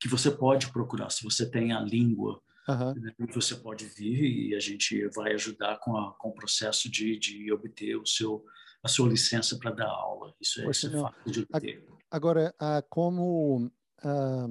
que 0.00 0.08
você 0.08 0.30
pode 0.30 0.70
procurar 0.72 1.10
se 1.10 1.24
você 1.24 1.50
tem 1.50 1.72
a 1.72 1.80
língua 1.80 2.40
Uhum. 2.68 2.94
Né, 2.94 3.14
você 3.32 3.54
pode 3.54 3.84
vir 3.84 4.48
e 4.48 4.54
a 4.54 4.58
gente 4.60 5.08
vai 5.14 5.32
ajudar 5.34 5.78
com, 5.78 5.96
a, 5.96 6.12
com 6.14 6.30
o 6.30 6.34
processo 6.34 6.90
de, 6.90 7.16
de 7.16 7.52
obter 7.52 7.96
o 7.96 8.04
seu 8.04 8.44
a 8.86 8.88
sua 8.88 9.08
licença 9.08 9.56
para 9.58 9.70
dar 9.70 9.88
aula. 9.88 10.34
Isso 10.40 10.60
é, 10.60 10.70
isso 10.70 10.86
é 10.86 10.90
fácil 10.90 11.32
de 11.32 11.40
obter. 11.40 11.86
Agora, 12.10 12.54
como 12.88 13.70
ah, 14.02 14.48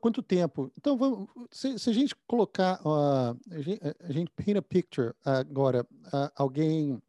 quanto 0.00 0.22
tempo? 0.22 0.72
Então, 0.76 0.96
vamos, 0.96 1.28
se, 1.50 1.78
se 1.78 1.90
a 1.90 1.92
gente 1.92 2.14
colocar, 2.26 2.80
uh, 2.84 3.38
a, 3.50 3.60
gente, 3.60 3.80
a 4.00 4.12
gente 4.12 4.30
paint 4.32 4.58
a 4.58 4.62
picture 4.62 5.14
agora, 5.24 5.86
uh, 6.06 6.30
alguém 6.34 7.00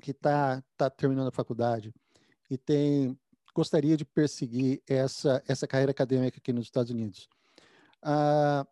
que 0.00 0.12
está 0.12 0.62
tá 0.76 0.88
terminando 0.88 1.28
a 1.28 1.32
faculdade 1.32 1.92
e 2.50 2.56
tem 2.56 3.18
gostaria 3.54 3.96
de 3.96 4.04
perseguir 4.04 4.82
essa 4.86 5.42
essa 5.48 5.66
carreira 5.66 5.90
acadêmica 5.90 6.36
aqui 6.36 6.52
nos 6.52 6.66
Estados 6.66 6.90
Unidos. 6.90 7.28
Uh, 8.04 8.66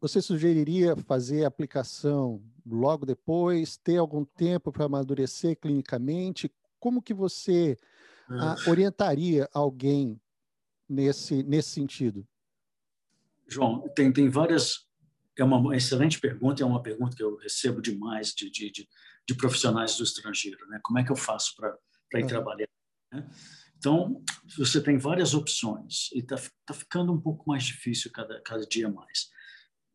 você 0.00 0.22
sugeriria 0.22 0.96
fazer 0.96 1.44
a 1.44 1.48
aplicação 1.48 2.42
logo 2.66 3.04
depois, 3.04 3.76
ter 3.76 3.98
algum 3.98 4.24
tempo 4.24 4.72
para 4.72 4.86
amadurecer 4.86 5.58
clinicamente? 5.58 6.50
Como 6.78 7.02
que 7.02 7.12
você 7.12 7.76
ah, 8.28 8.56
orientaria 8.66 9.48
alguém 9.52 10.18
nesse, 10.88 11.42
nesse 11.42 11.70
sentido? 11.70 12.26
João, 13.46 13.88
tem, 13.94 14.12
tem 14.12 14.28
várias. 14.28 14.88
É 15.36 15.44
uma 15.44 15.76
excelente 15.76 16.18
pergunta, 16.18 16.62
é 16.62 16.66
uma 16.66 16.82
pergunta 16.82 17.16
que 17.16 17.22
eu 17.22 17.36
recebo 17.36 17.80
demais 17.80 18.34
de, 18.34 18.50
de, 18.50 18.70
de, 18.70 18.88
de 19.26 19.34
profissionais 19.34 19.96
do 19.96 20.04
estrangeiro. 20.04 20.66
Né? 20.68 20.80
Como 20.82 20.98
é 20.98 21.04
que 21.04 21.10
eu 21.10 21.16
faço 21.16 21.54
para 21.56 21.76
ir 22.14 22.22
uhum. 22.22 22.28
trabalhar? 22.28 22.68
Né? 23.12 23.28
Então, 23.76 24.22
você 24.58 24.80
tem 24.82 24.98
várias 24.98 25.32
opções 25.32 26.10
e 26.12 26.18
está 26.18 26.36
tá 26.66 26.74
ficando 26.74 27.12
um 27.12 27.20
pouco 27.20 27.48
mais 27.48 27.64
difícil 27.64 28.10
cada, 28.12 28.40
cada 28.42 28.66
dia 28.66 28.90
mais. 28.90 29.30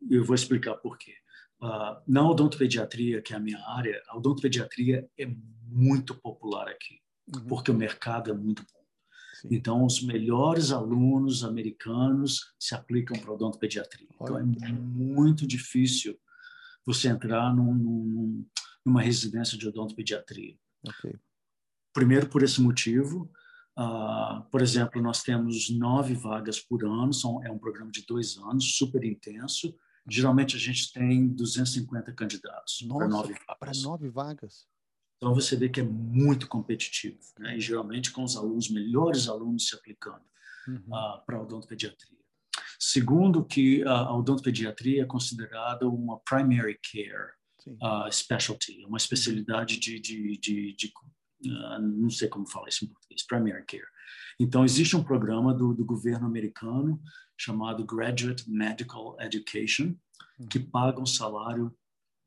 Eu 0.10 0.24
vou 0.24 0.36
explicar 0.36 0.76
por 0.76 0.98
quê. 0.98 1.14
Uh, 1.62 2.02
na 2.08 2.28
odontopediatria, 2.30 3.22
que 3.22 3.34
é 3.34 3.38
a 3.38 3.40
minha 3.40 3.60
área, 3.68 4.02
a 4.10 4.18
odontopediatria 4.18 5.08
é 5.18 5.26
muito 5.68 6.14
popular 6.16 6.68
aqui, 6.68 7.00
uhum. 7.34 7.46
porque 7.46 7.72
o 7.72 7.74
mercado 7.74 8.30
é 8.30 8.34
muito 8.34 8.62
bom. 8.62 8.86
Sim. 9.42 9.48
Então, 9.52 9.86
os 9.86 10.02
melhores 10.02 10.72
alunos 10.72 11.44
americanos 11.44 12.54
se 12.60 12.76
aplicam 12.76 13.18
para 13.20 13.34
odontopediatria. 13.34 14.08
Então, 14.14 14.38
é 14.38 14.44
muito 14.72 15.48
difícil 15.48 16.18
você 16.86 17.08
entrar 17.08 17.54
num, 17.54 17.74
num, 17.74 18.46
numa 18.86 19.02
residência 19.02 19.58
de 19.58 19.68
odontopediatria. 19.68 20.56
Okay. 20.88 21.16
Primeiro, 21.94 22.28
por 22.28 22.44
esse 22.44 22.62
motivo. 22.62 23.32
Uh, 23.78 24.42
por 24.52 24.62
exemplo, 24.62 25.02
nós 25.02 25.22
temos 25.22 25.70
nove 25.70 26.14
vagas 26.14 26.62
por 26.62 26.86
ano, 26.86 27.14
são, 27.14 27.44
é 27.44 27.52
um 27.52 27.58
programa 27.58 27.92
de 27.92 28.06
dois 28.06 28.38
anos, 28.38 28.78
super 28.78 29.04
intenso. 29.04 29.76
Geralmente 30.08 30.56
a 30.56 30.60
gente 30.60 30.94
tem 30.94 31.28
250 31.28 32.14
candidatos 32.14 32.82
para 32.88 33.08
nove 33.08 33.34
vagas. 33.34 33.58
Para 33.60 33.72
nove 33.82 34.10
vagas? 34.10 34.68
Então 35.18 35.34
você 35.34 35.56
vê 35.56 35.70
que 35.70 35.80
é 35.80 35.84
muito 35.84 36.48
competitivo, 36.48 37.20
né? 37.40 37.58
e 37.58 37.60
geralmente 37.60 38.12
com 38.12 38.24
os 38.24 38.36
alunos, 38.36 38.70
melhores 38.70 39.28
alunos 39.28 39.68
se 39.68 39.76
aplicando 39.76 40.22
uhum. 40.68 40.76
uh, 40.76 41.26
para 41.26 41.38
a 41.38 41.42
odontopediatria. 41.42 42.20
Segundo, 42.78 43.44
que 43.44 43.84
a 43.84 44.14
odontopediatria 44.14 45.04
é 45.04 45.06
considerada 45.06 45.88
uma 45.88 46.20
primary 46.20 46.78
care 46.92 47.32
uh, 47.68 48.12
specialty, 48.12 48.86
uma 48.86 48.98
especialidade 48.98 49.80
de, 49.80 50.00
de, 50.00 50.38
de, 50.38 50.76
de 50.76 50.94
uh, 51.48 51.82
não 51.82 52.10
sei 52.10 52.28
como 52.28 52.46
falar 52.46 52.68
isso 52.70 52.86
em 52.86 52.90
português, 52.90 53.26
primary 53.26 53.66
care. 53.66 53.88
Então, 54.40 54.66
existe 54.66 54.96
um 54.96 55.04
programa 55.04 55.54
do, 55.54 55.74
do 55.74 55.86
governo 55.86 56.28
americano 56.28 57.02
chamado 57.38 57.86
Graduate 57.86 58.50
Medical 58.50 59.16
Education, 59.20 59.96
que 60.50 60.60
uhum. 60.60 60.70
paga 60.70 61.02
um 61.02 61.06
salário 61.06 61.76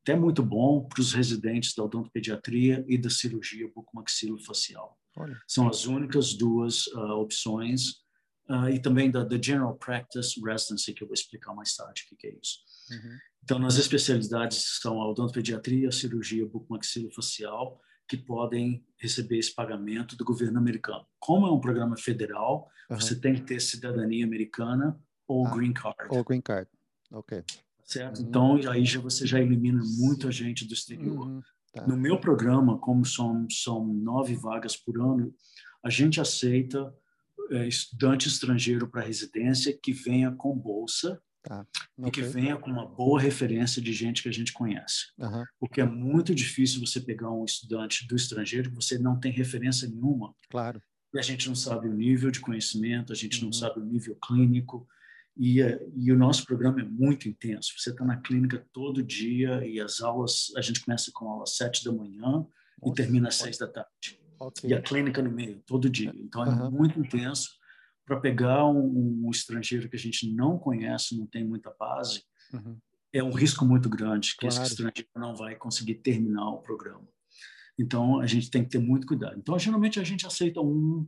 até 0.02 0.16
muito 0.16 0.42
bom 0.42 0.86
para 0.88 1.00
os 1.00 1.12
residentes 1.12 1.74
da 1.74 1.84
odontopediatria 1.84 2.84
e 2.88 2.96
da 2.96 3.10
cirurgia 3.10 3.70
bucomaxilofacial. 3.74 4.98
Olha. 5.16 5.38
São 5.46 5.68
as 5.68 5.84
únicas 5.84 6.34
duas 6.34 6.86
uh, 6.88 7.12
opções. 7.20 8.06
Uh, 8.48 8.70
e 8.70 8.80
também 8.80 9.10
da, 9.10 9.22
da, 9.22 9.36
General 9.40 9.76
Practice 9.76 10.40
Residency, 10.42 10.94
que 10.94 11.02
eu 11.02 11.06
vou 11.06 11.12
explicar 11.12 11.54
mais 11.54 11.76
tarde 11.76 12.04
o 12.04 12.08
que, 12.08 12.16
que 12.16 12.26
é 12.28 12.38
isso. 12.42 12.60
Uhum. 12.90 13.18
Então, 13.44 13.58
nas 13.58 13.76
especialidades 13.76 14.78
são 14.80 15.02
a 15.02 15.10
odontopediatria, 15.10 15.88
a 15.88 15.92
cirurgia 15.92 16.46
bucomaxilofacial, 16.46 17.78
que 18.08 18.16
podem 18.16 18.84
receber 18.96 19.38
esse 19.38 19.54
pagamento 19.54 20.16
do 20.16 20.24
governo 20.24 20.58
americano. 20.58 21.06
Como 21.20 21.46
é 21.46 21.52
um 21.52 21.60
programa 21.60 21.96
federal, 21.96 22.68
uhum. 22.90 22.98
você 22.98 23.14
tem 23.14 23.34
que 23.34 23.42
ter 23.42 23.60
cidadania 23.60 24.24
americana 24.24 24.98
ou 25.26 25.46
ah, 25.46 25.54
green 25.54 25.72
card. 25.72 26.08
Ou 26.08 26.24
green 26.24 26.40
card, 26.40 26.68
ok. 27.12 27.44
Certo? 27.84 28.20
Uhum. 28.20 28.28
Então, 28.28 28.60
aí 28.70 28.84
já, 28.84 28.98
você 28.98 29.26
já 29.26 29.38
elimina 29.40 29.82
muita 29.98 30.32
gente 30.32 30.66
do 30.66 30.72
exterior. 30.72 31.28
Uhum. 31.28 31.42
Tá. 31.72 31.86
No 31.86 31.96
meu 31.96 32.18
programa, 32.18 32.78
como 32.78 33.04
são, 33.04 33.46
são 33.50 33.86
nove 33.86 34.34
vagas 34.34 34.74
por 34.74 34.98
ano, 34.98 35.34
a 35.82 35.90
gente 35.90 36.20
aceita 36.20 36.92
é, 37.50 37.68
estudante 37.68 38.26
estrangeiro 38.26 38.88
para 38.88 39.02
residência 39.02 39.78
que 39.80 39.92
venha 39.92 40.32
com 40.32 40.56
bolsa 40.56 41.20
Tá. 41.42 41.66
E 41.98 42.10
que 42.10 42.22
venha 42.22 42.56
com 42.56 42.70
uma 42.70 42.86
boa 42.86 43.20
referência 43.20 43.80
de 43.80 43.92
gente 43.92 44.22
que 44.22 44.28
a 44.28 44.32
gente 44.32 44.52
conhece. 44.52 45.06
Uhum. 45.18 45.44
Porque 45.58 45.80
é 45.80 45.86
muito 45.86 46.34
difícil 46.34 46.80
você 46.80 47.00
pegar 47.00 47.30
um 47.30 47.44
estudante 47.44 48.06
do 48.06 48.16
estrangeiro 48.16 48.70
que 48.70 48.76
você 48.76 48.98
não 48.98 49.18
tem 49.18 49.32
referência 49.32 49.88
nenhuma. 49.88 50.34
Claro. 50.50 50.82
E 51.14 51.18
a 51.18 51.22
gente 51.22 51.48
não 51.48 51.54
sabe 51.54 51.88
o 51.88 51.94
nível 51.94 52.30
de 52.30 52.40
conhecimento, 52.40 53.12
a 53.12 53.16
gente 53.16 53.38
uhum. 53.38 53.46
não 53.46 53.52
sabe 53.52 53.80
o 53.80 53.84
nível 53.84 54.16
clínico. 54.16 54.86
E, 55.36 55.60
e, 55.96 56.10
o 56.10 56.18
nosso 56.18 56.44
programa 56.44 56.80
é 56.80 56.84
muito 56.84 57.28
intenso. 57.28 57.72
Você 57.78 57.90
está 57.90 58.04
na 58.04 58.16
clínica 58.16 58.66
todo 58.72 59.02
dia 59.02 59.64
e 59.64 59.80
as 59.80 60.00
aulas, 60.00 60.52
a 60.56 60.60
gente 60.60 60.84
começa 60.84 61.12
com 61.14 61.28
aula 61.28 61.44
às 61.44 61.56
sete 61.56 61.84
da 61.84 61.92
manhã 61.92 62.20
Nossa, 62.20 62.48
e 62.84 62.92
termina 62.92 63.28
às 63.28 63.36
seis 63.36 63.56
da 63.56 63.68
tarde. 63.68 64.20
Okay. 64.40 64.70
E 64.70 64.74
a 64.74 64.82
clínica 64.82 65.22
no 65.22 65.30
meio, 65.30 65.62
todo 65.64 65.88
dia. 65.88 66.12
Então 66.16 66.42
uhum. 66.42 66.66
é 66.66 66.70
muito 66.70 66.98
intenso 66.98 67.57
para 68.08 68.18
pegar 68.18 68.66
um, 68.66 69.26
um, 69.26 69.30
estrangeiro 69.30 69.86
que 69.86 69.94
a 69.94 69.98
gente 69.98 70.32
não 70.32 70.58
conhece, 70.58 71.16
não 71.16 71.26
tem 71.26 71.44
muita 71.44 71.70
base, 71.78 72.24
uhum. 72.54 72.78
é 73.12 73.22
um 73.22 73.32
risco 73.32 73.66
muito 73.66 73.86
grande 73.86 74.30
que 74.30 74.48
claro. 74.48 74.54
esse 74.54 74.72
estrangeiro 74.72 75.10
não 75.14 75.36
vai 75.36 75.54
conseguir 75.54 75.96
terminar 75.96 76.48
o 76.48 76.62
programa. 76.62 77.06
Então, 77.78 78.18
a 78.18 78.26
gente 78.26 78.50
tem 78.50 78.64
que 78.64 78.70
ter 78.70 78.78
muito 78.78 79.06
cuidado. 79.06 79.36
Então, 79.38 79.58
geralmente, 79.58 80.00
a 80.00 80.04
gente 80.04 80.26
aceita 80.26 80.58
um, 80.58 81.06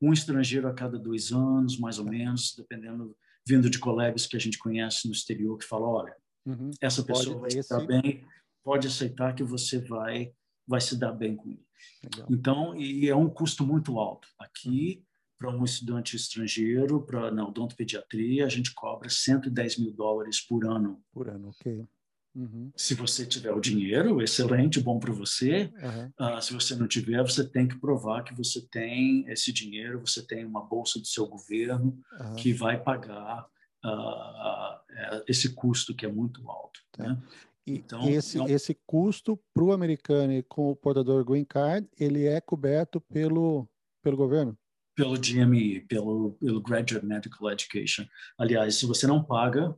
um 0.00 0.12
estrangeiro 0.12 0.68
a 0.68 0.74
cada 0.74 0.98
dois 0.98 1.32
anos, 1.32 1.78
mais 1.78 1.98
ou 1.98 2.04
menos, 2.04 2.54
dependendo, 2.54 3.16
vindo 3.48 3.70
de 3.70 3.78
colegas 3.78 4.26
que 4.26 4.36
a 4.36 4.40
gente 4.40 4.58
conhece 4.58 5.06
no 5.08 5.14
exterior, 5.14 5.56
que 5.56 5.64
falam, 5.64 5.88
olha, 5.88 6.14
uhum. 6.44 6.70
essa 6.82 7.02
pessoa 7.02 7.40
pode, 7.40 7.54
vai 7.54 7.60
esse... 7.60 7.74
se 7.74 7.86
bem, 7.86 8.24
pode 8.62 8.86
aceitar 8.86 9.34
que 9.34 9.42
você 9.42 9.78
vai, 9.78 10.34
vai 10.68 10.82
se 10.82 10.98
dar 10.98 11.12
bem 11.12 11.34
com 11.34 11.48
ele. 11.48 11.66
Legal. 12.04 12.28
Então, 12.30 12.76
e 12.76 13.08
é 13.08 13.16
um 13.16 13.30
custo 13.30 13.66
muito 13.66 13.98
alto. 13.98 14.28
Aqui, 14.38 14.98
uhum 14.98 15.11
para 15.42 15.50
um 15.50 15.64
estudante 15.64 16.14
estrangeiro, 16.14 17.02
para 17.02 17.32
na 17.32 17.44
odontopediatria, 17.44 18.46
a 18.46 18.48
gente 18.48 18.72
cobra 18.72 19.08
110 19.10 19.78
mil 19.78 19.92
dólares 19.92 20.40
por 20.40 20.64
ano. 20.64 21.02
Por 21.12 21.28
ano, 21.28 21.48
ok. 21.48 21.84
Uhum. 22.32 22.70
Se 22.76 22.94
você 22.94 23.26
tiver 23.26 23.52
o 23.52 23.60
dinheiro, 23.60 24.22
excelente, 24.22 24.80
bom 24.80 25.00
para 25.00 25.12
você. 25.12 25.72
Uhum. 25.82 26.36
Uh, 26.36 26.40
se 26.40 26.52
você 26.52 26.76
não 26.76 26.86
tiver, 26.86 27.20
você 27.22 27.44
tem 27.44 27.66
que 27.66 27.76
provar 27.76 28.22
que 28.22 28.32
você 28.34 28.64
tem 28.70 29.28
esse 29.28 29.52
dinheiro, 29.52 30.00
você 30.00 30.24
tem 30.24 30.44
uma 30.44 30.64
bolsa 30.64 31.00
do 31.00 31.06
seu 31.06 31.26
governo 31.26 31.98
uhum. 32.20 32.36
que 32.36 32.52
vai 32.52 32.80
pagar 32.80 33.44
uh, 33.84 35.22
esse 35.26 35.52
custo 35.54 35.92
que 35.92 36.06
é 36.06 36.08
muito 36.08 36.48
alto. 36.48 36.80
Tá. 36.92 37.02
Né? 37.02 37.22
E 37.66 37.78
então, 37.78 38.08
esse, 38.08 38.38
não... 38.38 38.48
esse 38.48 38.78
custo 38.86 39.36
para 39.52 39.64
o 39.64 39.72
americano 39.72 40.32
e 40.32 40.42
com 40.44 40.70
o 40.70 40.76
portador 40.76 41.24
green 41.24 41.44
card, 41.44 41.88
ele 41.98 42.26
é 42.26 42.40
coberto 42.40 43.00
pelo, 43.00 43.68
pelo 44.02 44.16
governo? 44.16 44.56
Pelo 45.02 45.18
GME, 45.18 45.80
pelo, 45.80 46.32
pelo 46.34 46.60
Graduate 46.60 47.04
Medical 47.04 47.50
Education. 47.50 48.06
Aliás, 48.38 48.76
se 48.76 48.86
você 48.86 49.04
não 49.04 49.20
paga, 49.20 49.76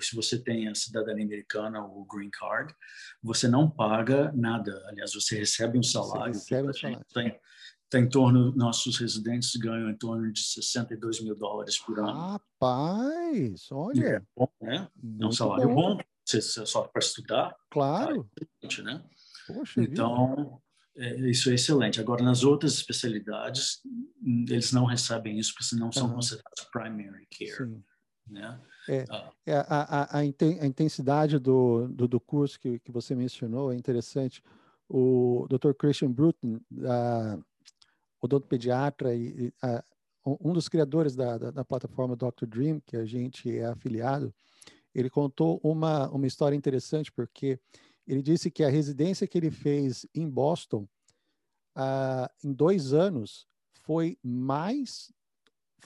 se 0.00 0.16
você 0.16 0.36
tem 0.36 0.66
a 0.66 0.74
cidadania 0.74 1.24
americana 1.24 1.86
ou 1.86 2.00
o 2.00 2.04
Green 2.04 2.30
Card, 2.30 2.74
você 3.22 3.46
não 3.46 3.70
paga 3.70 4.32
nada. 4.34 4.84
Aliás, 4.88 5.14
você 5.14 5.38
recebe 5.38 5.78
um 5.78 5.84
salário. 5.84 6.34
Você 6.34 6.56
recebe 6.56 6.70
um 6.70 6.72
salário. 6.72 7.06
Tem, 7.14 7.38
tem 7.88 8.02
em 8.02 8.08
torno, 8.08 8.52
nossos 8.56 8.98
residentes 8.98 9.54
ganham 9.54 9.88
em 9.88 9.96
torno 9.96 10.32
de 10.32 10.40
62 10.40 11.22
mil 11.22 11.36
dólares 11.36 11.78
por 11.78 12.00
ano. 12.00 12.32
Rapaz, 12.32 13.70
olha. 13.70 14.04
É 14.04 14.22
bom, 14.36 14.48
né? 14.60 14.88
é 15.20 15.26
um 15.26 15.30
salário 15.30 15.68
bom. 15.68 15.96
bom. 15.96 16.00
Você, 16.24 16.42
você 16.42 16.66
só 16.66 16.82
para 16.82 16.98
estudar. 16.98 17.54
Claro. 17.70 18.28
Tá, 18.60 18.82
né? 18.82 19.00
Poxa, 19.46 19.80
então, 19.80 20.60
é, 20.96 21.30
isso 21.30 21.50
é 21.50 21.54
excelente. 21.54 22.00
Agora, 22.00 22.22
nas 22.22 22.42
outras 22.42 22.74
especialidades, 22.74 23.80
hum, 24.22 24.44
eles 24.48 24.72
não 24.72 24.84
recebem 24.84 25.38
isso, 25.38 25.52
porque 25.52 25.64
senão 25.64 25.92
são 25.92 26.08
uhum. 26.08 26.14
considerados 26.14 26.64
primary 26.72 27.26
care. 27.30 27.50
Sim. 27.52 27.82
Né? 28.28 28.60
É, 28.88 29.04
ah. 29.10 29.30
é, 29.44 29.56
a, 29.56 29.64
a, 29.68 30.18
a, 30.18 30.24
intensidade 30.24 31.38
do, 31.38 31.88
do, 31.88 32.08
do, 32.08 32.20
curso 32.20 32.58
que, 32.58 32.78
que 32.80 32.90
você 32.90 33.14
mencionou 33.14 33.72
é 33.72 33.76
interessante. 33.76 34.42
O 34.88 35.46
Dr. 35.48 35.72
Christian 35.72 36.12
Bruton, 36.12 36.60
da, 36.70 37.38
odontopediatra 38.20 39.14
e, 39.14 39.46
e 39.46 39.52
a, 39.62 39.82
um 40.24 40.52
dos 40.52 40.68
criadores 40.68 41.14
da, 41.14 41.38
da, 41.38 41.50
da, 41.50 41.64
plataforma 41.64 42.16
Dr. 42.16 42.46
Dream, 42.46 42.80
que 42.84 42.96
a 42.96 43.04
gente 43.04 43.56
é 43.56 43.66
afiliado, 43.66 44.34
ele 44.94 45.10
contou 45.10 45.60
uma, 45.62 46.08
uma 46.08 46.26
história 46.26 46.56
interessante, 46.56 47.12
porque 47.12 47.60
ele 48.06 48.22
disse 48.22 48.50
que 48.50 48.62
a 48.62 48.68
residência 48.68 49.26
que 49.26 49.36
ele 49.36 49.50
fez 49.50 50.06
em 50.14 50.28
Boston, 50.28 50.88
ah, 51.74 52.30
em 52.42 52.52
dois 52.52 52.92
anos, 52.92 53.46
foi 53.82 54.18
mais 54.22 55.12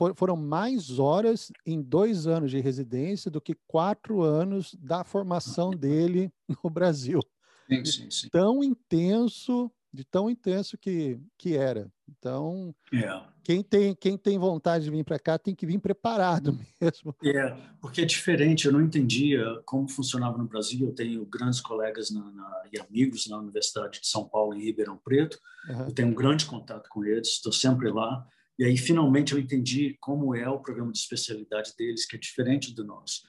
for, 0.00 0.14
foram 0.16 0.36
mais 0.36 0.98
horas 0.98 1.52
em 1.66 1.82
dois 1.82 2.26
anos 2.26 2.50
de 2.50 2.60
residência 2.60 3.30
do 3.30 3.40
que 3.40 3.54
quatro 3.66 4.22
anos 4.22 4.74
da 4.74 5.04
formação 5.04 5.70
dele 5.70 6.32
no 6.64 6.70
Brasil. 6.70 7.20
Sim, 7.68 7.84
sim, 7.84 8.10
sim. 8.10 8.28
Tão 8.30 8.64
intenso 8.64 9.70
de 9.92 10.04
tão 10.04 10.30
intenso 10.30 10.78
que, 10.78 11.18
que 11.36 11.56
era. 11.56 11.90
Então, 12.08 12.74
é. 12.92 13.22
quem, 13.42 13.62
tem, 13.62 13.94
quem 13.94 14.16
tem 14.16 14.38
vontade 14.38 14.84
de 14.84 14.90
vir 14.90 15.04
para 15.04 15.18
cá 15.18 15.38
tem 15.38 15.54
que 15.54 15.66
vir 15.66 15.78
preparado 15.78 16.56
mesmo. 16.80 17.14
É, 17.24 17.56
porque 17.80 18.02
é 18.02 18.04
diferente, 18.04 18.66
eu 18.66 18.72
não 18.72 18.80
entendia 18.80 19.44
como 19.64 19.88
funcionava 19.88 20.38
no 20.38 20.46
Brasil. 20.46 20.86
Eu 20.86 20.94
tenho 20.94 21.24
grandes 21.26 21.60
colegas 21.60 22.10
na, 22.10 22.30
na, 22.30 22.62
e 22.72 22.78
amigos 22.78 23.26
na 23.28 23.38
Universidade 23.38 24.00
de 24.00 24.06
São 24.06 24.28
Paulo, 24.28 24.54
em 24.54 24.64
Ribeirão 24.64 24.96
Preto. 24.96 25.38
Uhum. 25.68 25.86
Eu 25.86 25.92
tenho 25.92 26.08
um 26.08 26.14
grande 26.14 26.46
contato 26.46 26.88
com 26.88 27.04
eles, 27.04 27.28
estou 27.28 27.52
sempre 27.52 27.90
lá. 27.90 28.26
E 28.58 28.64
aí, 28.64 28.76
finalmente, 28.76 29.32
eu 29.32 29.38
entendi 29.38 29.96
como 30.00 30.34
é 30.34 30.48
o 30.48 30.60
programa 30.60 30.92
de 30.92 30.98
especialidade 30.98 31.72
deles, 31.76 32.06
que 32.06 32.16
é 32.16 32.18
diferente 32.18 32.74
do 32.74 32.84
nosso. 32.84 33.22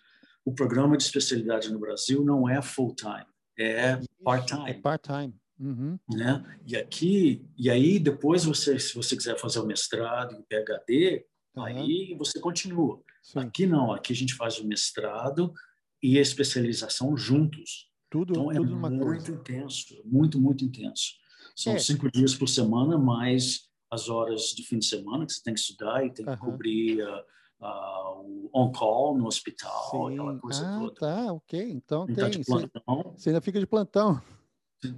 O 0.44 0.54
programa 0.54 0.98
de 0.98 1.04
especialidade 1.04 1.72
no 1.72 1.80
Brasil 1.80 2.24
não 2.26 2.50
é 2.50 2.62
full-time, 2.62 3.26
é 3.58 4.00
part-time. 4.24 4.70
É 4.70 4.74
part-time. 4.74 5.41
Uhum. 5.62 6.00
Né? 6.10 6.44
E 6.68 6.76
aqui, 6.76 7.46
e 7.56 7.70
aí 7.70 8.00
depois 8.00 8.44
você, 8.44 8.80
se 8.80 8.96
você 8.96 9.16
quiser 9.16 9.38
fazer 9.38 9.60
o 9.60 9.66
mestrado 9.66 10.36
e 10.36 10.44
PhD, 10.44 11.26
uhum. 11.56 11.64
aí 11.64 12.16
você 12.18 12.40
continua. 12.40 13.00
Sim. 13.22 13.40
Aqui 13.40 13.68
não, 13.68 13.92
aqui 13.92 14.12
a 14.12 14.16
gente 14.16 14.34
faz 14.34 14.58
o 14.60 14.68
mestrado 14.68 15.54
e 16.02 16.18
a 16.18 16.22
especialização 16.22 17.16
juntos. 17.16 17.92
Tudo, 18.10 18.32
então 18.32 18.46
tudo 18.46 18.74
é 18.74 18.90
muito 18.90 19.06
coisa. 19.06 19.32
intenso, 19.32 20.02
muito 20.04 20.42
muito 20.42 20.66
intenso. 20.66 21.14
São 21.56 21.74
é. 21.74 21.80
cinco 21.80 22.12
dias 22.12 22.34
por 22.34 22.50
semana 22.50 22.98
mais 22.98 23.70
as 23.90 24.10
horas 24.10 24.54
de 24.56 24.64
fim 24.64 24.80
de 24.80 24.86
semana 24.86 25.26
que 25.26 25.34
você 25.34 25.44
tem 25.44 25.54
que 25.54 25.60
estudar 25.60 26.04
e 26.04 26.12
tem 26.12 26.26
que 26.26 26.32
uhum. 26.32 26.38
cobrir 26.38 27.04
uh, 27.04 27.20
uh, 27.62 28.22
o 28.22 28.50
on-call 28.54 29.18
no 29.18 29.28
hospital, 29.28 29.92
Sim. 29.92 30.14
aquela 30.14 30.40
coisa 30.40 30.66
ah, 30.66 30.80
toda. 30.80 30.96
Tá, 30.96 31.34
ok. 31.34 31.72
Então 31.72 32.06
tem. 32.08 32.16
Tá 32.16 32.30
plantão. 32.46 33.14
Você 33.16 33.30
ainda 33.30 33.42
fica 33.42 33.60
de 33.60 33.68
plantão. 33.68 34.22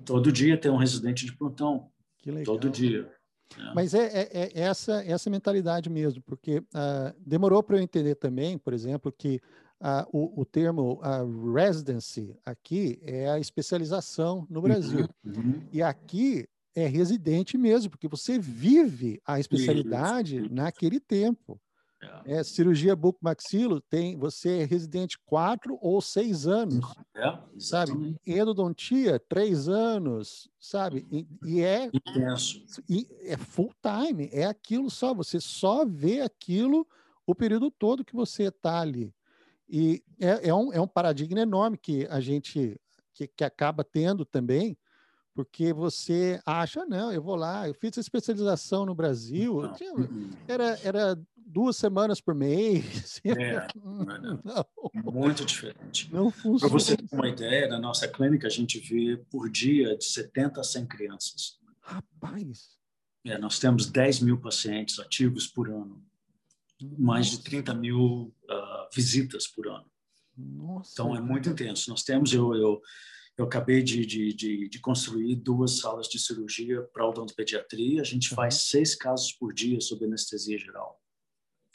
Todo 0.06 0.32
dia 0.32 0.58
tem 0.58 0.72
um 0.72 0.78
residente 0.78 1.26
de 1.26 1.36
plantão. 1.36 1.90
Que 2.20 2.32
legal. 2.32 2.46
Todo 2.46 2.70
dia. 2.70 3.12
É. 3.58 3.74
Mas 3.74 3.94
é, 3.94 4.06
é, 4.06 4.30
é, 4.32 4.60
essa, 4.62 5.04
essa 5.04 5.30
mentalidade 5.30 5.90
mesmo, 5.90 6.22
porque 6.24 6.60
uh, 6.60 7.14
demorou 7.20 7.62
para 7.62 7.78
eu 7.78 7.82
entender 7.82 8.16
também, 8.16 8.58
por 8.58 8.74
exemplo, 8.74 9.12
que 9.12 9.42
uh, 9.82 10.08
o, 10.12 10.42
o 10.42 10.46
termo 10.46 11.02
uh, 11.02 11.54
residency 11.54 12.36
aqui 12.46 13.00
é 13.02 13.30
a 13.30 13.40
especialização 13.40 14.48
no 14.50 14.62
Brasil. 14.62 15.08
Uhum, 15.24 15.34
uhum. 15.36 15.62
E 15.72 15.84
aqui 15.84 16.48
é 16.76 16.88
residente 16.88 17.58
mesmo, 17.58 17.92
porque 17.92 18.08
você 18.08 18.40
vive 18.40 19.22
a 19.26 19.40
especialidade 19.40 20.38
Isso. 20.38 20.54
naquele 20.54 21.00
tempo. 21.00 21.60
É. 22.26 22.40
é, 22.40 22.44
cirurgia 22.44 22.96
bucomaxilo 22.96 23.80
tem 23.82 24.18
você 24.18 24.60
é 24.60 24.66
residente 24.66 25.18
quatro 25.26 25.78
ou 25.82 26.02
seis 26.02 26.48
anos, 26.48 26.86
é, 27.16 27.38
sabe? 27.58 28.16
Endodontia 28.26 29.20
três 29.20 29.70
anos, 29.70 30.50
sabe? 30.60 31.08
E, 31.12 31.28
e 31.46 31.62
é 31.62 31.90
intenso, 31.94 32.64
e 32.90 33.08
é 33.22 33.38
full 33.38 33.74
time, 33.82 34.30
é 34.32 34.46
aquilo 34.46 34.90
só. 34.90 35.14
Você 35.14 35.40
só 35.40 35.86
vê 35.86 36.22
aquilo 36.22 36.88
o 37.26 37.34
período 37.34 37.72
todo 37.72 38.06
que 38.06 38.16
você 38.16 38.44
está 38.44 38.82
ali. 38.82 39.14
E 39.70 40.04
é, 40.20 40.50
é, 40.50 40.54
um, 40.54 40.74
é 40.74 40.80
um 40.80 40.88
paradigma 40.88 41.40
enorme 41.40 41.78
que 41.78 42.06
a 42.10 42.20
gente 42.20 42.80
que, 43.14 43.28
que 43.28 43.44
acaba 43.44 43.84
tendo 43.84 44.26
também, 44.26 44.78
porque 45.34 45.74
você 45.74 46.40
acha, 46.46 46.86
não, 46.86 47.12
eu 47.12 47.22
vou 47.22 47.36
lá, 47.36 47.68
eu 47.68 47.74
fiz 47.74 47.98
especialização 47.98 48.86
no 48.86 48.94
Brasil, 48.94 49.72
tinha, 49.74 49.94
uhum. 49.94 50.30
era, 50.48 50.80
era 50.84 51.20
duas 51.46 51.78
semanas 51.78 52.20
por 52.20 52.34
mês. 52.36 53.22
É, 53.26 53.68
não, 53.76 54.66
muito 55.12 55.46
diferente. 55.46 56.12
Não 56.12 56.30
funciona. 56.30 56.60
Para 56.60 56.70
você 56.70 56.98
ter 56.98 57.16
uma 57.16 57.28
ideia, 57.28 57.68
na 57.68 57.80
nossa 57.80 58.08
clínica 58.08 58.48
a 58.48 58.50
gente 58.50 58.80
vê 58.80 59.18
por 59.30 59.50
dia 59.50 59.98
de 59.98 60.06
70 60.06 60.60
a 60.60 60.64
100 60.64 60.86
crianças. 60.88 61.60
Rapaz! 61.82 62.78
É, 63.26 63.38
nós 63.38 63.60
temos 63.60 63.86
10 63.86 64.20
mil 64.20 64.40
pacientes 64.40 65.00
ativos 65.00 65.48
por 65.48 65.70
ano, 65.70 66.04
Nossa. 66.82 67.02
mais 67.02 67.28
de 67.28 67.42
30 67.42 67.74
mil 67.74 68.34
uh, 68.50 68.90
visitas 68.94 69.48
por 69.48 69.68
ano. 69.68 69.86
Nossa. 70.38 70.92
Então 70.94 71.16
é 71.16 71.22
muito 71.22 71.50
intenso. 71.50 71.90
Nós 71.90 72.04
temos, 72.04 72.34
eu, 72.34 72.54
eu, 72.54 72.82
eu 73.38 73.46
acabei 73.46 73.82
de, 73.82 74.06
de, 74.06 74.34
de, 74.34 74.70
de 74.70 74.80
construir 74.80 75.36
duas 75.36 75.80
salas 75.80 76.08
de 76.08 76.20
cirurgia 76.20 76.82
para 76.94 77.08
odontopediatria. 77.08 78.02
A 78.02 78.06
gente 78.06 78.32
uhum. 78.32 78.36
faz 78.36 78.56
seis 78.70 78.96
casos 78.96 79.32
por 79.32 79.54
dia 79.54 79.80
sob 79.80 80.04
anestesia 80.06 80.58
geral. 80.58 81.03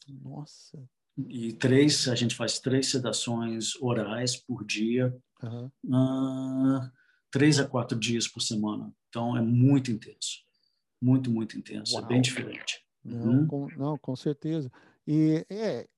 Nossa. 0.09 0.79
E 1.27 1.53
três, 1.53 2.07
a 2.09 2.14
gente 2.14 2.35
faz 2.35 2.61
três 2.61 2.90
sedações 2.90 3.75
orais 3.81 4.37
por 4.37 4.64
dia, 4.64 5.16
uhum. 5.42 5.71
uh, 5.87 6.90
três 7.31 7.59
a 7.59 7.66
quatro 7.66 7.99
dias 7.99 8.29
por 8.29 8.40
semana. 8.40 8.92
Então 9.09 9.37
é 9.37 9.42
muito 9.42 9.90
intenso, 9.90 10.44
muito 11.03 11.31
muito 11.31 11.59
intenso, 11.59 11.94
Uau. 11.94 12.05
é 12.05 12.07
bem 12.07 12.21
diferente. 12.21 12.85
Não, 13.05 13.40
uhum. 13.40 13.47
com, 13.47 13.68
não, 13.77 13.99
com 13.99 14.14
certeza. 14.14 14.71
E 15.07 15.44
é, 15.51 15.88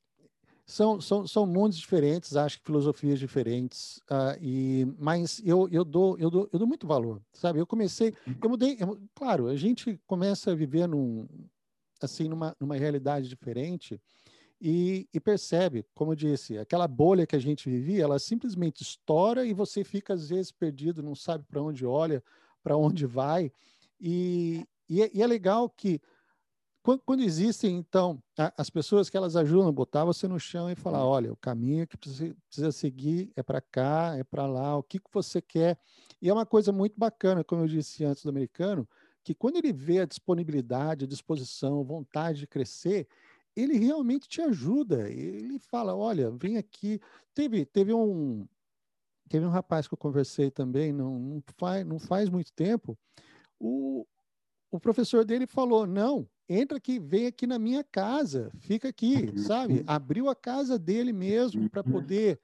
são, 0.64 1.00
são, 1.00 1.26
são 1.26 1.46
mundos 1.46 1.76
diferentes, 1.76 2.36
acho 2.36 2.58
que 2.58 2.64
filosofias 2.64 3.18
diferentes, 3.18 3.98
uh, 4.10 4.38
e, 4.40 4.86
mas 4.98 5.42
eu, 5.44 5.68
eu, 5.70 5.84
dou, 5.84 6.16
eu, 6.16 6.30
dou, 6.30 6.48
eu 6.52 6.58
dou 6.58 6.68
muito 6.68 6.86
valor, 6.86 7.20
sabe? 7.32 7.58
Eu 7.58 7.66
comecei, 7.66 8.14
eu 8.42 8.48
mudei, 8.48 8.76
eu, 8.78 8.98
claro, 9.14 9.48
a 9.48 9.56
gente 9.56 10.00
começa 10.06 10.52
a 10.52 10.54
viver 10.54 10.86
num, 10.86 11.26
assim 12.06 12.28
numa, 12.28 12.56
numa 12.60 12.76
realidade 12.76 13.28
diferente 13.28 14.00
e, 14.60 15.08
e, 15.12 15.18
percebe, 15.18 15.86
como 15.94 16.12
eu 16.12 16.16
disse, 16.16 16.58
aquela 16.58 16.86
bolha 16.86 17.26
que 17.26 17.34
a 17.34 17.38
gente 17.38 17.70
vivia, 17.70 18.04
ela 18.04 18.18
simplesmente 18.18 18.82
estoura 18.82 19.46
e 19.46 19.54
você 19.54 19.82
fica 19.82 20.12
às 20.12 20.28
vezes 20.28 20.52
perdido, 20.52 21.02
não 21.02 21.14
sabe 21.14 21.44
para 21.48 21.62
onde 21.62 21.86
olha, 21.86 22.22
para 22.62 22.76
onde 22.76 23.06
vai. 23.06 23.50
E, 23.98 24.66
e, 24.86 25.02
é, 25.02 25.10
e, 25.14 25.22
é, 25.22 25.26
legal 25.26 25.70
que 25.70 25.98
quando, 26.82 27.00
quando, 27.04 27.22
existem, 27.22 27.76
então, 27.76 28.22
as 28.56 28.68
pessoas 28.68 29.08
que 29.08 29.16
elas 29.16 29.36
ajudam 29.36 29.68
a 29.68 29.72
botar 29.72 30.04
você 30.04 30.26
no 30.26 30.40
chão 30.40 30.70
e 30.70 30.74
falar, 30.74 31.06
olha, 31.06 31.32
o 31.32 31.36
caminho 31.36 31.86
que 31.86 31.96
precisa, 31.96 32.34
precisa 32.46 32.72
seguir 32.72 33.30
é 33.36 33.42
para 33.42 33.60
cá, 33.60 34.14
é 34.16 34.24
para 34.24 34.46
lá, 34.46 34.76
o 34.76 34.82
que, 34.82 34.98
que 34.98 35.10
você 35.12 35.40
quer. 35.40 35.78
E 36.20 36.28
é 36.28 36.32
uma 36.32 36.46
coisa 36.46 36.72
muito 36.72 36.98
bacana, 36.98 37.44
como 37.44 37.62
eu 37.62 37.68
disse 37.68 38.04
antes 38.04 38.22
do 38.22 38.30
americano, 38.30 38.88
que 39.22 39.34
quando 39.34 39.56
ele 39.56 39.72
vê 39.72 40.00
a 40.00 40.06
disponibilidade, 40.06 41.04
a 41.04 41.08
disposição, 41.08 41.84
vontade 41.84 42.40
de 42.40 42.46
crescer, 42.46 43.06
ele 43.56 43.78
realmente 43.78 44.28
te 44.28 44.40
ajuda. 44.40 45.10
Ele 45.10 45.58
fala: 45.58 45.94
olha, 45.94 46.30
vem 46.30 46.56
aqui. 46.56 47.00
Teve, 47.34 47.64
teve 47.64 47.92
um. 47.92 48.46
Teve 49.28 49.46
um 49.46 49.50
rapaz 49.50 49.86
que 49.86 49.94
eu 49.94 49.98
conversei 49.98 50.50
também, 50.50 50.92
não, 50.92 51.16
não, 51.16 51.42
faz, 51.56 51.86
não 51.86 52.00
faz 52.00 52.28
muito 52.28 52.52
tempo. 52.52 52.98
O, 53.60 54.04
o 54.72 54.80
professor 54.80 55.24
dele 55.24 55.46
falou: 55.46 55.86
não, 55.86 56.28
entra 56.48 56.78
aqui, 56.78 56.98
vem 56.98 57.26
aqui 57.26 57.46
na 57.46 57.58
minha 57.58 57.84
casa, 57.84 58.50
fica 58.58 58.88
aqui, 58.88 59.38
sabe? 59.38 59.84
Abriu 59.86 60.28
a 60.28 60.34
casa 60.34 60.78
dele 60.78 61.12
mesmo 61.12 61.70
para 61.70 61.84
poder 61.84 62.40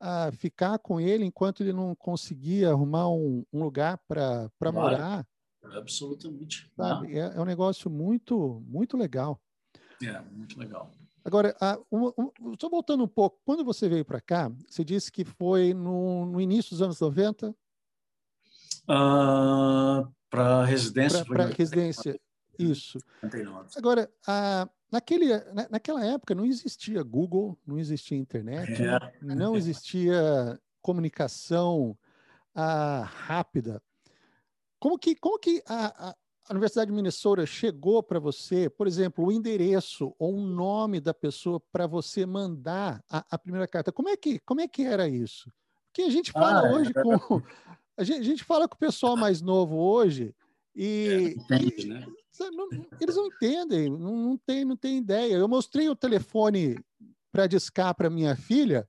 uh, 0.00 0.32
ficar 0.32 0.78
com 0.78 0.98
ele 0.98 1.24
enquanto 1.24 1.62
ele 1.62 1.72
não 1.72 1.94
conseguia 1.94 2.70
arrumar 2.70 3.10
um, 3.10 3.44
um 3.52 3.62
lugar 3.62 3.98
para 4.08 4.72
morar. 4.72 5.26
Absolutamente. 5.62 6.70
Sabe? 6.76 7.16
É, 7.16 7.36
é, 7.36 7.40
um 7.40 7.44
negócio 7.44 7.90
muito, 7.90 8.62
muito 8.66 8.96
legal. 8.96 9.40
É, 10.02 10.20
muito 10.32 10.58
legal. 10.58 10.90
Agora, 11.24 11.54
um, 11.92 12.10
só 12.58 12.68
voltando 12.68 13.04
um 13.04 13.08
pouco, 13.08 13.38
quando 13.44 13.62
você 13.62 13.88
veio 13.88 14.04
para 14.04 14.20
cá, 14.20 14.50
você 14.68 14.82
disse 14.82 15.12
que 15.12 15.24
foi 15.24 15.74
no, 15.74 16.24
no 16.26 16.40
início 16.40 16.70
dos 16.70 16.80
anos 16.80 16.98
90? 16.98 17.50
Uh, 18.88 20.10
para 20.30 20.64
residência. 20.64 21.24
Para 21.24 21.46
residência, 21.46 22.18
isso. 22.58 22.98
99. 23.22 23.68
Agora, 23.76 24.10
naquele, 24.90 25.36
na, 25.52 25.68
naquela 25.70 26.04
época 26.04 26.34
não 26.34 26.46
existia 26.46 27.02
Google, 27.02 27.58
não 27.66 27.78
existia 27.78 28.16
internet, 28.16 28.82
é. 28.82 28.98
não 29.20 29.56
existia 29.56 30.58
comunicação 30.80 31.96
ah, 32.54 33.02
rápida. 33.04 33.82
Como 34.80 34.98
que, 34.98 35.14
como 35.14 35.38
que 35.38 35.62
a, 35.66 36.10
a, 36.10 36.14
Universidade 36.50 36.90
de 36.90 36.96
Minnesota 36.96 37.46
chegou 37.46 38.02
para 38.02 38.18
você, 38.18 38.68
por 38.68 38.88
exemplo, 38.88 39.24
o 39.24 39.30
endereço 39.30 40.12
ou 40.18 40.34
o 40.34 40.40
nome 40.40 40.98
da 40.98 41.14
pessoa 41.14 41.60
para 41.70 41.86
você 41.86 42.26
mandar 42.26 43.04
a, 43.08 43.24
a, 43.30 43.38
primeira 43.38 43.68
carta? 43.68 43.92
Como 43.92 44.08
é 44.08 44.16
que, 44.16 44.40
como 44.40 44.60
é 44.60 44.66
que 44.66 44.82
era 44.82 45.06
isso? 45.06 45.52
Porque 45.86 46.02
a 46.02 46.10
gente 46.10 46.32
fala 46.32 46.66
ah, 46.66 46.72
hoje 46.72 46.90
é. 46.96 47.02
com 47.02 47.12
a 47.96 48.02
gente, 48.02 48.20
a 48.20 48.24
gente, 48.24 48.42
fala 48.42 48.66
com 48.66 48.74
o 48.74 48.78
pessoal 48.78 49.16
mais 49.16 49.42
novo 49.42 49.76
hoje 49.76 50.34
e, 50.74 51.08
é, 51.08 51.56
entende, 51.56 51.82
e 51.82 51.86
né? 51.86 52.06
não, 52.50 52.68
eles 53.00 53.16
não 53.16 53.26
entendem, 53.26 53.90
não, 53.90 54.16
não, 54.16 54.36
tem, 54.38 54.64
não 54.64 54.76
tem 54.76 54.96
ideia. 54.98 55.34
Eu 55.34 55.46
mostrei 55.46 55.88
o 55.88 55.94
telefone 55.94 56.82
para 57.30 57.46
discar 57.46 57.94
para 57.94 58.10
minha 58.10 58.34
filha 58.34 58.88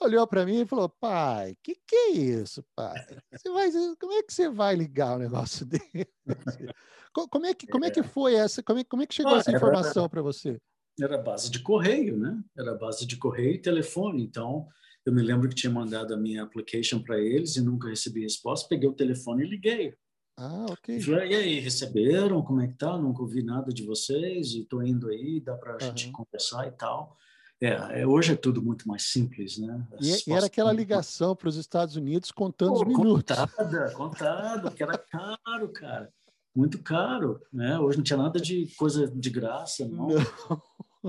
olhou 0.00 0.26
para 0.26 0.44
mim 0.46 0.60
e 0.62 0.66
falou: 0.66 0.88
pai, 0.88 1.56
que 1.62 1.74
que 1.86 1.94
é 1.94 2.10
isso, 2.12 2.64
pai? 2.74 3.00
Você 3.36 3.50
vai, 3.50 3.70
como 4.00 4.12
é 4.12 4.22
que 4.22 4.32
você 4.32 4.48
vai 4.48 4.74
ligar 4.74 5.16
um 5.16 5.18
negócio 5.20 5.64
desse? 6.24 6.70
Como 7.12 7.46
é 7.46 7.54
que, 7.54 7.66
como 7.66 7.84
é 7.84 7.90
que 7.90 8.02
foi 8.02 8.34
essa? 8.34 8.62
Como 8.62 8.78
é, 8.78 8.84
como 8.84 9.02
é 9.02 9.06
que 9.06 9.14
chegou 9.14 9.36
ah, 9.36 9.38
essa 9.38 9.50
informação 9.50 10.08
para 10.08 10.22
você? 10.22 10.58
Era 11.00 11.16
base 11.18 11.50
de 11.50 11.60
correio, 11.60 12.16
né? 12.18 12.42
Era 12.56 12.74
base 12.74 13.06
de 13.06 13.16
correio 13.16 13.54
e 13.54 13.62
telefone. 13.62 14.22
Então, 14.24 14.66
eu 15.06 15.12
me 15.12 15.22
lembro 15.22 15.48
que 15.48 15.54
tinha 15.54 15.72
mandado 15.72 16.12
a 16.12 16.16
minha 16.16 16.42
application 16.42 17.02
para 17.02 17.18
eles 17.20 17.56
e 17.56 17.60
nunca 17.62 17.88
recebi 17.88 18.22
resposta. 18.22 18.68
Peguei 18.68 18.88
o 18.88 18.94
telefone 18.94 19.44
e 19.44 19.48
liguei. 19.48 19.94
Ah, 20.36 20.66
ok. 20.70 21.00
falei, 21.00 21.32
e 21.32 21.34
aí, 21.36 21.60
receberam? 21.60 22.42
Como 22.42 22.60
é 22.60 22.68
que 22.68 22.74
tá? 22.74 22.96
Nunca 22.98 23.22
ouvi 23.22 23.42
nada 23.42 23.72
de 23.72 23.84
vocês 23.84 24.54
e 24.54 24.64
tô 24.64 24.82
indo 24.82 25.08
aí, 25.08 25.40
dá 25.40 25.56
para 25.56 25.76
a 25.76 25.78
gente 25.78 26.06
Aham. 26.06 26.12
conversar 26.12 26.66
e 26.66 26.72
tal. 26.72 27.16
É, 27.60 28.02
é, 28.02 28.06
hoje 28.06 28.32
é 28.32 28.36
tudo 28.36 28.62
muito 28.62 28.86
mais 28.86 29.04
simples, 29.04 29.58
né? 29.58 29.84
E, 30.00 30.30
e 30.30 30.32
era 30.32 30.46
aquela 30.46 30.72
ligação 30.72 31.34
para 31.34 31.48
os 31.48 31.56
Estados 31.56 31.96
Unidos 31.96 32.30
contando 32.30 32.74
os 32.74 32.82
Pô, 32.82 32.88
minutos. 32.88 33.36
Contada, 33.36 33.92
contada, 33.92 34.70
que 34.70 34.82
era 34.82 34.96
caro, 34.96 35.68
cara. 35.72 36.12
Muito 36.54 36.80
caro, 36.82 37.40
né? 37.52 37.78
Hoje 37.78 37.98
não 37.98 38.04
tinha 38.04 38.16
nada 38.16 38.40
de 38.40 38.66
coisa 38.76 39.08
de 39.08 39.30
graça, 39.30 39.86
não. 39.88 40.08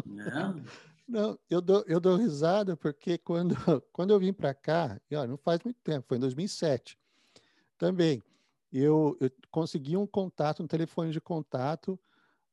Né? 0.05 0.63
Não, 1.07 1.37
eu 1.49 1.61
dou, 1.61 1.83
eu 1.87 1.99
dou 1.99 2.15
risada 2.15 2.77
porque 2.77 3.17
quando, 3.17 3.55
quando 3.91 4.11
eu 4.11 4.19
vim 4.19 4.33
para 4.33 4.53
cá, 4.53 4.99
e, 5.09 5.15
ó, 5.15 5.25
não 5.25 5.37
faz 5.37 5.59
muito 5.63 5.79
tempo, 5.81 6.07
foi 6.07 6.17
em 6.17 6.21
2007, 6.21 6.97
também, 7.77 8.23
eu, 8.71 9.17
eu 9.19 9.31
consegui 9.49 9.97
um 9.97 10.05
contato, 10.05 10.61
um 10.61 10.67
telefone 10.67 11.11
de 11.11 11.19
contato 11.19 11.99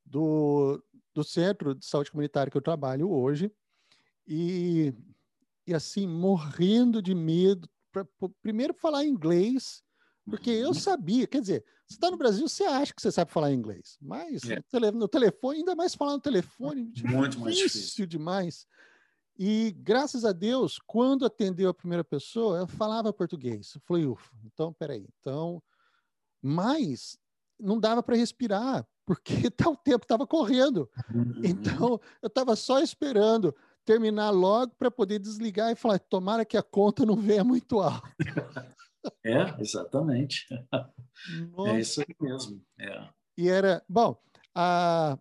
do, 0.05 0.83
do 1.15 1.23
centro 1.23 1.75
de 1.75 1.85
saúde 1.85 2.11
comunitária 2.11 2.51
que 2.51 2.57
eu 2.57 2.63
trabalho 2.63 3.11
hoje, 3.11 3.53
e, 4.27 4.93
e 5.67 5.75
assim, 5.75 6.07
morrendo 6.07 7.01
de 7.01 7.15
medo, 7.15 7.69
pra, 7.93 8.05
pra- 8.05 8.29
primeiro 8.43 8.75
falar 8.75 9.05
inglês, 9.05 9.83
porque 10.29 10.51
eu 10.51 10.69
Uhum. 10.69 10.75
sabia, 10.75 11.27
quer 11.27 11.41
dizer, 11.41 11.65
você 11.87 11.95
está 11.95 12.11
no 12.11 12.17
Brasil, 12.17 12.49
você 12.49 12.65
acha 12.65 12.93
que 12.93 13.01
você 13.01 13.13
sabe 13.13 13.31
falar 13.31 13.53
inglês, 13.53 13.97
mas 14.01 14.43
É. 14.45 14.57
no, 14.57 14.63
tele- 14.65 14.91
no 14.91 15.09
telefone, 15.09 15.59
ainda 15.59 15.77
mais 15.77 15.95
falar 15.95 16.13
no 16.13 16.21
telefone, 16.21 16.93
Muito 17.05 17.39
mais 17.41 17.55
difícil. 17.57 17.81
difícil 17.81 18.07
demais. 18.07 18.67
E 19.39 19.71
graças 19.79 20.25
a 20.25 20.33
Deus, 20.33 20.79
quando 20.87 21.25
atendeu 21.27 21.69
a 21.69 21.75
primeira 21.75 22.03
pessoa, 22.03 22.59
eu 22.59 22.67
falava 22.67 23.13
português. 23.13 23.75
Eu 23.75 23.81
falei, 23.83 24.07
ufa, 24.07 24.31
então 24.47 24.73
peraí. 24.73 25.07
Então, 25.21 25.63
mas 26.43 27.19
não 27.59 27.79
dava 27.79 28.03
para 28.03 28.17
respirar, 28.17 28.87
porque 29.05 29.35
tá, 29.51 29.69
o 29.69 29.77
tempo 29.77 30.05
estava 30.05 30.27
correndo. 30.27 30.89
Uhum. 31.15 31.41
Então, 31.45 32.01
eu 32.23 32.27
estava 32.29 32.57
só 32.57 32.81
esperando 32.81 33.55
terminar 33.87 34.31
logo 34.31 34.75
para 34.77 34.91
poder 34.91 35.19
desligar 35.21 35.71
e 35.71 35.77
falar, 35.77 35.99
tomara 35.99 36.45
que 36.45 36.57
a 36.57 36.63
conta 36.63 37.07
não 37.07 37.17
venha 37.17 37.43
muito 37.45 37.81
alta. 37.81 38.03
É, 39.25 39.55
exatamente. 39.61 40.47
Nossa. 41.57 41.71
É 41.71 41.81
isso 41.81 42.01
aí 42.01 42.17
mesmo. 42.21 42.61
É. 42.77 43.09
E 43.39 43.49
era, 43.49 43.81
bom, 43.89 44.21
a, 44.53 45.17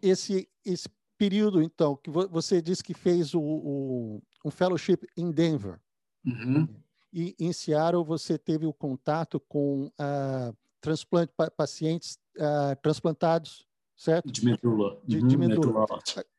esse, 0.00 0.48
esse 0.64 0.88
período, 1.18 1.60
então, 1.62 1.96
que 1.96 2.08
vo- 2.08 2.28
você 2.28 2.62
disse 2.62 2.84
que 2.84 2.94
fez 2.94 3.34
o, 3.34 3.40
o- 3.40 4.22
um 4.44 4.50
fellowship 4.52 5.00
em 5.16 5.32
Denver. 5.32 5.80
Uhum. 6.24 6.68
E 7.12 7.34
em 7.40 7.52
Seattle 7.52 8.04
você 8.04 8.38
teve 8.38 8.66
o 8.66 8.72
contato 8.72 9.40
com 9.40 9.90
ah, 9.98 10.52
transplante, 10.80 11.32
pa- 11.36 11.50
pacientes 11.50 12.18
ah, 12.38 12.76
transplantados, 12.76 13.66
certo? 14.00 14.32
De 14.32 14.42
medula. 14.42 14.98
De- 15.04 15.18
Uhum, 15.18 15.28
de 15.28 15.36
medula. 15.36 15.86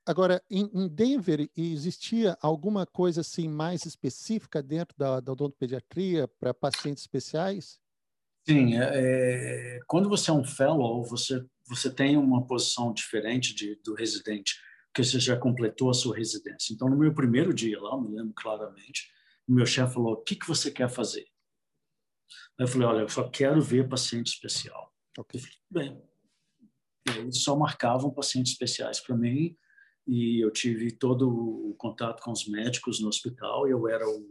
Agora, 0.04 0.44
em, 0.50 0.68
em 0.74 0.88
Denver, 0.88 1.48
existia 1.56 2.36
alguma 2.42 2.88
coisa 2.88 3.22
assim 3.22 3.48
mais 3.48 3.86
específica 3.86 4.64
dentro 4.64 4.98
da, 4.98 5.20
da 5.20 5.32
odontopediatria 5.32 6.28
para 6.28 6.56
pacientes 6.56 7.04
especiais? 7.04 7.80
Sim, 8.50 8.78
é, 8.78 8.90
é, 8.94 9.80
quando 9.86 10.10
você 10.10 10.32
é 10.32 10.34
um 10.34 10.44
fellow, 10.44 11.04
você, 11.04 11.46
você 11.68 11.94
tem 11.94 12.18
uma 12.18 12.44
posição 12.48 12.92
diferente 12.92 13.54
de, 13.54 13.76
do 13.84 13.94
residente, 13.94 14.56
porque 14.88 15.04
você 15.04 15.20
já 15.20 15.38
completou 15.38 15.92
a 15.92 15.94
sua 15.94 16.18
residência. 16.18 16.74
Então, 16.74 16.90
no 16.90 16.98
meu 16.98 17.14
primeiro 17.14 17.54
dia 17.54 17.80
lá, 17.80 17.92
eu 17.92 18.02
me 18.02 18.16
lembro 18.18 18.34
claramente, 18.34 19.08
o 19.48 19.54
meu 19.54 19.68
chefe 19.68 19.94
falou, 19.94 20.14
o 20.14 20.24
que, 20.24 20.36
que 20.36 20.48
você 20.48 20.72
quer 20.72 20.90
fazer? 20.90 21.28
Eu 22.58 22.68
falei, 22.68 22.88
olha, 22.88 23.02
eu 23.02 23.10
só 23.10 23.30
quero 23.30 23.62
ver 23.62 23.88
paciente 23.88 24.30
especial. 24.34 24.92
Ok. 25.16 25.40
Bem, 25.70 26.02
e 26.02 26.02
aí 26.02 26.11
eles 27.06 27.44
só 27.44 27.56
marcavam 27.56 28.12
pacientes 28.12 28.52
especiais 28.54 29.00
para 29.00 29.16
mim 29.18 29.56
e 30.08 30.44
eu 30.44 30.52
tive 30.52 30.92
todo 30.92 31.30
o 31.30 31.76
contato 31.78 32.22
com 32.22 32.32
os 32.32 32.48
médicos 32.48 33.00
no 33.00 33.08
hospital. 33.08 33.68
Eu 33.68 33.88
era 33.88 34.08
o, 34.08 34.28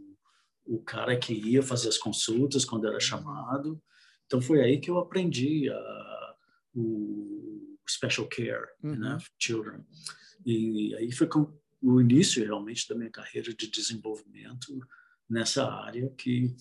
o 0.65 0.79
cara 0.81 1.17
que 1.17 1.33
ia 1.33 1.61
fazer 1.63 1.89
as 1.89 1.97
consultas 1.97 2.65
quando 2.65 2.87
era 2.87 2.99
chamado. 2.99 3.81
Então 4.25 4.41
foi 4.41 4.61
aí 4.61 4.79
que 4.79 4.89
eu 4.89 4.97
aprendi 4.99 5.69
a, 5.69 6.35
o 6.73 7.77
special 7.89 8.27
care, 8.27 8.67
Uhum. 8.83 8.95
né, 8.95 9.17
children. 9.39 9.83
E 10.45 10.95
aí 10.95 11.11
foi 11.11 11.27
com 11.27 11.51
o 11.81 11.99
início 11.99 12.43
realmente 12.43 12.87
da 12.87 12.95
minha 12.95 13.09
carreira 13.09 13.53
de 13.53 13.69
desenvolvimento 13.69 14.79
nessa 15.29 15.65
área 15.65 16.09
que 16.17 16.55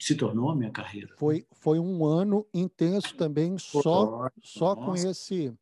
se 0.00 0.14
tornou 0.16 0.50
a 0.50 0.56
minha 0.56 0.70
carreira. 0.70 1.14
Foi, 1.16 1.46
foi 1.52 1.78
um 1.78 2.04
ano 2.04 2.46
intenso 2.52 3.14
também, 3.16 3.56
só, 3.58 4.30
só 4.42 4.76
com 4.76 4.94
esse, 4.94 5.54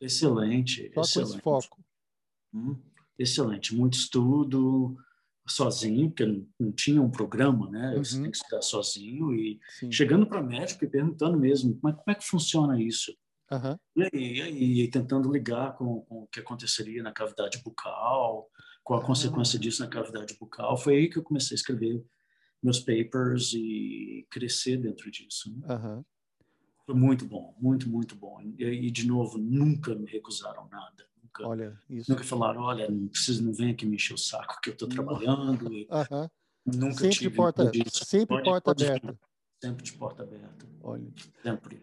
excelente, 0.00 0.90
só 0.94 1.00
com 1.00 1.06
esse 1.06 1.18
excelente. 1.20 1.42
foco. 1.42 1.84
Hum, 2.54 2.76
excelente, 3.18 3.74
muito 3.74 3.94
estudo 3.98 4.96
sozinho, 5.48 6.10
porque 6.10 6.26
não, 6.26 6.46
não 6.60 6.72
tinha 6.72 7.02
um 7.02 7.10
programa, 7.10 7.70
né? 7.70 7.96
Você 7.98 8.16
Uhum. 8.16 8.22
tem 8.24 8.30
que 8.30 8.36
estudar 8.38 8.62
sozinho 8.62 9.34
e 9.34 9.58
Sim. 9.68 9.90
chegando 9.90 10.26
para 10.26 10.42
médico 10.42 10.84
e 10.84 10.90
perguntando 10.90 11.38
mesmo, 11.38 11.78
mas 11.82 11.94
como 11.96 12.10
é 12.10 12.14
que 12.14 12.24
funciona 12.26 12.80
isso? 12.82 13.12
Aham. 13.50 13.78
E 13.96 14.02
aí, 14.04 14.10
e 14.38 14.42
aí, 14.42 14.90
tentando 14.90 15.30
ligar 15.30 15.76
com, 15.76 16.02
com 16.02 16.22
o 16.22 16.26
que 16.28 16.40
aconteceria 16.40 17.02
na 17.02 17.12
cavidade 17.12 17.62
bucal, 17.62 18.48
qual 18.82 19.00
a 19.00 19.02
Ah. 19.02 19.06
consequência 19.06 19.58
disso 19.58 19.82
na 19.82 19.88
cavidade 19.90 20.36
bucal. 20.40 20.76
Foi 20.78 20.96
aí 20.96 21.10
que 21.10 21.18
eu 21.18 21.22
comecei 21.22 21.54
a 21.54 21.58
escrever 21.58 22.02
meus 22.62 22.78
papers 22.80 23.52
e 23.54 24.26
crescer 24.30 24.76
dentro 24.76 25.10
disso. 25.10 25.50
né? 25.58 25.66
Aham. 25.68 26.04
Foi 26.86 26.94
muito 26.94 27.24
bom, 27.26 27.54
muito, 27.60 27.88
muito 27.88 28.14
bom. 28.16 28.40
E, 28.58 28.64
e, 28.64 28.90
de 28.90 29.06
novo, 29.06 29.38
nunca 29.38 29.94
me 29.94 30.06
recusaram 30.10 30.68
nada. 30.68 31.06
Nunca, 31.22 31.46
Olha, 31.46 31.78
isso. 31.88 32.10
nunca 32.10 32.24
falaram, 32.24 32.62
olha, 32.62 32.90
não 32.90 33.08
precisa, 33.08 33.42
não 33.42 33.52
vem 33.52 33.70
aqui 33.70 33.86
me 33.86 33.96
encher 33.96 34.14
o 34.14 34.18
saco 34.18 34.60
que 34.60 34.70
eu 34.70 34.72
estou 34.74 34.88
trabalhando. 34.88 35.68
Aham. 35.90 36.28
nunca 36.66 36.94
Sempre 36.94 37.16
tive 37.16 37.36
porta, 37.36 37.70
disso. 37.70 38.04
sempre 38.04 38.36
Pode- 38.36 38.44
porta 38.44 38.74
pode 38.74 38.84
aberta. 38.84 39.18
Sempre 39.62 39.84
de 39.84 39.92
porta 39.92 40.22
aberta, 40.24 40.66
Olha. 40.82 41.06
sempre. 41.42 41.80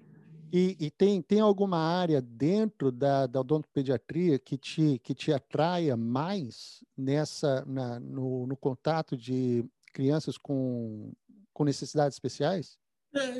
E, 0.51 0.75
e 0.79 0.89
tem, 0.91 1.21
tem 1.21 1.39
alguma 1.39 1.77
área 1.77 2.19
dentro 2.21 2.91
da, 2.91 3.25
da 3.27 3.39
odontopediatria 3.39 4.37
que 4.39 4.57
te, 4.57 4.99
que 4.99 5.13
te 5.13 5.31
atraia 5.31 5.95
mais 5.95 6.83
nessa, 6.97 7.63
na, 7.65 7.99
no, 7.99 8.47
no 8.47 8.57
contato 8.57 9.15
de 9.15 9.63
crianças 9.91 10.37
com, 10.37 11.13
com 11.53 11.63
necessidades 11.63 12.15
especiais? 12.15 12.77
É, 13.15 13.37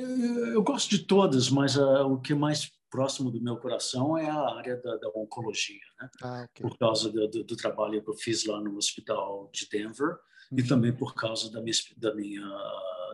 eu, 0.54 0.62
gosto 0.62 0.90
de 0.90 1.00
todas, 1.06 1.48
mas 1.48 1.78
ah, 1.78 2.04
o 2.06 2.20
que 2.20 2.32
é 2.32 2.36
mais 2.36 2.70
próximo 2.90 3.30
do 3.30 3.40
meu 3.40 3.56
coração 3.56 4.18
é 4.18 4.28
a 4.28 4.56
área 4.56 4.76
da, 4.76 4.96
da 4.96 5.08
oncologia, 5.14 5.78
né? 6.00 6.10
Ah, 6.22 6.42
ok. 6.50 6.68
Por 6.68 6.76
causa 6.76 7.08
do, 7.10 7.28
do, 7.28 7.44
do 7.44 7.56
trabalho 7.56 8.02
que 8.02 8.10
eu 8.10 8.14
fiz 8.14 8.44
lá 8.46 8.60
no 8.60 8.76
hospital 8.76 9.48
de 9.52 9.68
Denver 9.70 10.16
e 10.50 10.60
Uhum. 10.62 10.66
também 10.66 10.92
por 10.92 11.14
causa 11.14 11.48
da 11.52 11.60
minha, 11.62 11.74
da 11.96 12.12
minha, 12.14 12.42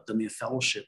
da 0.06 0.14
minha 0.14 0.30
fellowship 0.30 0.86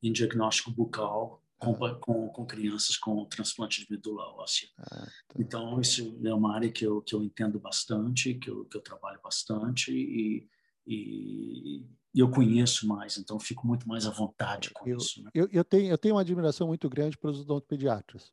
em 0.00 0.12
diagnóstico 0.12 0.70
bucal 0.70 1.42
com, 1.58 1.84
Ah. 1.84 1.94
com, 1.96 2.28
com 2.28 2.46
crianças 2.46 2.96
com 2.96 3.24
transplante 3.24 3.84
de 3.84 3.90
medula 3.90 4.22
óssea. 4.36 4.68
Ah, 4.78 5.06
tá. 5.26 5.34
Então, 5.36 5.80
isso 5.80 6.16
é 6.24 6.32
uma 6.32 6.54
área 6.54 6.70
que 6.70 6.86
eu, 6.86 7.02
que 7.02 7.16
eu 7.16 7.24
entendo 7.24 7.58
bastante, 7.58 8.34
que 8.34 8.48
eu, 8.48 8.64
que 8.66 8.76
eu 8.76 8.80
trabalho 8.80 9.18
bastante 9.20 9.92
e, 9.92 10.48
e, 10.88 11.86
e 12.14 12.20
eu 12.20 12.30
conheço 12.30 12.86
mais, 12.88 13.18
então 13.18 13.38
fico 13.38 13.66
muito 13.66 13.86
mais 13.88 14.06
à 14.06 14.10
vontade 14.10 14.70
com 14.72 14.86
Eu- 14.86 14.98
isso. 14.98 15.22
Né? 15.22 15.30
Eu, 15.34 15.48
eu, 15.52 15.64
tenho, 15.64 15.90
eu 15.90 15.98
tenho 15.98 16.14
uma 16.14 16.22
admiração 16.22 16.66
muito 16.66 16.88
grande 16.88 17.16
para 17.18 17.30
os 17.30 17.40
odontopediatras. 17.40 18.32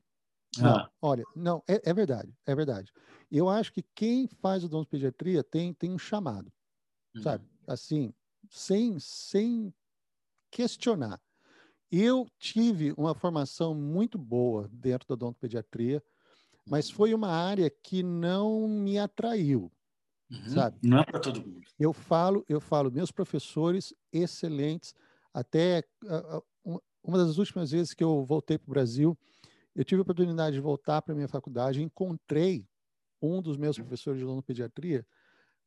Não, 0.58 0.84
Ah, 0.84 0.89
olha, 1.01 1.28
não, 1.36 1.64
é, 1.68 1.89
é 1.89 1.93
verdade, 1.93 2.34
é 2.45 2.56
verdade. 2.56 2.91
Eu 3.32 3.49
acho 3.49 3.74
que 3.74 3.84
quem 3.95 4.28
faz 4.28 4.64
odontopediatria 4.64 5.43
tem, 5.43 5.74
tem 5.74 5.91
um 5.91 5.97
chamado, 5.99 6.51
hum, 7.16 7.22
sabe? 7.22 7.45
Assim, 7.68 8.14
sem, 8.49 8.99
sem 8.99 9.74
questionar. 10.51 11.22
Eu 11.91 12.28
tive 12.39 12.93
uma 12.97 13.16
formação 13.16 13.76
muito 13.76 14.18
boa 14.18 14.70
dentro 14.72 15.08
da 15.10 15.16
odontopediatria, 15.16 16.03
mas 16.66 16.89
foi 16.89 17.14
uma 17.14 17.30
área 17.30 17.70
que 17.70 18.03
não 18.03 18.68
me 18.68 18.99
atraiu. 18.99 19.72
Uhum. 20.32 20.47
sabe? 20.47 20.80
Não 20.84 20.99
é 20.99 21.05
para 21.05 21.19
todo 21.19 21.41
mundo. 21.41 21.61
Eu 21.80 21.91
falo, 21.93 22.45
eu 22.47 22.59
falo, 22.61 22.91
meus 22.91 23.11
professores 23.11 23.93
excelentes, 24.11 24.93
até 25.34 25.84
ah, 26.07 26.38
ah, 26.38 26.41
um- 26.65 26.80
uma 27.03 27.17
das 27.17 27.38
últimas 27.38 27.71
vezes 27.71 27.93
que 27.93 28.03
eu 28.03 28.26
voltei 28.26 28.57
para 28.57 28.67
o 28.69 28.71
Brasil, 28.71 29.17
eu 29.76 29.86
tive 29.86 29.99
a 29.99 30.03
oportunidade 30.03 30.55
de 30.55 30.61
voltar 30.61 31.01
para 31.01 31.13
a 31.13 31.15
minha 31.15 31.28
faculdade, 31.28 31.82
encontrei 31.84 32.67
um 33.21 33.41
dos 33.41 33.57
meus 33.57 33.78
professores 33.78 34.19
de 34.19 34.26
odontopediatria, 34.26 35.05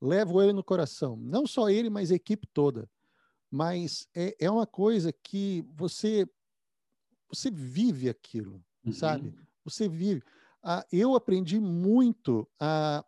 levo 0.00 0.42
ele 0.42 0.52
no 0.52 0.64
coração, 0.64 1.16
não 1.16 1.46
só 1.46 1.70
ele, 1.70 1.90
mas 1.90 2.12
a 2.12 2.16
equipe 2.16 2.46
toda. 2.48 2.88
Mas 3.50 4.08
é, 4.14 4.36
é 4.46 4.50
uma 4.50 4.66
coisa 4.66 5.12
que 5.12 5.64
você 5.76 6.26
você 7.28 7.50
vive 7.50 8.08
aquilo, 8.08 8.64
Uhum. 8.84 8.92
sabe? 8.92 9.34
Você 9.64 9.88
vive. 9.88 10.22
Ah, 10.62 10.84
eu 10.90 11.14
aprendi 11.14 11.60
muito 11.60 12.48
a, 12.58 13.04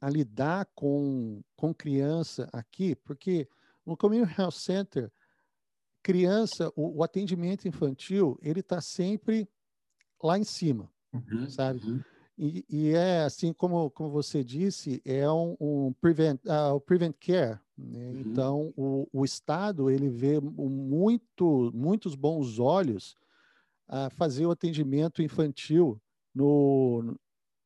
a 0.00 0.08
lidar 0.08 0.66
com, 0.74 1.42
com 1.56 1.74
criança 1.74 2.48
aqui, 2.52 2.94
porque 2.96 3.48
no 3.84 3.96
Community 3.96 4.40
Health 4.40 4.52
Center, 4.52 5.12
criança, 6.02 6.72
o, 6.74 6.98
o 6.98 7.04
atendimento 7.04 7.68
infantil, 7.68 8.38
ele 8.42 8.60
está 8.60 8.80
sempre 8.80 9.48
lá 10.22 10.38
em 10.38 10.44
cima, 10.44 10.90
uhum, 11.12 11.48
sabe? 11.50 11.80
Uhum. 11.84 12.02
E, 12.38 12.64
e, 12.70 12.88
é 12.94 13.20
assim 13.24 13.52
como, 13.52 13.90
como 13.90 14.10
você 14.10 14.42
disse, 14.42 15.02
é 15.04 15.30
um, 15.30 15.54
um 15.60 15.92
prevent, 16.00 16.40
uh, 16.46 16.74
o 16.74 16.80
prevent 16.80 17.14
care. 17.20 17.60
Né? 17.76 18.12
Uhum. 18.12 18.20
Então, 18.20 18.74
o, 18.74 19.06
o 19.12 19.24
Estado 19.26 19.90
ele 19.90 20.08
vê 20.08 20.40
muito, 20.40 21.70
muitos 21.74 22.14
bons 22.14 22.58
olhos 22.58 23.14
a 23.86 24.08
fazer 24.08 24.46
o 24.46 24.52
atendimento 24.52 25.20
infantil 25.20 26.00
no, 26.34 27.14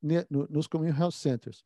no, 0.02 0.48
nos 0.48 0.66
community 0.66 0.98
health 0.98 1.12
centers. 1.12 1.64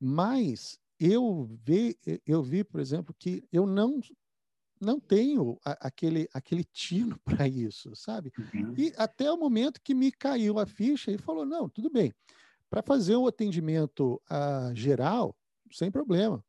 Mas 0.00 0.78
eu 0.98 1.48
vi, 1.62 1.96
eu 2.26 2.42
vi, 2.42 2.64
por 2.64 2.80
exemplo, 2.80 3.14
que 3.18 3.44
eu 3.52 3.66
não 3.66 4.00
não 4.80 4.98
tenho 4.98 5.58
a, 5.62 5.88
aquele 5.88 6.26
aquele 6.32 6.64
tino 6.64 7.20
para 7.24 7.46
isso, 7.46 7.94
sabe? 7.94 8.32
Uhum. 8.38 8.74
E 8.76 8.92
até 8.96 9.30
o 9.30 9.36
momento 9.36 9.80
que 9.82 9.94
me 9.94 10.10
caiu 10.10 10.58
a 10.58 10.64
ficha 10.64 11.10
e 11.10 11.18
falou 11.18 11.44
não, 11.44 11.68
tudo 11.68 11.90
bem, 11.90 12.12
para 12.70 12.82
fazer 12.82 13.16
o 13.16 13.26
atendimento 13.26 14.20
uh, 14.30 14.74
geral, 14.74 15.36
sem 15.70 15.90
problema. 15.90 16.42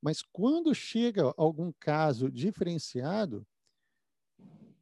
Mas 0.00 0.22
quando 0.22 0.74
chega 0.74 1.32
algum 1.36 1.72
caso 1.78 2.30
diferenciado, 2.30 3.46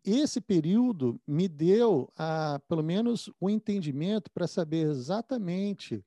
esse 0.03 0.41
período 0.41 1.21
me 1.27 1.47
deu, 1.47 2.11
ah, 2.17 2.59
pelo 2.67 2.83
menos, 2.83 3.29
o 3.39 3.47
um 3.47 3.51
entendimento 3.51 4.31
para 4.31 4.47
saber 4.47 4.89
exatamente 4.89 6.03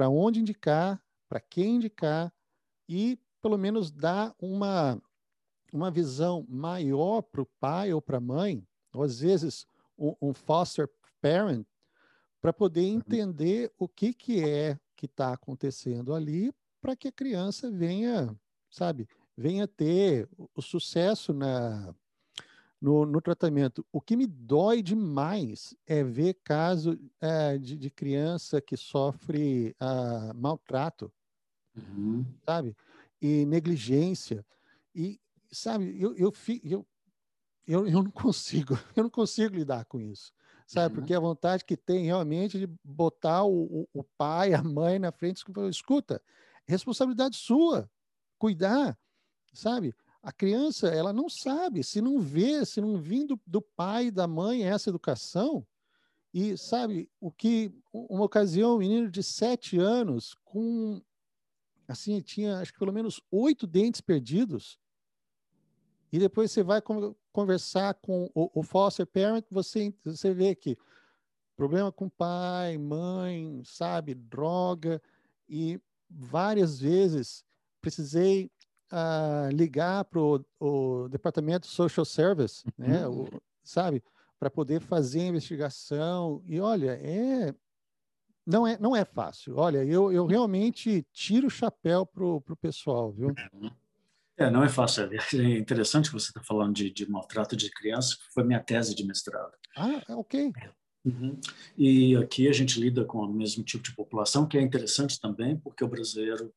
para 0.00 0.08
onde 0.08 0.40
indicar, 0.40 0.98
para 1.28 1.38
quem 1.40 1.76
indicar 1.76 2.32
e, 2.88 3.18
pelo 3.42 3.58
menos, 3.58 3.90
dar 3.90 4.34
uma, 4.40 4.98
uma 5.70 5.90
visão 5.90 6.46
maior 6.48 7.20
para 7.20 7.42
o 7.42 7.50
pai 7.60 7.92
ou 7.92 8.00
para 8.00 8.16
a 8.16 8.20
mãe, 8.20 8.66
ou 8.94 9.02
às 9.02 9.20
vezes 9.20 9.66
um, 9.98 10.14
um 10.22 10.32
foster 10.32 10.88
parent, 11.20 11.66
para 12.40 12.50
poder 12.50 12.80
uhum. 12.80 12.96
entender 12.96 13.70
o 13.76 13.86
que, 13.86 14.14
que 14.14 14.42
é 14.42 14.78
que 14.96 15.04
está 15.04 15.34
acontecendo 15.34 16.14
ali, 16.14 16.50
para 16.80 16.96
que 16.96 17.08
a 17.08 17.12
criança 17.12 17.70
venha, 17.70 18.34
sabe, 18.70 19.06
venha 19.36 19.68
ter 19.68 20.26
o 20.54 20.62
sucesso 20.62 21.34
na, 21.34 21.94
no, 22.80 23.04
no, 23.04 23.20
tratamento. 23.20 23.84
O 23.92 24.00
que 24.00 24.16
me 24.16 24.26
dói 24.26 24.82
demais 24.82 25.74
é 25.86 26.02
ver 26.02 26.38
caso 26.42 26.98
é, 27.20 27.58
de, 27.58 27.76
de, 27.76 27.90
criança 27.90 28.60
que 28.60 28.76
sofre 28.76 29.76
uh, 29.80 30.34
maltrato, 30.34 31.12
uhum. 31.76 32.24
sabe? 32.44 32.76
E 33.20 33.44
negligência. 33.44 34.44
E, 34.94 35.20
sabe, 35.52 36.00
eu, 36.00 36.14
eu, 36.16 36.32
eu, 36.64 36.86
eu, 37.66 37.86
eu 37.86 38.02
não 38.02 38.10
consigo, 38.10 38.74
eu 38.96 39.02
não 39.02 39.10
consigo 39.10 39.54
lidar 39.54 39.84
com 39.84 40.00
isso 40.00 40.32
sabe? 40.70 40.94
Uhum. 40.94 41.00
Porque 41.00 41.14
a 41.14 41.20
vontade 41.20 41.64
que 41.64 41.76
tem 41.76 42.04
realmente 42.04 42.58
de 42.58 42.66
botar 42.84 43.44
o, 43.44 43.88
o, 43.92 44.04
pai, 44.16 44.54
a 44.54 44.62
mãe 44.62 45.00
na 45.00 45.10
frente 45.10 45.42
escuta, 45.68 46.22
responsabilidade 46.64 47.36
sua, 47.36 47.90
cuidar, 48.38 48.96
sabe? 49.52 49.92
A 50.22 50.30
criança, 50.32 50.88
ela 50.88 51.12
não 51.12 51.28
sabe, 51.28 51.82
se 51.82 52.00
não 52.00 52.20
vê, 52.20 52.64
se 52.66 52.80
não 52.80 52.98
vir 52.98 53.26
do, 53.26 53.40
do 53.46 53.62
pai, 53.62 54.10
da 54.10 54.26
mãe 54.26 54.64
essa 54.64 54.90
educação, 54.90 55.66
e 56.32 56.56
sabe, 56.56 57.10
o 57.18 57.30
que, 57.30 57.72
uma 57.92 58.24
ocasião, 58.24 58.76
um 58.76 58.78
menino 58.78 59.10
de 59.10 59.22
sete 59.22 59.78
anos, 59.78 60.36
com, 60.44 61.02
assim, 61.88 62.20
tinha 62.20 62.58
acho 62.58 62.72
que 62.72 62.78
pelo 62.78 62.92
menos 62.92 63.20
oito 63.30 63.66
dentes 63.66 64.00
perdidos, 64.00 64.78
e 66.12 66.18
depois 66.18 66.50
você 66.50 66.62
vai 66.62 66.82
conversar 67.32 67.94
com 67.94 68.30
o, 68.34 68.50
o 68.60 68.62
foster 68.62 69.06
parent, 69.06 69.44
você, 69.50 69.94
você 70.04 70.34
vê 70.34 70.54
que 70.54 70.76
problema 71.56 71.92
com 71.92 72.08
pai, 72.08 72.76
mãe, 72.78 73.62
sabe, 73.64 74.14
droga, 74.14 75.00
e 75.48 75.80
várias 76.08 76.80
vezes 76.80 77.44
precisei 77.80 78.50
uh, 78.92 79.54
ligar 79.54 80.04
para 80.04 80.20
o 80.20 81.08
departamento 81.08 81.66
social 81.66 82.04
service, 82.04 82.64
né, 82.76 83.06
uhum. 83.06 83.22
o, 83.22 83.42
sabe, 83.62 84.02
para 84.38 84.50
poder 84.50 84.80
fazer 84.80 85.20
a 85.20 85.26
investigação. 85.26 86.42
E 86.46 86.60
olha, 86.60 86.92
é 87.02 87.54
não 88.46 88.66
é 88.66 88.78
não 88.78 88.96
é 88.96 89.04
fácil. 89.04 89.56
Olha, 89.56 89.84
eu, 89.84 90.10
eu 90.12 90.26
realmente 90.26 91.06
tiro 91.12 91.46
o 91.46 91.50
chapéu 91.50 92.06
pro, 92.06 92.40
pro 92.40 92.56
pessoal, 92.56 93.12
viu? 93.12 93.34
É, 94.36 94.50
não 94.50 94.64
é 94.64 94.68
fácil. 94.68 95.10
É 95.12 95.58
interessante 95.58 96.08
que 96.08 96.14
você 96.14 96.30
está 96.30 96.42
falando 96.42 96.74
de, 96.74 96.90
de, 96.90 97.08
maltrato 97.08 97.54
de 97.54 97.70
crianças, 97.70 98.18
foi 98.32 98.42
minha 98.42 98.58
tese 98.58 98.94
de 98.94 99.04
mestrado. 99.04 99.52
Ah, 99.76 100.02
ok. 100.08 100.50
Uhum. 101.04 101.38
E 101.76 102.16
aqui 102.16 102.48
a 102.48 102.52
gente 102.52 102.80
lida 102.80 103.04
com 103.04 103.18
o 103.18 103.32
mesmo 103.32 103.62
tipo 103.62 103.84
de 103.84 103.94
população, 103.94 104.46
que 104.46 104.56
é 104.56 104.62
interessante 104.62 105.20
também, 105.20 105.56
porque 105.58 105.84
o 105.84 105.88
brasileiro 105.88 106.52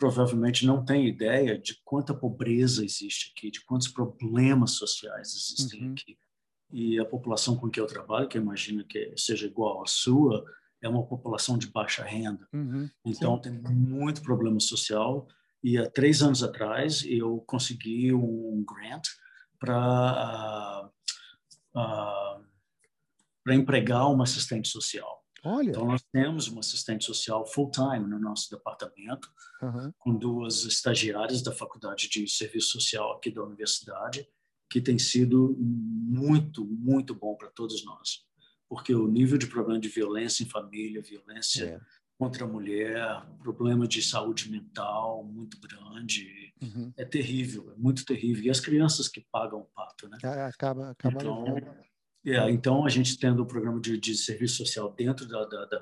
provavelmente 0.00 0.64
não 0.64 0.82
tem 0.82 1.06
ideia 1.06 1.58
de 1.58 1.78
quanta 1.84 2.14
pobreza 2.14 2.82
existe 2.82 3.34
aqui, 3.36 3.50
de 3.50 3.62
quantos 3.62 3.86
problemas 3.86 4.72
sociais 4.72 5.34
existem 5.34 5.84
uhum. 5.84 5.92
aqui. 5.92 6.18
E 6.72 6.98
a 6.98 7.04
população 7.04 7.54
com 7.54 7.68
que 7.68 7.78
eu 7.78 7.86
trabalho, 7.86 8.26
que 8.26 8.38
eu 8.38 8.42
imagino 8.42 8.82
que 8.82 9.12
seja 9.14 9.46
igual 9.46 9.82
à 9.82 9.86
sua, 9.86 10.42
é 10.80 10.88
uma 10.88 11.06
população 11.06 11.58
de 11.58 11.66
baixa 11.66 12.02
renda. 12.02 12.48
Uhum. 12.50 12.88
Então, 13.04 13.36
Sim. 13.36 13.42
tem 13.42 13.72
muito 13.74 14.22
problema 14.22 14.58
social 14.58 15.28
e 15.62 15.76
há 15.76 15.88
três 15.90 16.22
anos 16.22 16.42
atrás 16.42 17.04
eu 17.04 17.38
consegui 17.46 18.14
um 18.14 18.64
grant 18.64 19.06
para 19.58 20.90
uh, 21.74 21.78
uh, 21.78 22.44
para 23.44 23.54
empregar 23.54 24.10
uma 24.10 24.24
assistente 24.24 24.68
social. 24.68 25.19
Olha. 25.42 25.70
Então 25.70 25.86
nós 25.86 26.02
temos 26.12 26.48
uma 26.48 26.60
assistente 26.60 27.04
social 27.04 27.46
full 27.46 27.70
time 27.70 28.06
no 28.06 28.18
nosso 28.18 28.50
departamento, 28.50 29.30
uhum. 29.62 29.92
com 29.98 30.14
duas 30.14 30.64
estagiárias 30.64 31.42
da 31.42 31.52
faculdade 31.52 32.08
de 32.08 32.28
serviço 32.28 32.68
social 32.68 33.12
aqui 33.12 33.30
da 33.30 33.42
universidade, 33.42 34.28
que 34.68 34.80
tem 34.80 34.98
sido 34.98 35.56
muito 35.58 36.64
muito 36.64 37.14
bom 37.14 37.34
para 37.34 37.50
todos 37.50 37.84
nós, 37.84 38.24
porque 38.68 38.94
o 38.94 39.08
nível 39.08 39.38
de 39.38 39.46
problema 39.46 39.80
de 39.80 39.88
violência 39.88 40.42
em 40.44 40.48
família, 40.48 41.02
violência 41.02 41.64
é 41.64 41.80
contra 42.20 42.44
a 42.44 42.46
mulher, 42.46 43.26
problema 43.38 43.88
de 43.88 44.02
saúde 44.02 44.50
mental 44.50 45.24
muito 45.24 45.58
grande. 45.58 46.52
Uhum. 46.60 46.92
É 46.94 47.02
terrível, 47.02 47.72
é 47.72 47.80
muito 47.80 48.04
terrível. 48.04 48.44
E 48.44 48.50
as 48.50 48.60
crianças 48.60 49.08
que 49.08 49.26
pagam 49.32 49.60
o 49.60 49.64
pato, 49.64 50.06
né? 50.06 50.18
Acaba, 50.22 50.90
acaba 50.90 51.14
então, 51.14 51.44
é, 52.24 52.50
então, 52.50 52.84
a 52.84 52.88
gente 52.90 53.18
tendo 53.18 53.42
o 53.42 53.46
programa 53.46 53.80
de, 53.80 53.98
de 53.98 54.14
serviço 54.14 54.56
social 54.56 54.92
dentro 54.92 55.26
da, 55.26 55.44
da, 55.44 55.64
da, 55.64 55.78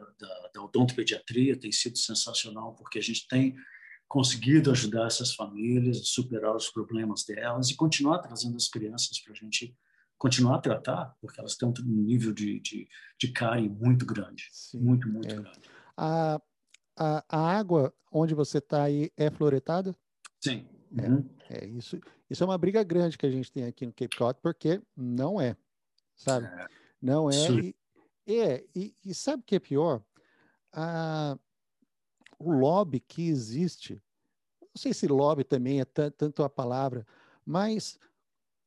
da, 0.55 0.63
odontopediatria 0.63 1.59
tem 1.59 1.73
sido 1.73 1.99
sensacional, 1.99 2.75
porque 2.75 2.99
a 2.99 3.03
gente 3.03 3.27
tem 3.27 3.57
conseguido 4.07 4.71
ajudar 4.71 5.07
essas 5.07 5.35
famílias 5.35 5.99
a 5.99 6.05
superar 6.05 6.55
os 6.55 6.71
problemas 6.71 7.25
delas 7.25 7.71
e 7.71 7.77
continuar 7.77 8.19
trazendo 8.19 8.57
as 8.57 8.69
crianças 8.69 9.21
para 9.21 9.33
a 9.33 9.37
gente 9.37 9.77
continuar 10.17 10.57
a 10.57 10.61
tratar, 10.61 11.17
porque 11.21 11.41
elas 11.41 11.57
têm 11.57 11.69
um 11.69 11.73
nível 11.85 12.33
de, 12.33 12.61
de, 12.61 12.89
de 13.19 13.29
cárie 13.33 13.69
muito 13.69 14.07
grande, 14.07 14.49
Sim, 14.51 14.81
muito, 14.81 15.09
muito 15.09 15.33
é. 15.33 15.37
grande. 15.37 15.61
A, 15.97 16.41
a, 16.97 17.25
a 17.29 17.59
água 17.59 17.93
onde 18.13 18.35
você 18.35 18.59
está 18.59 18.85
aí 18.85 19.11
é 19.17 19.31
fluoretada? 19.31 19.95
Sim. 20.41 20.67
É, 20.97 21.09
uhum. 21.09 21.29
É, 21.51 21.65
é, 21.65 21.69
isso, 21.69 22.01
isso 22.31 22.43
é 22.43 22.47
uma 22.47 22.59
briga 22.59 22.83
grande 22.83 23.19
que 23.19 23.27
a 23.27 23.31
gente 23.31 23.53
tem 23.53 23.65
aqui 23.65 23.85
no 23.85 23.93
Cape 23.93 24.17
Cod, 24.17 24.39
porque 24.43 24.81
não 24.97 25.41
é, 25.41 25.57
sabe? 26.19 26.47
É. 26.47 26.67
Não 27.01 27.31
é. 27.31 27.35
E, 28.27 28.41
é 28.41 28.65
e, 28.75 28.95
e, 29.05 29.15
sabe 29.15 29.43
o 29.43 29.47
que 29.47 29.55
é 29.55 29.59
pior? 29.59 30.03
A, 30.73 31.39
o 32.39 32.53
lobby 32.53 33.01
que 33.01 33.27
existe, 33.29 33.95
não 34.61 34.77
sei 34.77 34.93
se 34.93 35.07
lobby 35.07 35.45
também 35.45 35.81
é 35.81 35.85
tanto 35.85 36.43
a 36.43 36.51
palavra, 36.51 37.07
mas 37.47 37.99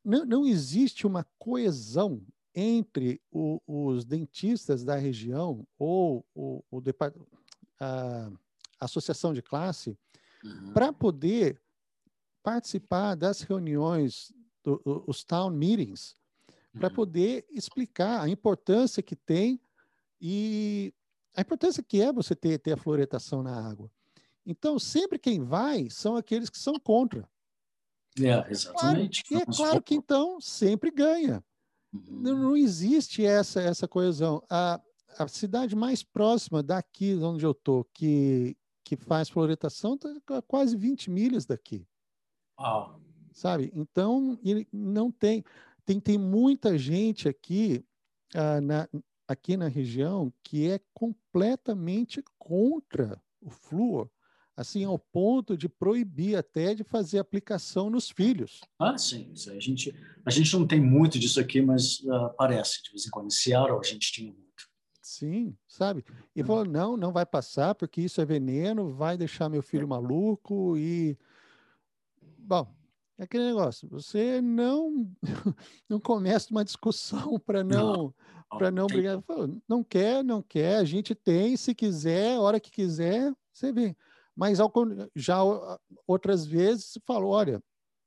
não, 0.03 0.25
não 0.25 0.45
existe 0.47 1.05
uma 1.05 1.23
coesão 1.37 2.25
entre 2.55 3.21
o, 3.31 3.61
os 3.65 4.03
dentistas 4.03 4.83
da 4.83 4.95
região 4.95 5.65
ou 5.77 6.25
o, 6.33 6.63
o 6.71 6.81
a, 7.79 8.31
associação 8.79 9.31
de 9.33 9.41
classe 9.41 9.97
uhum. 10.43 10.73
para 10.73 10.91
poder 10.91 11.61
participar 12.43 13.15
das 13.15 13.41
reuniões, 13.41 14.33
do, 14.63 14.81
os 15.07 15.23
town 15.23 15.51
meetings, 15.51 16.15
para 16.73 16.89
uhum. 16.89 16.95
poder 16.95 17.45
explicar 17.49 18.21
a 18.21 18.29
importância 18.29 19.03
que 19.03 19.15
tem 19.15 19.59
e 20.19 20.93
a 21.35 21.41
importância 21.41 21.83
que 21.83 22.01
é 22.01 22.11
você 22.11 22.35
ter, 22.35 22.59
ter 22.59 22.73
a 22.73 22.77
fluoretação 22.77 23.41
na 23.41 23.69
água. 23.69 23.89
Então, 24.45 24.79
sempre 24.79 25.19
quem 25.19 25.43
vai 25.43 25.89
são 25.89 26.15
aqueles 26.15 26.49
que 26.49 26.59
são 26.59 26.79
contra. 26.79 27.27
É, 28.19 28.51
exatamente. 28.51 29.23
Claro, 29.23 29.39
e 29.39 29.43
é 29.43 29.55
claro 29.55 29.81
que 29.81 29.95
então 29.95 30.41
sempre 30.41 30.91
ganha. 30.91 31.43
Não, 31.91 32.37
não 32.37 32.57
existe 32.57 33.25
essa, 33.25 33.61
essa 33.61 33.87
coesão. 33.87 34.43
A, 34.49 34.81
a 35.17 35.27
cidade 35.27 35.75
mais 35.75 36.03
próxima 36.03 36.63
daqui, 36.63 37.15
onde 37.15 37.45
eu 37.45 37.51
estou, 37.51 37.85
que, 37.93 38.57
que 38.83 38.95
faz 38.95 39.29
floretação, 39.29 39.95
está 39.95 40.41
quase 40.41 40.75
20 40.75 41.09
milhas 41.09 41.45
daqui. 41.45 41.85
Uau. 42.59 42.99
sabe? 43.33 43.71
Então, 43.73 44.37
ele 44.43 44.67
não 44.71 45.11
tem, 45.11 45.43
tem, 45.85 45.99
tem 45.99 46.17
muita 46.17 46.77
gente 46.77 47.27
aqui, 47.27 47.83
ah, 48.33 48.61
na, 48.61 48.89
aqui 49.27 49.55
na 49.57 49.67
região 49.67 50.31
que 50.43 50.69
é 50.69 50.79
completamente 50.93 52.23
contra 52.37 53.21
o 53.41 53.49
flúor, 53.49 54.09
assim, 54.55 54.83
ao 54.83 54.99
ponto 54.99 55.57
de 55.57 55.67
proibir 55.67 56.35
até 56.35 56.75
de 56.75 56.83
fazer 56.83 57.19
aplicação 57.19 57.89
nos 57.89 58.09
filhos. 58.09 58.61
Ah, 58.77 58.97
sim. 58.97 59.33
A 59.49 59.59
gente, 59.59 59.95
a 60.25 60.29
gente 60.29 60.53
não 60.53 60.67
tem 60.67 60.79
muito 60.79 61.17
disso 61.17 61.39
aqui, 61.39 61.61
mas 61.61 61.99
uh, 62.01 62.33
parece, 62.37 62.83
de 62.83 62.91
vez 62.91 63.05
em 63.05 63.09
quando. 63.09 63.27
Em 63.27 63.31
Seattle 63.31 63.79
a 63.79 63.83
gente 63.83 64.11
tinha 64.11 64.31
muito. 64.31 64.69
Sim, 65.01 65.57
sabe? 65.67 66.05
E 66.35 66.43
falou, 66.43 66.63
não, 66.63 66.95
não 66.95 67.11
vai 67.11 67.25
passar, 67.25 67.73
porque 67.75 68.01
isso 68.01 68.21
é 68.21 68.25
veneno, 68.25 68.93
vai 68.93 69.17
deixar 69.17 69.49
meu 69.49 69.61
filho 69.61 69.87
maluco 69.87 70.77
e... 70.77 71.17
Bom, 72.37 72.73
é 73.21 73.25
aquele 73.25 73.45
negócio, 73.45 73.87
você 73.87 74.41
não 74.41 75.07
não 75.87 75.99
começa 75.99 76.49
uma 76.49 76.65
discussão 76.65 77.37
para 77.45 77.63
não, 77.63 77.93
não 77.93 78.13
para 78.57 78.71
não 78.71 78.87
brigar. 78.87 79.23
Não 79.69 79.83
quer, 79.83 80.23
não 80.23 80.41
quer, 80.41 80.77
a 80.77 80.83
gente 80.83 81.13
tem, 81.13 81.55
se 81.55 81.75
quiser, 81.75 82.39
hora 82.39 82.59
que 82.59 82.71
quiser, 82.71 83.31
você 83.53 83.71
vem. 83.71 83.95
Mas 84.35 84.59
ao, 84.59 84.73
já 85.15 85.37
outras 86.07 86.47
vezes 86.47 86.97
falou, 87.05 87.29
olha, 87.31 87.61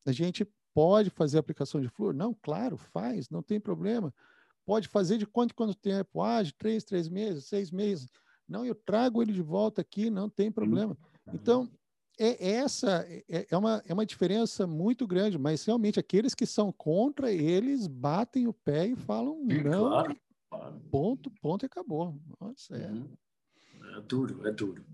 a 0.04 0.10
gente 0.10 0.44
pode 0.74 1.10
fazer 1.10 1.38
aplicação 1.38 1.80
de 1.80 1.88
flúor? 1.88 2.12
Não, 2.12 2.36
claro, 2.42 2.76
faz, 2.76 3.30
não 3.30 3.40
tem 3.40 3.60
problema. 3.60 4.12
Pode 4.66 4.88
fazer 4.88 5.16
de 5.16 5.26
quanto 5.26 5.54
quanto 5.54 5.76
tempo? 5.76 6.22
Ah, 6.22 6.42
de 6.42 6.52
três, 6.54 6.82
três 6.82 7.08
meses, 7.08 7.46
seis 7.46 7.70
meses. 7.70 8.08
Não, 8.48 8.66
eu 8.66 8.74
trago 8.74 9.22
ele 9.22 9.32
de 9.32 9.42
volta 9.42 9.80
aqui, 9.80 10.10
não 10.10 10.28
tem 10.28 10.50
problema. 10.50 10.98
Então, 11.32 11.70
é 12.18 12.52
essa 12.52 13.06
é, 13.28 13.46
é, 13.50 13.56
uma, 13.56 13.82
é 13.86 13.92
uma 13.92 14.06
diferença 14.06 14.66
muito 14.66 15.06
grande, 15.06 15.38
mas 15.38 15.64
realmente 15.64 15.98
aqueles 15.98 16.34
que 16.34 16.46
são 16.46 16.70
contra, 16.72 17.32
eles 17.32 17.86
batem 17.86 18.46
o 18.46 18.52
pé 18.52 18.86
e 18.86 18.96
falam 18.96 19.44
não. 19.44 19.88
Claro, 19.88 20.16
claro. 20.48 20.80
Ponto, 20.90 21.30
ponto 21.42 21.64
e 21.64 21.66
acabou. 21.66 22.18
Nossa, 22.40 22.76
é. 22.76 22.88
Uhum. 22.88 23.08
é 23.96 24.00
duro, 24.02 24.46
é 24.46 24.52
duro. 24.52 24.84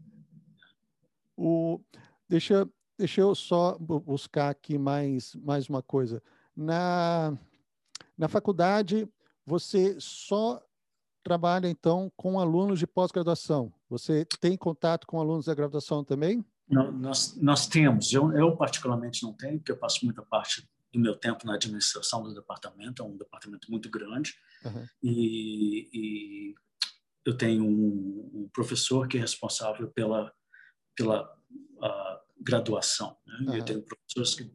O, 1.36 1.80
deixa, 2.28 2.68
deixa 2.98 3.20
eu 3.20 3.34
só 3.34 3.78
buscar 3.78 4.50
aqui 4.50 4.78
mais, 4.78 5.34
mais 5.36 5.68
uma 5.68 5.82
coisa. 5.82 6.22
Na, 6.54 7.36
na 8.16 8.28
faculdade, 8.28 9.08
você 9.46 9.96
só 9.98 10.62
trabalha, 11.22 11.68
então, 11.68 12.10
com 12.16 12.38
alunos 12.38 12.78
de 12.78 12.86
pós-graduação. 12.86 13.72
Você 13.88 14.24
tem 14.40 14.56
contato 14.56 15.06
com 15.06 15.20
alunos 15.20 15.46
da 15.46 15.54
graduação 15.54 16.04
também? 16.04 16.44
Nós, 16.70 17.36
nós 17.36 17.66
temos, 17.66 18.12
eu, 18.12 18.32
eu 18.32 18.56
particularmente 18.56 19.22
não 19.22 19.32
tenho, 19.32 19.58
porque 19.58 19.72
eu 19.72 19.76
passo 19.76 20.04
muita 20.04 20.22
parte 20.22 20.68
do 20.92 21.00
meu 21.00 21.16
tempo 21.16 21.46
na 21.46 21.54
administração 21.54 22.22
do 22.22 22.34
departamento, 22.34 23.02
é 23.02 23.04
um 23.04 23.16
departamento 23.16 23.70
muito 23.70 23.90
grande, 23.90 24.34
uhum. 24.64 24.86
e, 25.02 25.88
e, 25.92 26.54
eu 27.24 27.36
tenho 27.36 27.64
um, 27.64 28.30
um, 28.34 28.50
professor 28.52 29.06
que 29.06 29.18
é 29.18 29.20
responsável 29.20 29.90
pela, 29.90 30.32
pela 30.96 31.30
graduação. 32.40 33.16
Né? 33.26 33.38
Uhum. 33.40 33.54
Eu 33.56 33.64
tenho 33.64 33.82
professores 33.82 34.34
que 34.34 34.50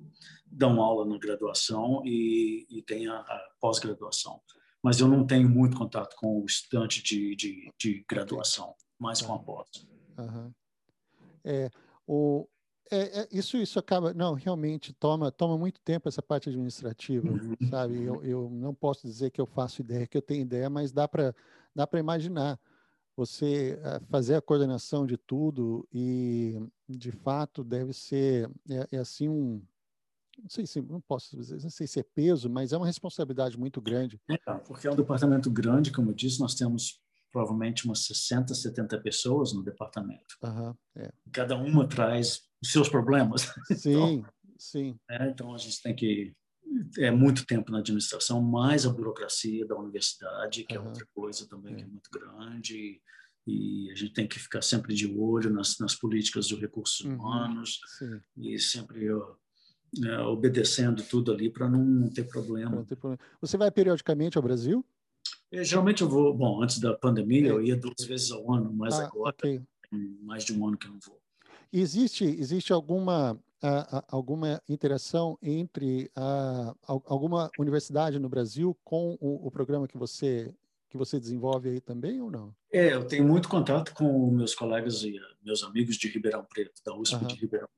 dão 0.46 0.82
aula 0.82 1.06
na 1.06 1.18
graduação 1.18 2.02
e, 2.04 2.66
e 2.70 2.82
tem 2.82 3.08
a, 3.08 3.20
a 3.20 3.50
pós-graduação. 3.62 4.42
Mas 4.82 5.00
eu 5.00 5.08
não 5.08 5.26
tenho 5.26 5.50
muito 5.50 5.78
contato 5.78 6.16
com 6.18 6.42
o 6.42 6.46
estudante 6.46 7.02
de, 7.04 7.36
de, 7.36 7.72
de 7.80 8.06
graduação, 8.10 8.76
mais 9.00 9.22
com 9.22 9.34
a 9.34 9.40
pós. 9.40 9.88
Uhum. 10.18 10.52
É, 11.44 11.70
o, 12.08 12.48
é, 12.92 13.22
é, 13.22 13.28
isso, 13.32 13.58
isso 13.58 13.80
acaba, 13.80 14.14
não, 14.14 14.34
realmente 14.34 14.94
toma, 14.94 15.32
toma 15.32 15.58
muito 15.58 15.80
tempo 15.82 16.08
essa 16.08 16.22
parte 16.22 16.50
administrativa, 16.50 17.30
uhum. 17.30 17.56
sabe? 17.70 18.04
Eu, 18.04 18.24
eu 18.24 18.50
não 18.50 18.74
posso 18.74 19.08
dizer 19.08 19.32
que 19.32 19.42
eu 19.42 19.46
faço 19.46 19.82
ideia, 19.82 20.06
que 20.06 20.18
eu 20.18 20.22
tenho 20.22 20.42
ideia, 20.42 20.70
mas 20.70 20.92
dá 20.92 21.08
para 21.08 21.34
dá 21.76 21.86
para 21.86 22.00
imaginar 22.00 22.58
você 23.18 23.80
eh, 23.82 24.00
fazer 24.10 24.36
a 24.36 24.42
coordenação 24.42 25.06
de 25.06 25.18
tudo 25.18 25.88
e, 25.92 26.58
de 26.88 27.12
fato, 27.12 27.64
deve 27.64 27.94
ser, 27.94 28.50
é, 28.70 28.88
é 28.94 28.98
assim 28.98 29.28
um, 29.30 29.62
não 30.42 30.50
sei 30.50 30.66
se 30.66 30.82
não 30.82 31.02
posso 31.02 31.36
dizer, 31.36 31.62
não 31.62 31.70
sei 31.70 31.88
se 31.88 32.00
é 32.00 32.04
peso, 32.04 32.50
mas 32.50 32.74
é 32.74 32.78
uma 32.78 32.86
responsabilidade 32.86 33.58
muito 33.58 33.82
grande. 33.82 34.20
É, 34.30 34.38
porque 34.66 34.88
é 34.88 34.92
um 34.92 34.96
departamento 34.96 35.50
grande, 35.50 35.92
como 35.92 36.12
eu 36.12 36.14
disse, 36.14 36.40
nós 36.40 36.56
temos 36.56 37.02
provavelmente 37.36 37.86
umas 37.86 38.06
60, 38.06 38.56
70 38.56 38.98
pessoas 39.02 39.54
no 39.54 39.62
departamento. 39.62 40.38
Uhum, 40.42 40.74
é. 40.96 41.12
Cada 41.34 41.58
uma 41.58 41.86
traz 41.86 42.44
os 42.64 42.72
seus 42.72 42.88
problemas. 42.88 43.54
Sim, 43.76 44.24
então, 44.24 44.26
sim. 44.58 44.96
É, 45.12 45.30
então 45.30 45.54
a 45.54 45.58
gente 45.58 45.82
tem 45.82 45.94
que 45.94 46.34
é 46.98 47.12
muito 47.12 47.46
tempo 47.46 47.74
na 47.74 47.80
administração, 47.80 48.42
mais 48.42 48.86
a 48.86 48.90
burocracia 48.90 49.68
da 49.68 49.76
universidade, 49.76 50.64
que 50.64 50.78
uhum. 50.78 50.86
é 50.86 50.88
outra 50.88 51.06
coisa 51.14 51.46
também 51.50 51.74
é. 51.74 51.78
que 51.78 51.84
é 51.84 51.88
muito 51.88 52.10
grande. 52.10 53.02
E 53.46 53.92
a 53.92 53.96
gente 53.96 54.14
tem 54.14 54.28
que 54.28 54.40
ficar 54.40 54.62
sempre 54.62 54.96
de 54.96 55.06
olho 55.06 55.50
nas, 55.50 55.78
nas 55.78 55.94
políticas 55.94 56.48
de 56.48 56.56
recursos 56.56 57.02
uhum, 57.02 57.16
humanos 57.16 57.82
sim. 58.00 58.20
e 58.38 58.58
sempre 58.58 59.08
é, 59.08 60.20
obedecendo 60.22 61.04
tudo 61.04 61.34
ali 61.34 61.50
para 61.50 61.70
não, 61.70 61.84
não, 61.84 62.10
ter 62.10 62.24
problema. 62.24 62.78
Não 62.78 62.86
ter 62.86 62.96
problema. 62.96 63.22
Você 63.42 63.58
vai 63.58 63.70
periodicamente 63.70 64.38
ao 64.38 64.44
Brasil? 64.44 64.86
Eu, 65.56 65.64
geralmente 65.64 66.02
eu 66.02 66.10
vou, 66.10 66.34
bom, 66.34 66.62
antes 66.62 66.80
da 66.80 66.94
pandemia 66.94 67.48
eu 67.48 67.64
ia 67.64 67.78
duas 67.78 68.04
vezes 68.06 68.30
ao 68.30 68.52
ano, 68.52 68.74
mas 68.74 69.00
ah, 69.00 69.06
agora 69.06 69.30
okay. 69.30 69.62
mais 70.22 70.44
de 70.44 70.54
um 70.54 70.68
ano 70.68 70.78
que 70.78 70.86
eu 70.86 70.92
não 70.92 71.00
vou. 71.00 71.18
Existe, 71.72 72.26
existe 72.26 72.74
alguma, 72.74 73.40
alguma 74.10 74.62
interação 74.68 75.38
entre 75.42 76.12
alguma 76.86 77.50
universidade 77.58 78.20
no 78.20 78.28
Brasil 78.28 78.78
com 78.84 79.18
o, 79.22 79.48
o, 79.48 79.52
programa 79.52 79.88
que 79.88 79.98
você, 79.98 80.54
que 80.90 80.98
você 80.98 81.20
desenvolve 81.20 81.70
aí 81.70 81.80
também 81.80 82.22
ou 82.22 82.30
não? 82.30 82.54
É, 82.72 82.94
eu 82.94 83.06
tenho 83.06 83.26
muito 83.26 83.48
contato 83.48 83.94
com 83.94 84.30
meus 84.32 84.54
colegas 84.54 85.04
e 85.04 85.20
meus 85.42 85.64
amigos 85.64 85.96
de 85.96 86.10
Ribeirão 86.10 86.44
Preto, 86.44 86.82
da 86.86 86.94
USP 86.94 87.16
uhum. 87.16 87.28
de 87.28 87.36
Ribeirão. 87.36 87.70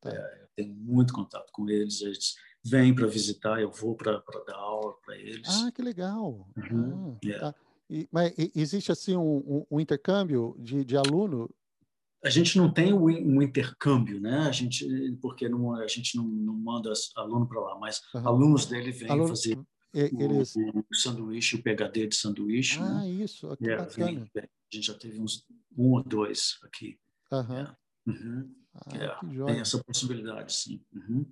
Tá. 0.00 0.10
É, 0.10 0.42
eu 0.42 0.48
tenho 0.54 0.74
muito 0.74 1.12
contato 1.12 1.50
com 1.52 1.68
eles, 1.68 2.00
eles 2.00 2.36
vêm 2.64 2.94
para 2.94 3.06
visitar, 3.06 3.60
eu 3.60 3.70
vou 3.70 3.94
para 3.94 4.22
dar 4.46 4.56
aula 4.56 4.94
para 5.04 5.16
eles. 5.16 5.46
Ah, 5.48 5.70
que 5.70 5.82
legal. 5.82 6.48
Uhum. 6.56 7.16
Ah, 7.16 7.18
yeah. 7.24 7.52
tá. 7.52 7.58
e, 7.90 8.08
mas 8.10 8.32
existe 8.54 8.90
assim 8.90 9.16
um, 9.16 9.66
um, 9.70 9.78
intercâmbio 9.78 10.56
de, 10.58 10.84
de, 10.84 10.96
aluno? 10.96 11.50
A 12.24 12.30
gente 12.30 12.56
não 12.56 12.72
tem 12.72 12.92
um, 12.94 13.42
intercâmbio, 13.42 14.18
né? 14.18 14.38
A 14.48 14.52
gente 14.52 14.86
porque 15.20 15.46
não, 15.48 15.74
a 15.74 15.86
gente 15.86 16.16
não, 16.16 16.24
não 16.24 16.54
manda 16.54 16.90
aluno 17.16 17.46
para 17.46 17.60
lá, 17.60 17.78
mas 17.78 18.00
uhum. 18.14 18.26
alunos 18.26 18.64
dele 18.64 18.90
vêm 18.90 19.10
Aluno, 19.10 19.28
fazer 19.28 19.58
eles... 19.92 20.56
o, 20.56 20.84
o, 20.90 20.94
sanduíche, 20.94 21.56
o 21.56 21.62
PhD 21.62 22.06
de 22.06 22.16
sanduíche. 22.16 22.80
Ah, 22.80 23.00
né? 23.00 23.10
isso, 23.10 23.54
que 23.58 23.66
yeah, 23.66 23.84
bacana. 23.84 24.26
Vem, 24.34 24.44
a 24.44 24.74
gente 24.74 24.86
já 24.86 24.94
teve 24.94 25.20
uns 25.20 25.46
um 25.76 25.92
ou 25.92 26.02
dois 26.02 26.58
aqui. 26.62 26.98
Uhum. 27.30 27.52
Yeah. 27.52 27.76
Uhum. 28.06 28.54
Ah, 28.74 28.96
yeah. 28.96 29.20
Tem 29.46 29.60
essa 29.60 29.82
possibilidade, 29.84 30.52
sim. 30.52 30.82
Uhum. 30.92 31.26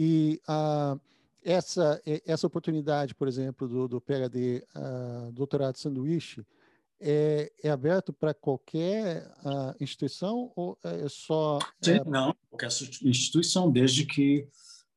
E 0.00 0.40
uh, 0.48 1.00
essa, 1.42 2.00
essa 2.24 2.46
oportunidade, 2.46 3.16
por 3.16 3.26
exemplo, 3.26 3.66
do, 3.66 3.88
do 3.88 4.00
PhD, 4.00 4.64
uh, 4.76 5.32
doutorado 5.32 5.74
de 5.74 5.80
sanduíche, 5.80 6.46
é, 7.00 7.50
é 7.64 7.68
aberto 7.68 8.12
para 8.12 8.32
qualquer 8.32 9.26
uh, 9.44 9.74
instituição 9.82 10.52
ou 10.54 10.78
é 10.84 11.08
só... 11.08 11.58
Sim, 11.82 11.94
é... 11.94 12.04
não, 12.04 12.32
qualquer 12.48 12.68
instituição, 13.02 13.70
desde 13.70 14.06
que 14.06 14.48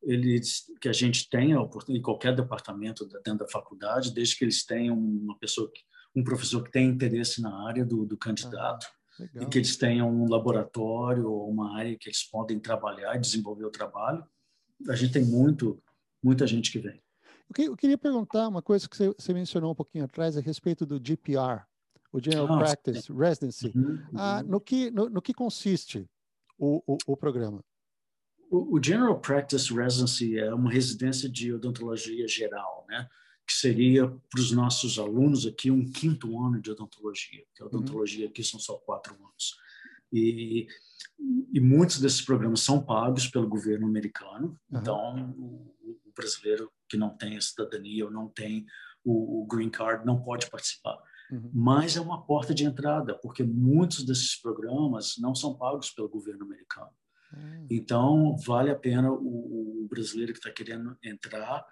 eles 0.04 0.66
que 0.80 0.90
a 0.90 0.94
gente 0.94 1.30
tenha 1.30 1.58
em 1.90 2.02
qualquer 2.02 2.36
departamento 2.36 3.06
dentro 3.06 3.46
da 3.46 3.48
faculdade, 3.48 4.12
desde 4.12 4.36
que 4.36 4.44
eles 4.44 4.64
tenham 4.66 4.98
uma 4.98 5.38
pessoa, 5.38 5.72
um 6.16 6.24
professor 6.24 6.64
que 6.64 6.72
tem 6.72 6.88
interesse 6.88 7.42
na 7.42 7.68
área 7.68 7.86
do, 7.86 8.06
do 8.06 8.18
candidato 8.18 8.88
ah, 9.20 9.26
e 9.36 9.46
que 9.46 9.60
eles 9.60 9.78
tenham 9.78 10.10
um 10.10 10.28
laboratório 10.28 11.30
ou 11.30 11.50
uma 11.50 11.78
área 11.78 11.96
que 11.98 12.10
eles 12.10 12.24
podem 12.24 12.60
trabalhar 12.60 13.16
e 13.16 13.20
desenvolver 13.20 13.66
o 13.66 13.72
trabalho, 13.72 14.24
a 14.90 14.96
gente 14.96 15.14
tem 15.14 15.26
muito, 15.26 15.82
muita 16.24 16.46
gente 16.48 16.72
que 16.72 16.80
vem. 16.80 17.02
Eu 17.58 17.76
queria 17.76 17.98
perguntar 17.98 18.48
uma 18.48 18.62
coisa 18.62 18.88
que 18.88 18.98
você 18.98 19.34
mencionou 19.34 19.72
um 19.72 19.76
pouquinho 19.76 20.06
atrás 20.06 20.38
a 20.38 20.42
respeito 20.42 20.86
do 20.86 21.02
GPR, 21.04 21.64
o 22.12 22.22
General 22.22 22.48
Practice 22.58 23.02
sim. 23.04 23.14
Residency. 23.18 23.72
Uhum, 23.76 23.84
uhum. 23.84 24.08
Ah, 24.16 24.44
no, 24.44 24.60
que, 24.60 24.90
no, 24.92 25.10
no, 25.10 25.22
que 25.22 25.34
consiste 25.34 26.08
o, 26.58 26.82
o, 26.88 26.98
o 27.08 27.18
programa? 27.18 27.64
O, 28.50 28.78
o, 28.78 28.84
General 28.84 29.20
Practice 29.20 29.74
Residency 29.74 30.38
é 30.38 30.54
uma 30.54 30.72
residência 30.72 31.30
de 31.30 31.54
odontologia 31.54 32.28
geral, 32.28 32.86
né? 32.90 33.08
que 33.46 33.54
seria 33.54 34.08
para 34.08 34.40
os 34.40 34.52
nossos 34.52 34.98
alunos 34.98 35.46
aqui 35.46 35.70
um 35.70 35.90
quinto 35.92 36.42
ano 36.42 36.62
de 36.62 36.72
odontologia, 36.72 37.44
porque 37.48 37.64
a 37.64 37.66
uhum. 37.66 37.72
odontologia 37.72 38.28
aqui 38.28 38.44
são 38.44 38.60
só 38.60 38.76
quatro 38.78 39.14
anos. 39.14 39.58
E 40.12 40.68
e 41.54 41.60
muitos 41.60 42.00
desses 42.00 42.22
programas 42.22 42.62
são 42.62 42.84
pagos 42.84 43.28
pelo 43.28 43.48
governo 43.48 43.88
americano. 43.88 44.60
Uhum. 44.70 44.80
Então, 44.80 45.36
o, 45.38 45.76
o, 45.84 46.14
brasileiro 46.16 46.72
que 46.90 46.98
não 46.98 47.10
tem 47.10 47.38
a 47.38 47.42
cidadania 47.42 48.06
ou 48.06 48.12
não 48.12 48.28
tem 48.28 48.66
o, 49.04 49.42
o 49.42 49.46
green 49.46 49.70
card 49.70 50.06
não 50.06 50.22
pode 50.22 50.50
participar. 50.50 50.98
Uhum. 51.32 51.50
Mas 51.54 51.96
é 51.96 52.02
uma 52.02 52.26
porta 52.26 52.54
de 52.54 52.66
entrada, 52.66 53.16
porque 53.16 53.44
muitos 53.44 54.06
desses 54.06 54.40
programas 54.40 55.16
não 55.18 55.34
são 55.34 55.58
pagos 55.58 55.90
pelo 55.90 56.10
governo 56.10 56.44
americano. 56.44 56.92
Hum. 57.34 57.66
Então, 57.70 58.36
vale 58.46 58.70
a 58.70 58.76
pena 58.76 59.12
o, 59.12 59.84
o 59.84 59.88
brasileiro 59.90 60.34
que 60.34 60.40
está 60.40 60.52
querendo 60.52 60.98
entrar 61.02 61.66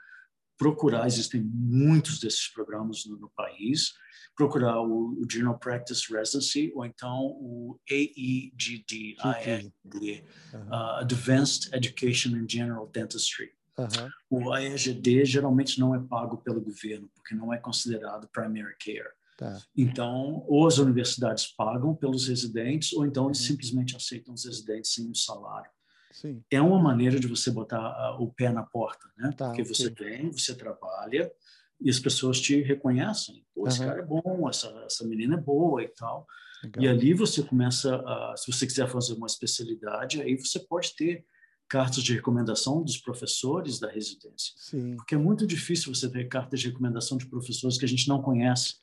procurar, 0.59 1.07
existem 1.07 1.41
muitos 1.41 2.19
desses 2.19 2.49
programas 2.49 3.05
no, 3.05 3.17
no 3.17 3.29
país, 3.29 3.93
procurar 4.35 4.81
o, 4.81 5.17
o, 5.19 5.25
General 5.29 5.57
Practice 5.57 6.13
Residency 6.13 6.71
ou 6.75 6.85
então 6.85 7.27
o 7.39 7.79
AEGD, 7.89 9.15
AED, 9.19 10.23
uh, 10.53 10.99
Advanced 10.99 11.73
Education 11.73 12.35
in 12.35 12.47
General 12.47 12.85
Dentistry. 12.87 13.51
Uhum. 13.77 14.09
O 14.29 14.53
AEGD 14.53 15.23
geralmente 15.25 15.79
não 15.79 15.95
é 15.95 15.99
pago 15.99 16.37
pelo 16.37 16.59
governo, 16.59 17.09
porque 17.15 17.33
não 17.33 17.53
é 17.53 17.57
considerado 17.57 18.27
primary 18.27 18.75
care. 18.83 19.09
Tá. 19.37 19.57
Então, 19.75 20.43
ou 20.49 20.67
as 20.67 20.77
universidades 20.77 21.47
pagam 21.47 21.95
pelos 21.95 22.27
residentes, 22.27 22.91
ou 22.91 23.05
então 23.05 23.27
eles 23.27 23.39
uhum. 23.39 23.47
simplesmente 23.47 23.95
aceitam 23.95 24.33
os 24.33 24.43
residentes 24.43 24.93
sem 24.93 25.09
o 25.09 25.15
salário. 25.15 25.71
Sim. 26.11 26.43
É 26.49 26.61
uma 26.61 26.79
maneira 26.79 27.19
de 27.19 27.27
você 27.27 27.51
botar 27.51 28.15
uh, 28.17 28.21
o 28.21 28.33
pé 28.33 28.49
na 28.51 28.63
porta, 28.63 29.07
né? 29.17 29.31
Tá, 29.37 29.47
Porque 29.47 29.63
você 29.63 29.89
vem, 29.89 30.31
você 30.31 30.55
trabalha 30.55 31.31
e 31.79 31.89
as 31.89 31.99
pessoas 31.99 32.41
te 32.41 32.61
reconhecem. 32.61 33.45
Pô, 33.53 33.67
esse 33.67 33.79
cara 33.79 33.99
é 33.99 34.05
bom, 34.05 34.47
essa, 34.49 34.67
essa 34.85 35.05
menina 35.07 35.35
é 35.35 35.41
boa 35.41 35.81
e 35.83 35.87
tal. 35.87 36.27
Legal. 36.63 36.83
E 36.83 36.87
ali 36.87 37.13
você 37.13 37.41
começa, 37.41 37.95
a, 37.95 38.35
se 38.35 38.51
você 38.51 38.65
quiser 38.65 38.89
fazer 38.89 39.13
uma 39.13 39.27
especialidade, 39.27 40.21
aí 40.21 40.35
você 40.35 40.59
pode 40.59 40.95
ter 40.95 41.25
cartas 41.69 42.03
de 42.03 42.13
recomendação 42.13 42.83
dos 42.83 42.97
professores 42.97 43.79
da 43.79 43.89
residência. 43.89 44.53
Sim. 44.57 44.95
Porque 44.95 45.15
é 45.15 45.17
muito 45.17 45.45
difícil 45.45 45.93
você 45.93 46.09
ter 46.09 46.27
cartas 46.27 46.59
de 46.59 46.67
recomendação 46.67 47.17
de 47.17 47.27
professores 47.27 47.77
que 47.77 47.85
a 47.85 47.87
gente 47.87 48.07
não 48.07 48.21
conhece. 48.21 48.75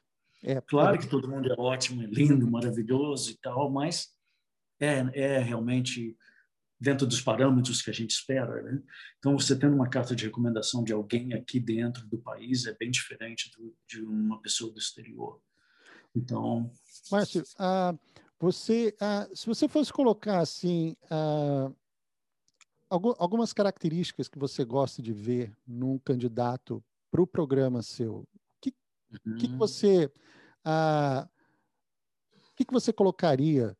É, 0.43 0.61
claro 0.61 0.99
que 0.99 1.09
todo 1.09 1.29
mundo 1.29 1.53
é 1.53 1.55
ótimo, 1.59 2.03
é 2.03 2.07
lindo, 2.07 2.49
maravilhoso 2.49 3.33
e 3.33 3.37
tal, 3.39 3.71
mas 3.71 4.11
é, 4.79 5.05
é 5.13 5.39
realmente 5.39 6.17
dentro 6.79 7.07
dos 7.07 7.21
parâmetros 7.21 7.81
que 7.81 7.91
a 7.91 7.93
gente 7.93 8.11
espera. 8.11 8.63
Né? 8.63 8.83
Então, 9.19 9.39
você 9.39 9.59
tendo 9.59 9.75
uma 9.75 9.89
carta 9.89 10.15
de 10.15 10.25
recomendação 10.25 10.85
de 10.85 10.93
alguém 10.93 11.33
aqui 11.33 11.59
dentro 11.59 12.07
do 12.07 12.19
país 12.19 12.67
é 12.67 12.75
bem 12.75 12.91
diferente 12.91 13.51
do, 13.57 13.75
de 13.89 14.03
uma 14.03 14.41
pessoa 14.41 14.73
do 14.73 14.79
exterior. 14.79 15.41
Então, 16.15 16.71
Márcio, 17.11 17.43
uh, 17.43 17.99
você, 18.39 18.95
uh, 19.01 19.37
se 19.37 19.47
você 19.47 19.69
fosse 19.69 19.93
colocar 19.93 20.41
assim 20.41 20.97
uh, 21.05 21.75
algumas 22.89 23.53
características 23.53 24.29
que 24.29 24.39
você 24.39 24.65
gosta 24.65 25.03
de 25.03 25.13
ver 25.13 25.55
num 25.67 25.99
candidato 25.99 26.83
para 27.11 27.23
o 27.23 27.27
programa 27.27 27.83
seu, 27.83 28.19
o 28.19 28.27
que, 28.61 28.75
uhum. 29.27 29.37
que, 29.37 29.49
você, 29.49 30.07
uh, 30.67 31.29
que, 32.55 32.65
que 32.65 32.73
você 32.73 32.93
colocaria 32.93 33.77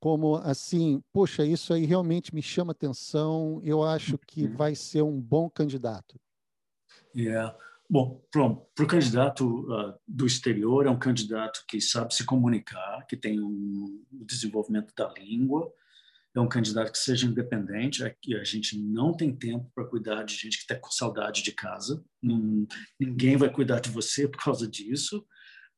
como 0.00 0.36
assim, 0.36 1.02
poxa, 1.12 1.44
isso 1.44 1.72
aí 1.72 1.84
realmente 1.84 2.34
me 2.34 2.42
chama 2.42 2.72
atenção, 2.72 3.60
eu 3.64 3.82
acho 3.82 4.18
que 4.18 4.44
uhum. 4.44 4.56
vai 4.56 4.74
ser 4.74 5.02
um 5.02 5.20
bom 5.20 5.50
candidato. 5.50 6.18
Yeah. 7.14 7.56
Bom, 7.90 8.22
para 8.30 8.44
o 8.44 8.86
candidato 8.86 9.60
uh, 9.72 9.94
do 10.06 10.26
exterior, 10.26 10.86
é 10.86 10.90
um 10.90 10.98
candidato 10.98 11.64
que 11.66 11.80
sabe 11.80 12.14
se 12.14 12.24
comunicar, 12.24 13.06
que 13.06 13.16
tem 13.16 13.40
um 13.40 14.04
desenvolvimento 14.12 14.94
da 14.94 15.10
língua, 15.14 15.72
é 16.34 16.40
um 16.40 16.48
candidato 16.48 16.92
que 16.92 16.98
seja 16.98 17.26
independente, 17.26 18.04
aqui 18.04 18.36
a 18.36 18.44
gente 18.44 18.78
não 18.78 19.14
tem 19.14 19.34
tempo 19.34 19.70
para 19.74 19.86
cuidar 19.86 20.22
de 20.22 20.34
gente 20.34 20.58
que 20.58 20.62
está 20.64 20.76
com 20.76 20.90
saudade 20.90 21.42
de 21.42 21.50
casa, 21.50 22.04
ninguém 23.00 23.36
vai 23.36 23.50
cuidar 23.50 23.80
de 23.80 23.90
você 23.90 24.28
por 24.28 24.44
causa 24.44 24.68
disso, 24.68 25.26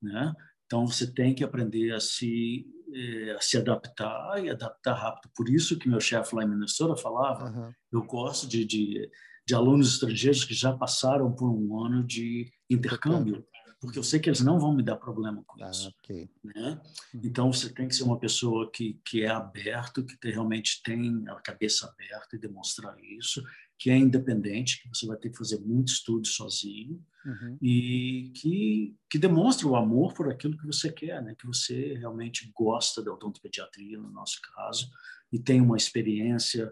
né? 0.02 0.34
Então 0.66 0.86
você 0.86 1.12
tem 1.12 1.34
que 1.34 1.42
aprender 1.42 1.92
a 1.92 2.00
se 2.00 2.66
eh, 2.94 3.36
se 3.40 3.56
adaptar 3.56 4.44
e 4.44 4.50
adaptar 4.50 4.94
rápido. 4.94 5.30
Por 5.34 5.48
isso 5.48 5.78
que 5.78 5.88
meu 5.88 6.00
chefe 6.00 6.34
lá 6.34 6.44
em 6.44 6.48
Minnesota 6.48 7.00
falava, 7.00 7.50
uhum. 7.50 7.72
eu 7.92 8.02
gosto 8.02 8.46
de, 8.46 8.64
de, 8.64 9.10
de, 9.46 9.54
alunos 9.54 9.94
estrangeiros 9.94 10.44
que 10.44 10.54
já 10.54 10.72
passaram 10.72 11.32
por 11.32 11.50
um 11.50 11.78
ano 11.84 12.04
de 12.04 12.52
intercâmbio, 12.68 13.44
porque 13.80 13.98
eu 13.98 14.02
sei 14.02 14.20
que 14.20 14.28
eles 14.28 14.40
não 14.40 14.58
vão 14.58 14.74
me 14.74 14.82
dar 14.82 14.96
problema 14.96 15.42
com 15.46 15.62
ah, 15.62 15.70
isso. 15.70 15.92
Okay. 16.04 16.28
Né? 16.44 16.80
Uhum. 17.14 17.20
Então 17.24 17.52
você 17.52 17.72
tem 17.72 17.88
que 17.88 17.94
ser 17.94 18.02
uma 18.02 18.18
pessoa 18.18 18.70
que, 18.70 19.00
que 19.04 19.22
é 19.22 19.28
aberto, 19.28 20.04
que 20.04 20.30
realmente 20.30 20.82
tem 20.82 21.24
a 21.28 21.36
cabeça 21.36 21.86
aberta 21.86 22.36
e 22.36 22.40
demonstrar 22.40 22.96
isso, 23.18 23.42
que 23.80 23.88
é 23.88 23.96
independente, 23.96 24.82
que 24.82 24.88
você 24.90 25.06
vai 25.06 25.16
ter 25.16 25.30
que 25.30 25.38
fazer 25.38 25.58
muito 25.58 25.88
estudo 25.88 26.26
sozinho 26.26 27.02
uhum. 27.24 27.56
e 27.62 28.30
que, 28.36 28.94
que 29.08 29.18
demonstre 29.18 29.66
o 29.66 29.74
amor 29.74 30.12
por 30.12 30.30
aquilo 30.30 30.58
que 30.58 30.66
você 30.66 30.92
quer, 30.92 31.22
né? 31.22 31.34
que 31.34 31.46
você 31.46 31.94
realmente 31.94 32.52
gosta 32.54 33.02
da 33.02 33.10
odontopediatria, 33.10 33.98
no 33.98 34.10
nosso 34.10 34.38
caso, 34.54 34.90
e 35.32 35.38
tem 35.38 35.62
uma 35.62 35.78
experiência 35.78 36.70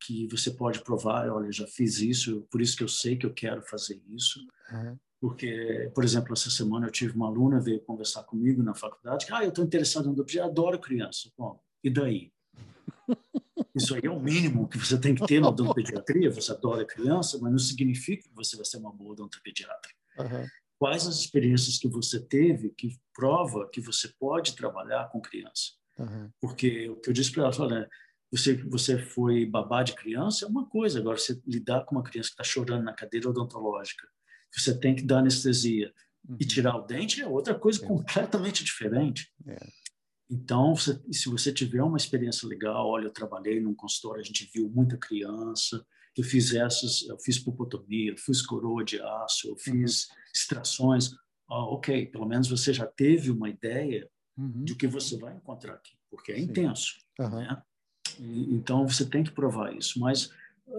que 0.00 0.26
você 0.28 0.50
pode 0.50 0.82
provar, 0.82 1.28
olha, 1.28 1.52
já 1.52 1.66
fiz 1.66 1.98
isso, 1.98 2.48
por 2.50 2.62
isso 2.62 2.74
que 2.74 2.82
eu 2.82 2.88
sei 2.88 3.16
que 3.16 3.26
eu 3.26 3.34
quero 3.34 3.60
fazer 3.60 4.02
isso. 4.08 4.40
Uhum. 4.72 4.96
Porque, 5.20 5.90
por 5.94 6.04
exemplo, 6.04 6.32
essa 6.32 6.48
semana 6.48 6.86
eu 6.86 6.90
tive 6.90 7.14
uma 7.14 7.26
aluna 7.26 7.60
veio 7.60 7.82
conversar 7.82 8.22
comigo 8.22 8.62
na 8.62 8.74
faculdade, 8.74 9.26
que, 9.26 9.32
ah, 9.34 9.42
eu 9.42 9.50
estou 9.50 9.64
interessado 9.64 10.06
em 10.06 10.08
odontopediatria, 10.08 10.50
adoro 10.50 10.78
criança. 10.78 11.30
Bom, 11.36 11.60
e 11.84 11.90
daí? 11.90 12.32
Isso 13.76 13.94
aí 13.94 14.00
é 14.04 14.10
o 14.10 14.18
mínimo 14.18 14.68
que 14.68 14.78
você 14.78 14.98
tem 14.98 15.14
que 15.14 15.26
ter 15.26 15.40
na 15.40 15.48
odontopediatria. 15.48 16.30
Você 16.30 16.50
adora 16.50 16.84
criança, 16.84 17.38
mas 17.40 17.52
não 17.52 17.58
significa 17.58 18.28
que 18.28 18.34
você 18.34 18.56
vai 18.56 18.64
ser 18.64 18.78
uma 18.78 18.92
boa 18.92 19.12
odontopediatra. 19.12 19.92
Uhum. 20.18 20.46
Quais 20.78 21.06
as 21.06 21.16
experiências 21.16 21.78
que 21.78 21.88
você 21.88 22.20
teve 22.20 22.70
que 22.70 22.98
prova 23.14 23.68
que 23.70 23.80
você 23.80 24.08
pode 24.18 24.56
trabalhar 24.56 25.08
com 25.10 25.20
criança? 25.20 25.72
Uhum. 25.98 26.30
Porque 26.40 26.88
o 26.88 26.96
que 26.96 27.10
eu 27.10 27.14
disse 27.14 27.32
para 27.32 27.44
ela, 27.44 27.52
olha, 27.58 27.90
você, 28.30 28.54
você 28.54 28.98
foi 28.98 29.46
babá 29.46 29.82
de 29.82 29.94
criança 29.94 30.44
é 30.44 30.48
uma 30.48 30.66
coisa, 30.66 30.98
agora 30.98 31.16
você 31.16 31.40
lidar 31.46 31.84
com 31.84 31.94
uma 31.94 32.02
criança 32.02 32.28
que 32.30 32.34
está 32.34 32.44
chorando 32.44 32.84
na 32.84 32.92
cadeira 32.92 33.28
odontológica, 33.28 34.06
você 34.52 34.78
tem 34.78 34.94
que 34.94 35.02
dar 35.02 35.18
anestesia 35.18 35.92
uhum. 36.28 36.36
e 36.40 36.44
tirar 36.44 36.76
o 36.76 36.82
dente 36.82 37.22
é 37.22 37.26
outra 37.26 37.54
coisa 37.54 37.82
é. 37.84 37.86
completamente 37.86 38.64
diferente. 38.64 39.32
É. 39.46 39.56
Então, 40.28 40.74
você, 40.74 41.00
se 41.12 41.28
você 41.28 41.52
tiver 41.52 41.82
uma 41.82 41.96
experiência 41.96 42.48
legal, 42.48 42.88
olha, 42.88 43.06
eu 43.06 43.12
trabalhei 43.12 43.60
num 43.60 43.74
consultório, 43.74 44.20
a 44.20 44.24
gente 44.24 44.50
viu 44.52 44.68
muita 44.68 44.96
criança, 44.96 45.84
eu 46.16 46.24
fiz 46.24 46.52
essas, 46.54 47.06
eu 47.08 47.18
fiz 47.18 47.38
pupotomia, 47.38 48.10
eu 48.10 48.16
fiz 48.16 48.42
coroa 48.42 48.84
de 48.84 49.00
aço, 49.00 49.48
eu 49.48 49.52
uhum. 49.52 49.58
fiz 49.58 50.08
uhum. 50.08 50.16
extrações. 50.34 51.12
Ah, 51.48 51.64
ok, 51.66 52.06
pelo 52.06 52.26
menos 52.26 52.48
você 52.48 52.72
já 52.72 52.86
teve 52.86 53.30
uma 53.30 53.48
ideia 53.48 54.08
uhum. 54.36 54.64
de 54.64 54.74
que 54.74 54.86
você 54.88 55.16
vai 55.16 55.36
encontrar 55.36 55.74
aqui, 55.74 55.96
porque 56.10 56.32
é 56.32 56.36
Sim. 56.36 56.42
intenso. 56.42 56.94
Uhum. 57.20 57.30
Né? 57.30 57.62
E, 58.18 58.54
então, 58.54 58.88
você 58.88 59.04
tem 59.04 59.22
que 59.22 59.30
provar 59.30 59.72
isso. 59.76 60.00
Mas, 60.00 60.30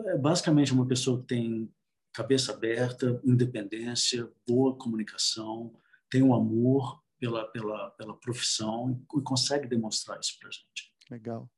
é 0.07 0.17
basicamente, 0.17 0.73
uma 0.73 0.85
pessoa 0.85 1.21
que 1.21 1.27
tem 1.27 1.71
cabeça 2.11 2.51
aberta, 2.51 3.21
independência, 3.23 4.27
boa 4.45 4.75
comunicação, 4.75 5.71
tem 6.09 6.23
um 6.23 6.33
amor 6.33 6.99
pela, 7.19 7.45
pela, 7.45 7.91
pela 7.91 8.15
profissão 8.15 8.99
e 9.17 9.21
consegue 9.21 9.67
demonstrar 9.67 10.19
isso 10.19 10.37
para 10.39 10.49
a 10.49 10.51
gente. 10.51 10.93
Legal. 11.09 11.49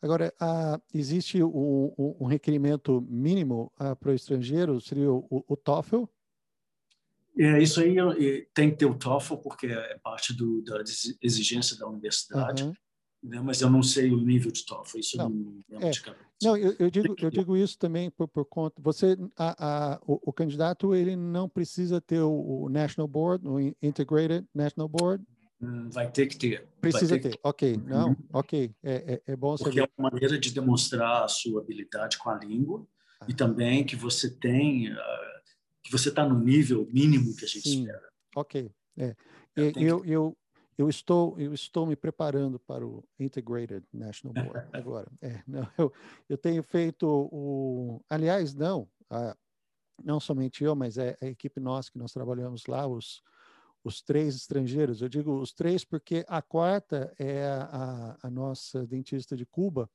Agora, 0.00 0.32
existe 0.92 1.42
um, 1.42 1.94
um, 2.20 2.26
requerimento 2.26 3.00
mínimo 3.08 3.72
uh, 3.80 3.94
para 3.94 4.10
o 4.10 4.14
estrangeiro, 4.14 4.80
seria 4.80 5.12
o, 5.12 5.44
o, 5.46 5.56
TOEFL? 5.56 6.04
É, 7.38 7.62
isso 7.62 7.80
aí 7.80 7.94
tem 8.52 8.70
que 8.70 8.78
ter 8.78 8.86
o 8.86 8.98
TOEFL, 8.98 9.36
porque 9.36 9.68
é 9.68 9.98
parte 10.02 10.34
do, 10.34 10.60
da 10.62 10.82
exigência 11.22 11.78
da 11.78 11.86
universidade. 11.86 12.64
Uhum 12.64 12.74
né? 13.22 13.40
mas 13.40 13.60
eu 13.60 13.70
não 13.70 13.82
sei 13.82 14.10
o 14.10 14.20
nível 14.20 14.50
de 14.50 14.64
TOEFL, 14.64 14.98
isso 14.98 15.16
não, 15.16 15.28
não 15.28 15.80
é, 15.80 15.90
de 15.90 16.02
cabeça. 16.02 16.32
Não, 16.42 16.56
eu, 16.56 16.74
eu, 16.78 16.90
digo, 16.90 17.14
eu 17.20 17.30
digo 17.30 17.56
isso 17.56 17.78
também 17.78 18.10
por, 18.10 18.26
por 18.26 18.44
conta, 18.44 18.74
você, 18.82 19.16
a, 19.36 19.94
a, 19.94 20.00
o, 20.06 20.30
o, 20.30 20.32
candidato, 20.32 20.94
ele 20.94 21.14
não 21.14 21.48
precisa 21.48 22.00
ter 22.00 22.20
o, 22.20 22.64
o, 22.64 22.68
National 22.68 23.06
Board, 23.06 23.46
o 23.46 23.60
Integrated 23.80 24.46
National 24.52 24.88
Board? 24.88 25.24
Hum, 25.60 25.88
vai 25.90 26.10
ter 26.10 26.26
que 26.26 26.36
ter. 26.36 26.66
Precisa 26.80 27.16
ter, 27.20 27.30
ter. 27.30 27.40
ok, 27.44 27.74
uhum. 27.74 27.82
não, 27.86 28.16
ok, 28.32 28.74
é, 28.82 29.20
é, 29.26 29.32
é 29.32 29.36
bom 29.36 29.56
saber. 29.56 29.70
Porque 29.70 29.80
é 29.80 29.88
uma 29.96 30.10
maneira 30.10 30.36
de 30.36 30.50
demonstrar 30.50 31.22
a 31.22 31.28
sua 31.28 31.60
habilidade 31.60 32.18
com 32.18 32.30
a 32.30 32.34
língua 32.34 32.84
ah. 33.20 33.26
e 33.28 33.34
também 33.34 33.84
que 33.84 33.94
você 33.94 34.28
tem, 34.28 34.92
uh, 34.92 34.96
que 35.84 35.92
você 35.92 36.08
está 36.08 36.28
no 36.28 36.40
nível 36.40 36.88
mínimo 36.92 37.36
que 37.36 37.44
a 37.44 37.48
gente 37.48 37.68
Sim. 37.68 37.82
espera. 37.82 38.08
Ok, 38.34 38.68
é. 38.98 39.14
Eu, 39.54 40.04
eu, 40.04 40.36
eu 40.76 40.88
estou 40.88 41.38
eu 41.38 41.52
estou 41.52 41.86
me 41.86 41.96
preparando 41.96 42.58
para 42.58 42.86
o 42.86 43.04
Integrated 43.18 43.84
National 43.92 44.34
Board 44.34 44.68
agora. 44.72 45.10
É, 45.20 45.42
não, 45.46 45.66
eu, 45.78 45.92
eu 46.28 46.38
tenho 46.38 46.62
feito 46.62 47.06
o, 47.06 48.02
aliás 48.08 48.54
não, 48.54 48.88
a, 49.10 49.36
não 50.02 50.18
somente 50.18 50.64
eu, 50.64 50.74
mas 50.74 50.98
é 50.98 51.16
a 51.20 51.26
equipe 51.26 51.60
nossa 51.60 51.90
que 51.90 51.98
nós 51.98 52.12
trabalhamos 52.12 52.66
lá, 52.66 52.86
os 52.86 53.22
os 53.84 54.00
três 54.00 54.36
estrangeiros. 54.36 55.02
Eu 55.02 55.08
digo 55.08 55.40
os 55.40 55.52
três 55.52 55.84
porque 55.84 56.24
a 56.28 56.40
quarta 56.40 57.12
é 57.18 57.44
a, 57.46 58.16
a 58.22 58.30
nossa 58.30 58.86
dentista 58.86 59.36
de 59.36 59.44
Cuba. 59.44 59.90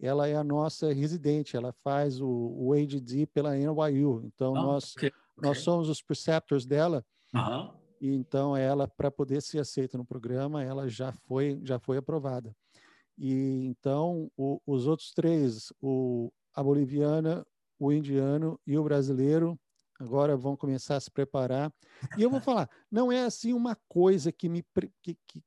Ela 0.00 0.28
é 0.28 0.36
a 0.36 0.44
nossa 0.44 0.92
residente. 0.92 1.56
Ela 1.56 1.72
faz 1.72 2.20
o, 2.20 2.28
o 2.28 2.72
ADD 2.72 3.26
pela 3.32 3.56
NYU. 3.56 4.22
Então 4.24 4.52
oh, 4.52 4.54
nós 4.54 4.94
okay, 4.96 5.08
okay. 5.08 5.48
nós 5.48 5.58
somos 5.58 5.88
os 5.88 6.02
preceptors 6.02 6.66
dela. 6.66 7.04
Uh 7.34 7.38
-huh. 7.38 7.74
E 8.00 8.12
então 8.12 8.56
ela, 8.56 8.86
para 8.86 9.10
poder 9.10 9.40
ser 9.42 9.58
aceita 9.58 9.96
no 9.96 10.04
programa, 10.04 10.62
ela 10.62 10.88
já 10.88 11.12
foi 11.12 11.60
já 11.62 11.78
foi 11.78 11.96
aprovada. 11.96 12.54
E 13.18 13.64
então 13.66 14.30
o, 14.36 14.60
os 14.66 14.86
outros 14.86 15.12
três, 15.12 15.72
o, 15.80 16.30
a 16.54 16.62
boliviana, 16.62 17.46
o 17.78 17.92
indiano 17.92 18.60
e 18.66 18.76
o 18.76 18.84
brasileiro, 18.84 19.58
agora 19.98 20.36
vão 20.36 20.56
começar 20.56 20.96
a 20.96 21.00
se 21.00 21.10
preparar. 21.10 21.72
E 22.18 22.22
eu 22.22 22.30
vou 22.30 22.40
falar, 22.40 22.68
não 22.90 23.10
é 23.10 23.24
assim 23.24 23.52
uma 23.52 23.76
coisa 23.88 24.30
que 24.30 24.48
me 24.48 24.62
que, 25.02 25.16
que, 25.26 25.42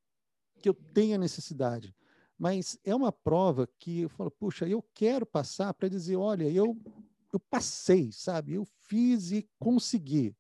que 0.62 0.70
eu 0.70 0.74
tenha 0.74 1.18
necessidade, 1.18 1.96
mas 2.38 2.80
é 2.84 2.96
uma 2.96 3.12
prova 3.12 3.68
que 3.78 4.02
eu 4.02 4.10
falo, 4.10 4.32
puxa, 4.32 4.68
eu 4.68 4.84
quero 4.94 5.26
passar 5.26 5.74
para 5.74 5.90
dizer, 5.90 6.16
olha, 6.16 6.50
eu 6.50 6.76
eu 7.32 7.40
passei, 7.40 8.12
sabe? 8.12 8.54
Eu 8.54 8.66
fiz 8.88 9.32
e 9.32 9.48
consegui. 9.60 10.36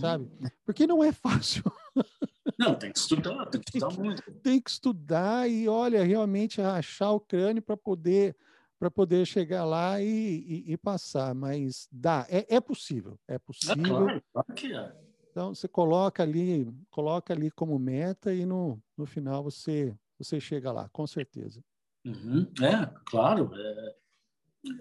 Sabe? 0.00 0.30
Porque 0.64 0.86
não 0.86 1.02
é 1.02 1.12
fácil. 1.12 1.62
Não, 2.58 2.74
tem 2.74 2.92
que 2.92 2.98
estudar, 2.98 3.46
tem 3.46 3.60
que 3.60 3.76
estudar 3.76 3.98
muito. 3.98 4.22
Tem 4.42 4.60
que 4.60 4.70
estudar 4.70 5.50
e, 5.50 5.66
olha, 5.66 6.04
realmente 6.04 6.60
achar 6.60 7.10
o 7.10 7.18
crânio 7.18 7.62
para 7.62 7.76
poder 7.76 8.36
para 8.78 8.90
poder 8.90 9.26
chegar 9.26 9.64
lá 9.64 10.00
e, 10.00 10.06
e, 10.06 10.72
e, 10.72 10.76
passar, 10.76 11.34
mas 11.34 11.88
dá, 11.90 12.26
é, 12.28 12.56
é 12.56 12.60
possível, 12.60 13.18
é 13.26 13.38
possível. 13.38 13.82
É 13.82 13.88
claro, 13.88 14.22
claro 14.30 14.54
que 14.54 14.74
é. 14.74 14.92
Então 15.30 15.54
você 15.54 15.66
coloca 15.66 16.22
ali, 16.22 16.70
coloca 16.90 17.32
ali 17.32 17.50
como 17.50 17.78
meta 17.78 18.32
e 18.34 18.44
no, 18.44 18.78
no 18.96 19.06
final 19.06 19.42
você 19.42 19.96
você 20.18 20.38
chega 20.38 20.70
lá, 20.70 20.88
com 20.90 21.06
certeza. 21.06 21.62
Uhum. 22.04 22.46
É, 22.62 22.86
claro. 23.06 23.50
É, 23.54 23.96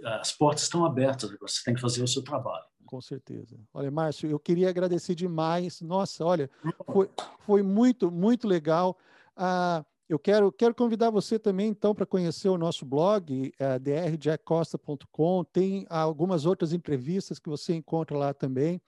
as 0.05 0.31
portas 0.31 0.63
estão 0.63 0.85
abertas, 0.85 1.35
você 1.39 1.63
tem 1.63 1.73
que 1.73 1.81
fazer 1.81 2.03
o 2.03 2.07
seu 2.07 2.23
trabalho. 2.23 2.65
Com 2.93 3.01
certeza. 3.01 3.59
Olha, 3.73 3.89
Márcio, 3.89 4.29
eu 4.29 4.37
queria 4.37 4.69
agradecer 4.69 5.15
demais. 5.15 5.81
Nossa, 5.81 6.23
olha, 6.23 6.47
foi, 6.85 7.09
foi 7.39 7.63
muito, 7.63 8.11
muito 8.11 8.47
legal. 8.47 8.95
Ah, 9.35 9.83
eu 10.07 10.19
quero, 10.19 10.51
quero 10.51 10.75
convidar 10.75 11.09
você 11.09 11.39
também, 11.39 11.69
então, 11.69 11.95
para 11.95 12.05
conhecer 12.05 12.49
o 12.49 12.57
nosso 12.57 12.85
blog, 12.85 13.51
é, 13.57 13.79
drjacosta.com. 13.79 15.43
Tem 15.45 15.87
algumas 15.89 16.45
outras 16.45 16.71
entrevistas 16.71 17.39
que 17.39 17.49
você 17.49 17.73
encontra 17.73 18.15
lá 18.15 18.31
também. 18.31 18.79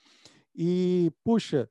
E, 0.56 1.12
puxa, 1.24 1.68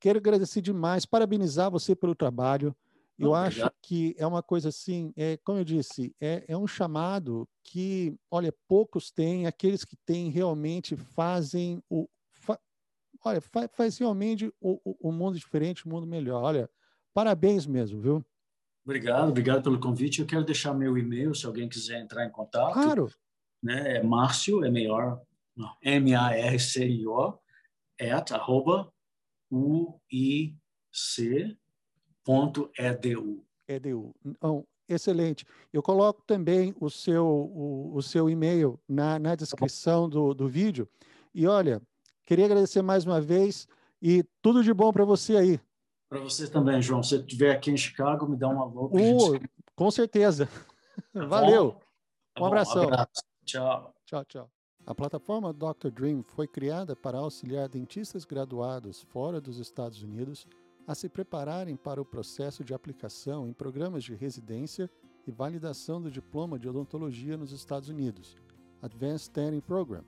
quero 0.00 0.18
agradecer 0.18 0.62
demais, 0.62 1.04
parabenizar 1.04 1.70
você 1.70 1.94
pelo 1.94 2.14
trabalho. 2.14 2.74
Eu 3.18 3.34
acho 3.34 3.70
que 3.82 4.16
é 4.16 4.26
uma 4.26 4.42
coisa 4.42 4.70
assim, 4.70 5.12
é, 5.14 5.36
como 5.44 5.58
eu 5.58 5.64
disse, 5.64 6.16
é, 6.18 6.42
é 6.48 6.56
um 6.56 6.66
chamado 6.66 7.46
que, 7.66 8.16
olha, 8.30 8.54
poucos 8.68 9.10
têm, 9.10 9.46
aqueles 9.46 9.84
que 9.84 9.96
têm 10.06 10.30
realmente 10.30 10.96
fazem 10.96 11.82
o. 11.90 12.08
Fa, 12.30 12.58
olha, 13.24 13.40
faz, 13.40 13.68
faz 13.72 13.98
realmente 13.98 14.46
o, 14.60 14.80
o, 14.84 15.08
o, 15.08 15.12
mundo 15.12 15.36
diferente, 15.36 15.84
o 15.84 15.88
mundo 15.88 16.06
melhor. 16.06 16.42
Olha, 16.42 16.70
parabéns 17.12 17.66
mesmo, 17.66 18.00
viu? 18.00 18.24
Obrigado, 18.84 19.30
obrigado 19.30 19.64
pelo 19.64 19.80
convite. 19.80 20.20
Eu 20.20 20.26
quero 20.26 20.44
deixar 20.44 20.72
meu 20.74 20.96
e-mail, 20.96 21.34
se 21.34 21.44
alguém 21.44 21.68
quiser 21.68 22.00
entrar 22.00 22.24
em 22.24 22.30
contato. 22.30 22.74
Claro. 22.74 23.10
Né, 23.60 23.96
é 23.96 24.02
Márcio, 24.02 24.64
é 24.64 24.70
melhor, 24.70 25.20
M-A-R-C-I-O, 25.82 27.36
at, 28.00 28.30
arroba, 28.30 28.92
U-I-C 29.50 30.56
edu. 32.78 33.44
Edu. 33.68 34.14
Então, 34.24 34.66
excelente. 34.88 35.44
Eu 35.72 35.82
coloco 35.82 36.22
também 36.26 36.74
o 36.80 36.88
seu, 36.90 37.26
o, 37.26 37.94
o 37.94 38.02
seu 38.02 38.28
e-mail 38.30 38.78
na, 38.88 39.18
na 39.18 39.34
descrição 39.34 40.08
do, 40.08 40.34
do 40.34 40.48
vídeo. 40.48 40.88
E 41.34 41.46
olha, 41.46 41.82
queria 42.24 42.46
agradecer 42.46 42.82
mais 42.82 43.04
uma 43.04 43.20
vez 43.20 43.68
e 44.00 44.24
tudo 44.40 44.62
de 44.62 44.72
bom 44.72 44.92
para 44.92 45.04
você 45.04 45.36
aí. 45.36 45.60
Para 46.08 46.20
você 46.20 46.48
também, 46.48 46.80
João. 46.80 47.02
Se 47.02 47.16
estiver 47.16 47.50
aqui 47.50 47.70
em 47.70 47.76
Chicago, 47.76 48.28
me 48.28 48.36
dá 48.36 48.48
um 48.48 48.60
alô. 48.60 48.90
Uh, 48.92 48.98
gente... 49.32 49.50
Com 49.74 49.90
certeza. 49.90 50.48
Tá 51.12 51.26
Valeu. 51.26 51.76
Tá 52.34 52.42
um 52.42 52.46
abração. 52.46 52.84
Abraço. 52.84 53.22
Tchau. 53.44 53.94
Tchau, 54.06 54.24
tchau. 54.24 54.50
A 54.86 54.94
plataforma 54.94 55.52
Dr. 55.52 55.90
Dream 55.90 56.22
foi 56.22 56.46
criada 56.46 56.94
para 56.94 57.18
auxiliar 57.18 57.68
dentistas 57.68 58.24
graduados 58.24 59.02
fora 59.02 59.40
dos 59.40 59.58
Estados 59.58 60.02
Unidos 60.02 60.46
a 60.86 60.94
se 60.94 61.08
prepararem 61.08 61.74
para 61.74 62.00
o 62.00 62.04
processo 62.04 62.62
de 62.62 62.72
aplicação 62.72 63.48
em 63.48 63.52
programas 63.52 64.04
de 64.04 64.14
residência 64.14 64.88
e 65.26 65.32
validação 65.32 66.00
do 66.00 66.10
diploma 66.10 66.58
de 66.58 66.68
odontologia 66.68 67.36
nos 67.36 67.50
Estados 67.50 67.88
Unidos, 67.88 68.36
Advanced 68.80 69.32
Training 69.32 69.60
Program. 69.60 70.04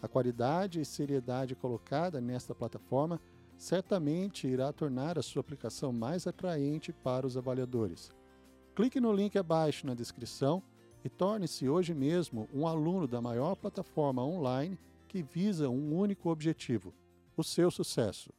A 0.00 0.08
qualidade 0.08 0.80
e 0.80 0.84
seriedade 0.84 1.54
colocada 1.54 2.20
nesta 2.20 2.54
plataforma 2.54 3.20
certamente 3.58 4.46
irá 4.46 4.72
tornar 4.72 5.18
a 5.18 5.22
sua 5.22 5.40
aplicação 5.40 5.92
mais 5.92 6.26
atraente 6.26 6.92
para 6.92 7.26
os 7.26 7.36
avaliadores. 7.36 8.10
Clique 8.74 9.00
no 9.00 9.12
link 9.12 9.38
abaixo 9.38 9.86
na 9.86 9.94
descrição 9.94 10.62
e 11.04 11.08
torne-se 11.08 11.68
hoje 11.68 11.94
mesmo 11.94 12.48
um 12.52 12.66
aluno 12.66 13.06
da 13.06 13.20
maior 13.20 13.54
plataforma 13.54 14.24
online 14.24 14.78
que 15.08 15.22
visa 15.22 15.68
um 15.68 15.96
único 15.96 16.30
objetivo: 16.30 16.94
o 17.36 17.44
seu 17.44 17.70
sucesso. 17.70 18.30